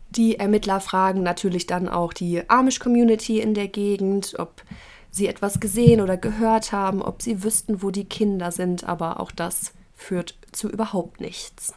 Die 0.09 0.38
Ermittler 0.38 0.82
fragen 0.82 1.24
natürlich 1.24 1.65
dann 1.65 1.88
auch 1.88 2.11
die 2.11 2.43
Amish-Community 2.49 3.39
in 3.39 3.53
der 3.53 3.70
Gegend, 3.70 4.36
ob 4.38 4.63
sie 5.11 5.28
etwas 5.28 5.61
gesehen 5.61 6.01
oder 6.01 6.17
gehört 6.17 6.74
haben, 6.74 7.01
ob 7.01 7.22
sie 7.22 7.41
wüssten, 7.41 7.82
wo 7.82 7.89
die 7.89 8.03
Kinder 8.03 8.51
sind, 8.51 8.84
aber 8.84 9.22
auch 9.22 9.32
das 9.32 9.72
führt 10.00 10.38
zu 10.52 10.70
überhaupt 10.70 11.22
nichts. 11.22 11.74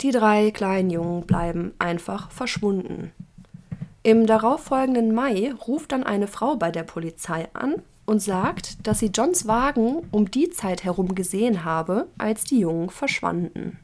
Die 0.00 0.10
drei 0.10 0.50
kleinen 0.50 0.90
Jungen 0.90 1.26
bleiben 1.26 1.72
einfach 1.78 2.30
verschwunden. 2.30 3.12
Im 4.02 4.26
darauffolgenden 4.26 5.14
Mai 5.14 5.52
ruft 5.66 5.92
dann 5.92 6.04
eine 6.04 6.28
Frau 6.28 6.56
bei 6.56 6.70
der 6.70 6.84
Polizei 6.84 7.48
an 7.52 7.82
und 8.06 8.22
sagt, 8.22 8.86
dass 8.86 9.00
sie 9.00 9.10
Johns 9.14 9.46
Wagen 9.46 10.06
um 10.10 10.30
die 10.30 10.50
Zeit 10.50 10.84
herum 10.84 11.14
gesehen 11.14 11.64
habe, 11.64 12.06
als 12.16 12.44
die 12.44 12.60
Jungen 12.60 12.90
verschwanden. 12.90 13.78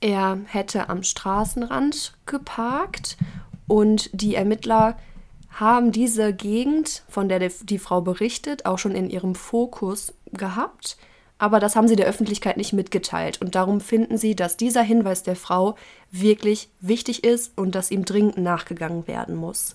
Er 0.00 0.38
hätte 0.46 0.88
am 0.88 1.02
Straßenrand 1.02 2.14
geparkt 2.26 3.16
und 3.66 4.10
die 4.12 4.34
Ermittler 4.34 4.96
haben 5.50 5.92
diese 5.92 6.32
Gegend, 6.32 7.02
von 7.08 7.28
der 7.28 7.40
die 7.40 7.78
Frau 7.78 8.00
berichtet, 8.00 8.66
auch 8.66 8.78
schon 8.78 8.94
in 8.94 9.10
ihrem 9.10 9.34
Fokus 9.34 10.14
gehabt. 10.32 10.96
Aber 11.40 11.58
das 11.58 11.74
haben 11.74 11.88
sie 11.88 11.96
der 11.96 12.06
Öffentlichkeit 12.06 12.58
nicht 12.58 12.74
mitgeteilt. 12.74 13.40
Und 13.40 13.54
darum 13.54 13.80
finden 13.80 14.18
sie, 14.18 14.36
dass 14.36 14.58
dieser 14.58 14.82
Hinweis 14.82 15.22
der 15.22 15.36
Frau 15.36 15.74
wirklich 16.10 16.68
wichtig 16.80 17.24
ist 17.24 17.56
und 17.56 17.74
dass 17.74 17.90
ihm 17.90 18.04
dringend 18.04 18.36
nachgegangen 18.36 19.08
werden 19.08 19.36
muss. 19.36 19.74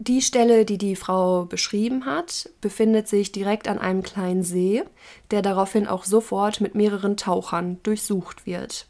Die 0.00 0.20
Stelle, 0.20 0.64
die 0.64 0.76
die 0.76 0.96
Frau 0.96 1.44
beschrieben 1.44 2.04
hat, 2.04 2.50
befindet 2.60 3.06
sich 3.06 3.30
direkt 3.30 3.68
an 3.68 3.78
einem 3.78 4.02
kleinen 4.02 4.42
See, 4.42 4.82
der 5.30 5.40
daraufhin 5.40 5.86
auch 5.86 6.04
sofort 6.04 6.60
mit 6.60 6.74
mehreren 6.74 7.16
Tauchern 7.16 7.78
durchsucht 7.84 8.44
wird. 8.44 8.88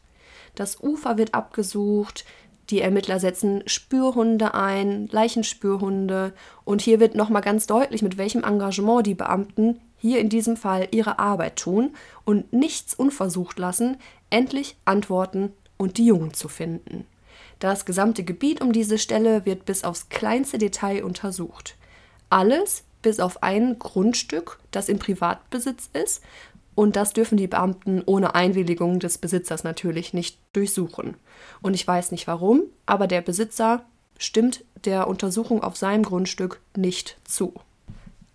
Das 0.55 0.83
Ufer 0.83 1.19
wird 1.19 1.35
abgesucht, 1.35 2.25
die 2.71 2.81
Ermittler 2.81 3.21
setzen 3.21 3.63
Spürhunde 3.67 4.55
ein, 4.55 5.09
Leichenspürhunde 5.09 6.33
und 6.65 6.81
hier 6.81 7.01
wird 7.01 7.15
nochmal 7.15 7.43
ganz 7.43 7.67
deutlich, 7.67 8.01
mit 8.01 8.17
welchem 8.17 8.45
Engagement 8.45 9.07
die 9.07 9.15
Beamten 9.15 9.81
hier 9.99 10.21
in 10.21 10.29
diesem 10.29 10.57
Fall 10.57 10.89
ihre 10.91 11.19
Arbeit 11.19 11.57
tun 11.57 11.95
und 12.25 12.53
nichts 12.53 12.95
unversucht 12.95 13.59
lassen, 13.59 13.97
endlich 14.31 14.77
Antworten 14.85 15.53
und 15.77 15.99
die 15.99 16.07
Jungen 16.07 16.35
zu 16.35 16.49
finden. 16.49 17.05
Das 17.59 17.85
gesamte 17.85 18.25
Gebiet 18.25 18.61
um 18.61 18.73
diese 18.73 18.99
Stelle 18.99 19.45
wird 19.45 19.65
bis 19.65 19.85
aufs 19.85 20.09
kleinste 20.09 20.59
Detail 20.59 21.05
untersucht. 21.05 21.77
Alles 22.31 22.85
bis 23.03 23.21
auf 23.21 23.43
ein 23.43 23.79
Grundstück, 23.79 24.59
das 24.71 24.89
im 24.89 24.99
Privatbesitz 24.99 25.91
ist, 25.93 26.23
und 26.75 26.95
das 26.95 27.13
dürfen 27.13 27.37
die 27.37 27.49
Beamten 27.49 28.03
ohne 28.07 28.37
Einwilligung 28.37 29.01
des 29.01 29.19
Besitzers 29.19 29.65
natürlich 29.65 30.15
nicht 30.15 30.39
durchsuchen. 30.53 31.17
Und 31.61 31.75
ich 31.75 31.85
weiß 31.85 32.13
nicht 32.13 32.29
warum, 32.29 32.63
aber 32.87 33.09
der 33.09 33.21
Besitzer 33.21 33.85
stimmt 34.17 34.65
der 34.85 35.09
Untersuchung 35.09 35.65
auf 35.65 35.77
seinem 35.77 36.05
Grundstück 36.05 36.61
nicht 36.77 37.17
zu. 37.25 37.53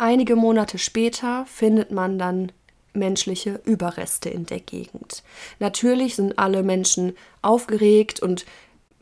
Einige 0.03 0.35
Monate 0.35 0.79
später 0.79 1.45
findet 1.45 1.89
man 1.89 2.19
dann 2.19 2.51
menschliche 2.91 3.61
Überreste 3.63 4.27
in 4.27 4.45
der 4.45 4.59
Gegend. 4.59 5.23
Natürlich 5.59 6.17
sind 6.17 6.37
alle 6.37 6.61
Menschen 6.61 7.13
aufgeregt 7.41 8.19
und 8.19 8.45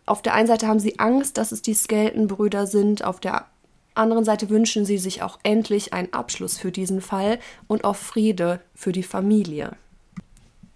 auf 0.05 0.21
der 0.21 0.35
einen 0.35 0.45
Seite 0.45 0.67
haben 0.67 0.79
sie 0.79 0.99
Angst, 0.99 1.39
dass 1.39 1.51
es 1.51 1.63
die 1.63 1.73
Skelton-Brüder 1.73 2.67
sind, 2.67 3.03
auf 3.03 3.19
der 3.19 3.47
anderen 3.95 4.25
Seite 4.25 4.51
wünschen 4.51 4.85
sie 4.85 4.99
sich 4.99 5.23
auch 5.23 5.39
endlich 5.41 5.91
einen 5.91 6.13
Abschluss 6.13 6.59
für 6.59 6.71
diesen 6.71 7.01
Fall 7.01 7.39
und 7.65 7.83
auch 7.83 7.95
Friede 7.95 8.61
für 8.75 8.91
die 8.91 9.01
Familie. 9.01 9.71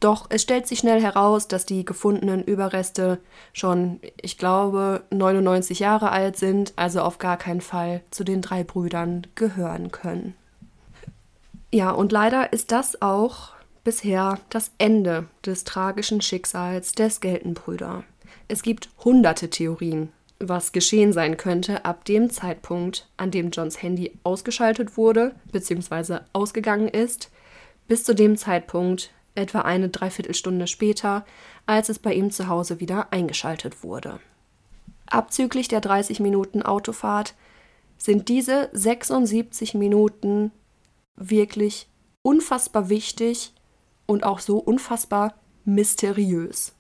Doch 0.06 0.28
es 0.30 0.44
stellt 0.44 0.68
sich 0.68 0.78
schnell 0.78 1.02
heraus, 1.02 1.48
dass 1.48 1.66
die 1.66 1.84
gefundenen 1.84 2.44
Überreste 2.44 3.18
schon, 3.54 4.00
ich 4.22 4.38
glaube, 4.38 5.02
99 5.10 5.80
Jahre 5.80 6.12
alt 6.12 6.38
sind, 6.38 6.74
also 6.76 7.02
auf 7.02 7.18
gar 7.18 7.38
keinen 7.38 7.62
Fall 7.62 8.02
zu 8.12 8.24
den 8.24 8.44
drei 8.44 8.64
Brüdern 8.64 9.26
gehören 9.34 9.92
können. 9.92 10.36
Ja, 11.74 11.90
und 11.90 12.12
leider 12.12 12.54
ist 12.54 12.72
das 12.72 13.02
auch 13.02 13.54
bisher 13.84 14.38
das 14.52 14.70
Ende 14.78 15.26
des 15.44 15.64
tragischen 15.64 16.22
Schicksals 16.22 16.92
der 16.92 17.10
Skelton-Brüder. 17.10 18.04
Es 18.48 18.62
gibt 18.62 18.90
hunderte 19.04 19.50
Theorien, 19.50 20.10
was 20.38 20.72
geschehen 20.72 21.14
sein 21.14 21.36
könnte 21.36 21.84
ab 21.84 22.06
dem 22.06 22.30
Zeitpunkt, 22.30 23.10
an 23.18 23.32
dem 23.32 23.50
Johns 23.50 23.82
Handy 23.82 24.20
ausgeschaltet 24.24 24.98
wurde 24.98 25.34
bzw. 25.52 26.20
ausgegangen 26.32 26.90
ist, 26.90 27.32
bis 27.88 28.04
zu 28.04 28.14
dem 28.14 28.38
Zeitpunkt, 28.38 29.10
etwa 29.36 29.62
eine 29.62 29.90
Dreiviertelstunde 29.90 30.68
später, 30.68 31.26
als 31.66 31.90
es 31.90 32.00
bei 32.00 32.14
ihm 32.14 32.32
zu 32.32 32.48
Hause 32.48 32.80
wieder 32.80 33.12
eingeschaltet 33.12 33.84
wurde. 33.84 34.20
Abzüglich 35.08 35.68
der 35.68 35.82
30 35.82 36.20
Minuten 36.20 36.64
Autofahrt 36.64 37.36
sind 37.98 38.30
diese 38.30 38.70
76 38.74 39.74
Minuten 39.76 40.52
wirklich 41.16 41.88
unfassbar 42.22 42.90
wichtig 42.90 43.54
und 44.06 44.24
auch 44.24 44.40
so 44.40 44.58
unfassbar 44.58 45.36
mysteriös. 45.64 46.74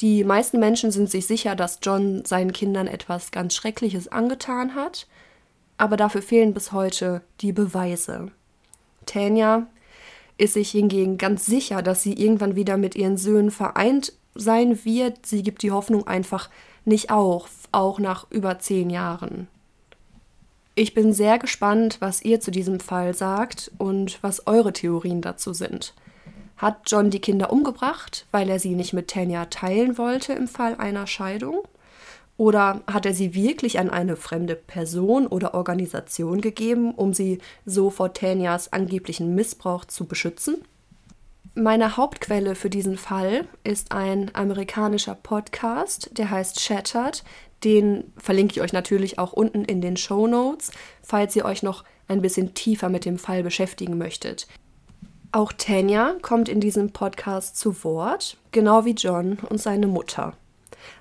Die 0.00 0.24
meisten 0.24 0.58
Menschen 0.58 0.90
sind 0.90 1.10
sich 1.10 1.26
sicher, 1.26 1.54
dass 1.54 1.78
John 1.82 2.24
seinen 2.24 2.52
Kindern 2.52 2.86
etwas 2.86 3.30
ganz 3.30 3.54
Schreckliches 3.54 4.08
angetan 4.08 4.74
hat, 4.74 5.06
aber 5.78 5.96
dafür 5.96 6.22
fehlen 6.22 6.54
bis 6.54 6.72
heute 6.72 7.22
die 7.40 7.52
Beweise. 7.52 8.32
Tanja 9.06 9.66
ist 10.38 10.54
sich 10.54 10.70
hingegen 10.70 11.18
ganz 11.18 11.46
sicher, 11.46 11.82
dass 11.82 12.02
sie 12.02 12.14
irgendwann 12.14 12.56
wieder 12.56 12.76
mit 12.76 12.94
ihren 12.94 13.16
Söhnen 13.16 13.50
vereint 13.50 14.12
sein 14.34 14.84
wird. 14.84 15.26
Sie 15.26 15.42
gibt 15.42 15.62
die 15.62 15.72
Hoffnung 15.72 16.06
einfach 16.06 16.48
nicht 16.84 17.10
auf, 17.10 17.50
auch 17.70 17.98
nach 17.98 18.30
über 18.30 18.58
zehn 18.58 18.90
Jahren. 18.90 19.48
Ich 20.74 20.94
bin 20.94 21.12
sehr 21.12 21.38
gespannt, 21.38 21.98
was 22.00 22.22
ihr 22.22 22.40
zu 22.40 22.50
diesem 22.50 22.80
Fall 22.80 23.14
sagt 23.14 23.70
und 23.76 24.22
was 24.22 24.46
eure 24.46 24.72
Theorien 24.72 25.20
dazu 25.20 25.52
sind. 25.52 25.94
Hat 26.56 26.82
John 26.86 27.10
die 27.10 27.20
Kinder 27.20 27.52
umgebracht, 27.52 28.26
weil 28.30 28.48
er 28.48 28.58
sie 28.58 28.74
nicht 28.74 28.92
mit 28.92 29.08
Tanya 29.08 29.46
teilen 29.46 29.98
wollte 29.98 30.32
im 30.32 30.48
Fall 30.48 30.76
einer 30.76 31.06
Scheidung? 31.06 31.62
Oder 32.42 32.82
hat 32.88 33.06
er 33.06 33.14
sie 33.14 33.36
wirklich 33.36 33.78
an 33.78 33.88
eine 33.88 34.16
fremde 34.16 34.56
Person 34.56 35.28
oder 35.28 35.54
Organisation 35.54 36.40
gegeben, 36.40 36.92
um 36.92 37.14
sie 37.14 37.38
so 37.66 37.88
vor 37.88 38.14
Tanyas 38.14 38.72
angeblichen 38.72 39.36
Missbrauch 39.36 39.84
zu 39.84 40.06
beschützen? 40.06 40.56
Meine 41.54 41.96
Hauptquelle 41.96 42.56
für 42.56 42.68
diesen 42.68 42.96
Fall 42.96 43.46
ist 43.62 43.92
ein 43.92 44.34
amerikanischer 44.34 45.14
Podcast, 45.14 46.10
der 46.18 46.30
heißt 46.30 46.58
Shattered. 46.58 47.22
Den 47.62 48.12
verlinke 48.16 48.54
ich 48.54 48.60
euch 48.60 48.72
natürlich 48.72 49.20
auch 49.20 49.32
unten 49.32 49.64
in 49.64 49.80
den 49.80 49.96
Show 49.96 50.26
Notes, 50.26 50.72
falls 51.00 51.36
ihr 51.36 51.44
euch 51.44 51.62
noch 51.62 51.84
ein 52.08 52.22
bisschen 52.22 52.54
tiefer 52.54 52.88
mit 52.88 53.04
dem 53.04 53.18
Fall 53.18 53.44
beschäftigen 53.44 53.98
möchtet. 53.98 54.48
Auch 55.30 55.52
Tanya 55.52 56.16
kommt 56.22 56.48
in 56.48 56.58
diesem 56.58 56.90
Podcast 56.90 57.56
zu 57.56 57.84
Wort, 57.84 58.36
genau 58.50 58.84
wie 58.84 58.94
John 58.94 59.38
und 59.48 59.60
seine 59.62 59.86
Mutter. 59.86 60.36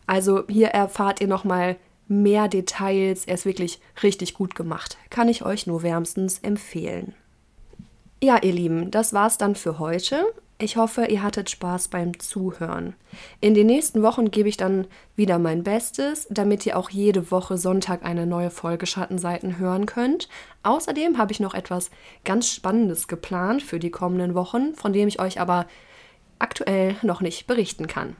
Also 0.08 0.44
hier 0.48 0.70
erfahrt 0.70 1.22
ihr 1.22 1.28
noch 1.28 1.44
mal 1.44 1.78
mehr 2.08 2.48
Details. 2.48 3.26
Er 3.26 3.36
ist 3.36 3.46
wirklich 3.46 3.80
richtig 4.04 4.34
gut 4.34 4.56
gemacht. 4.56 4.98
Kann 5.10 5.30
ich 5.30 5.44
euch 5.44 5.68
nur 5.68 5.84
wärmstens 5.84 6.40
empfehlen. 6.40 7.14
Ja, 8.22 8.38
ihr 8.42 8.54
Lieben, 8.54 8.92
das 8.92 9.14
war's 9.14 9.38
dann 9.38 9.56
für 9.56 9.80
heute. 9.80 10.26
Ich 10.60 10.78
hoffe, 10.78 11.06
ihr 11.06 11.24
hattet 11.24 11.50
Spaß 11.50 11.88
beim 11.88 12.20
Zuhören. 12.20 12.94
In 13.40 13.56
den 13.56 13.66
nächsten 13.66 14.04
Wochen 14.04 14.30
gebe 14.30 14.48
ich 14.48 14.58
dann 14.58 14.86
wieder 15.16 15.40
mein 15.40 15.64
Bestes, 15.64 16.28
damit 16.30 16.64
ihr 16.68 16.78
auch 16.78 16.92
jede 16.92 17.32
Woche 17.32 17.58
Sonntag 17.58 18.06
eine 18.06 18.28
neue 18.28 18.52
Folge 18.52 18.86
Schattenseiten 18.86 19.58
hören 19.58 19.88
könnt. 19.88 20.30
Außerdem 20.62 21.18
habe 21.18 21.32
ich 21.32 21.40
noch 21.40 21.56
etwas 21.56 21.90
ganz 22.26 22.48
Spannendes 22.48 23.08
geplant 23.08 23.64
für 23.64 23.80
die 23.80 23.90
kommenden 23.90 24.36
Wochen, 24.36 24.76
von 24.76 24.94
dem 24.94 25.08
ich 25.08 25.20
euch 25.20 25.40
aber 25.42 25.66
aktuell 26.38 26.96
noch 27.02 27.22
nicht 27.22 27.48
berichten 27.48 27.88
kann. 27.88 28.16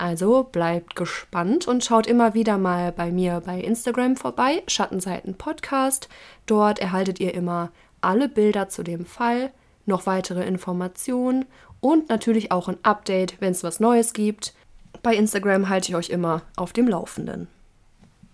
Also 0.00 0.44
bleibt 0.44 0.96
gespannt 0.96 1.68
und 1.68 1.84
schaut 1.84 2.06
immer 2.06 2.32
wieder 2.32 2.56
mal 2.56 2.90
bei 2.90 3.12
mir 3.12 3.42
bei 3.44 3.60
Instagram 3.60 4.16
vorbei, 4.16 4.62
Schattenseiten 4.66 5.34
Podcast. 5.34 6.08
Dort 6.46 6.78
erhaltet 6.78 7.20
ihr 7.20 7.34
immer 7.34 7.70
alle 8.00 8.30
Bilder 8.30 8.70
zu 8.70 8.82
dem 8.82 9.04
Fall 9.04 9.50
noch 9.84 10.06
weitere 10.06 10.46
Informationen 10.46 11.44
und 11.80 12.08
natürlich 12.08 12.50
auch 12.50 12.68
ein 12.68 12.78
Update, 12.82 13.42
wenn 13.42 13.52
es 13.52 13.62
was 13.62 13.78
Neues 13.78 14.14
gibt. 14.14 14.54
Bei 15.02 15.14
Instagram 15.14 15.68
halte 15.68 15.90
ich 15.90 15.96
euch 15.96 16.08
immer 16.08 16.44
auf 16.56 16.72
dem 16.72 16.88
Laufenden. 16.88 17.48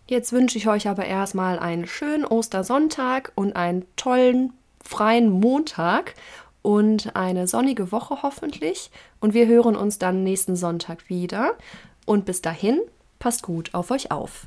Jetzt 0.07 0.33
wünsche 0.33 0.59
ich 0.59 0.69
euch 0.69 0.87
aber 0.87 1.07
erstmal 1.07 1.59
einen 1.59 1.89
schönen 1.89 2.25
Ostersonntag 2.25 3.33
und 3.35 3.57
einen 3.57 3.87
tollen 3.97 4.53
freien 4.85 5.31
Montag 5.31 6.15
und 6.63 7.17
eine 7.17 7.49
sonnige 7.49 7.91
Woche 7.91 8.23
hoffentlich. 8.23 8.93
Und 9.27 9.35
wir 9.35 9.49
hören 9.49 9.75
uns 9.75 9.99
dann 9.99 10.23
nächsten 10.23 10.55
Sonntag 10.55 11.09
wieder. 11.09 11.55
Und 12.05 12.27
bis 12.27 12.43
dahin, 12.43 12.81
passt 13.19 13.43
gut 13.43 13.75
auf 13.75 13.91
euch 13.91 14.13
auf. 14.13 14.47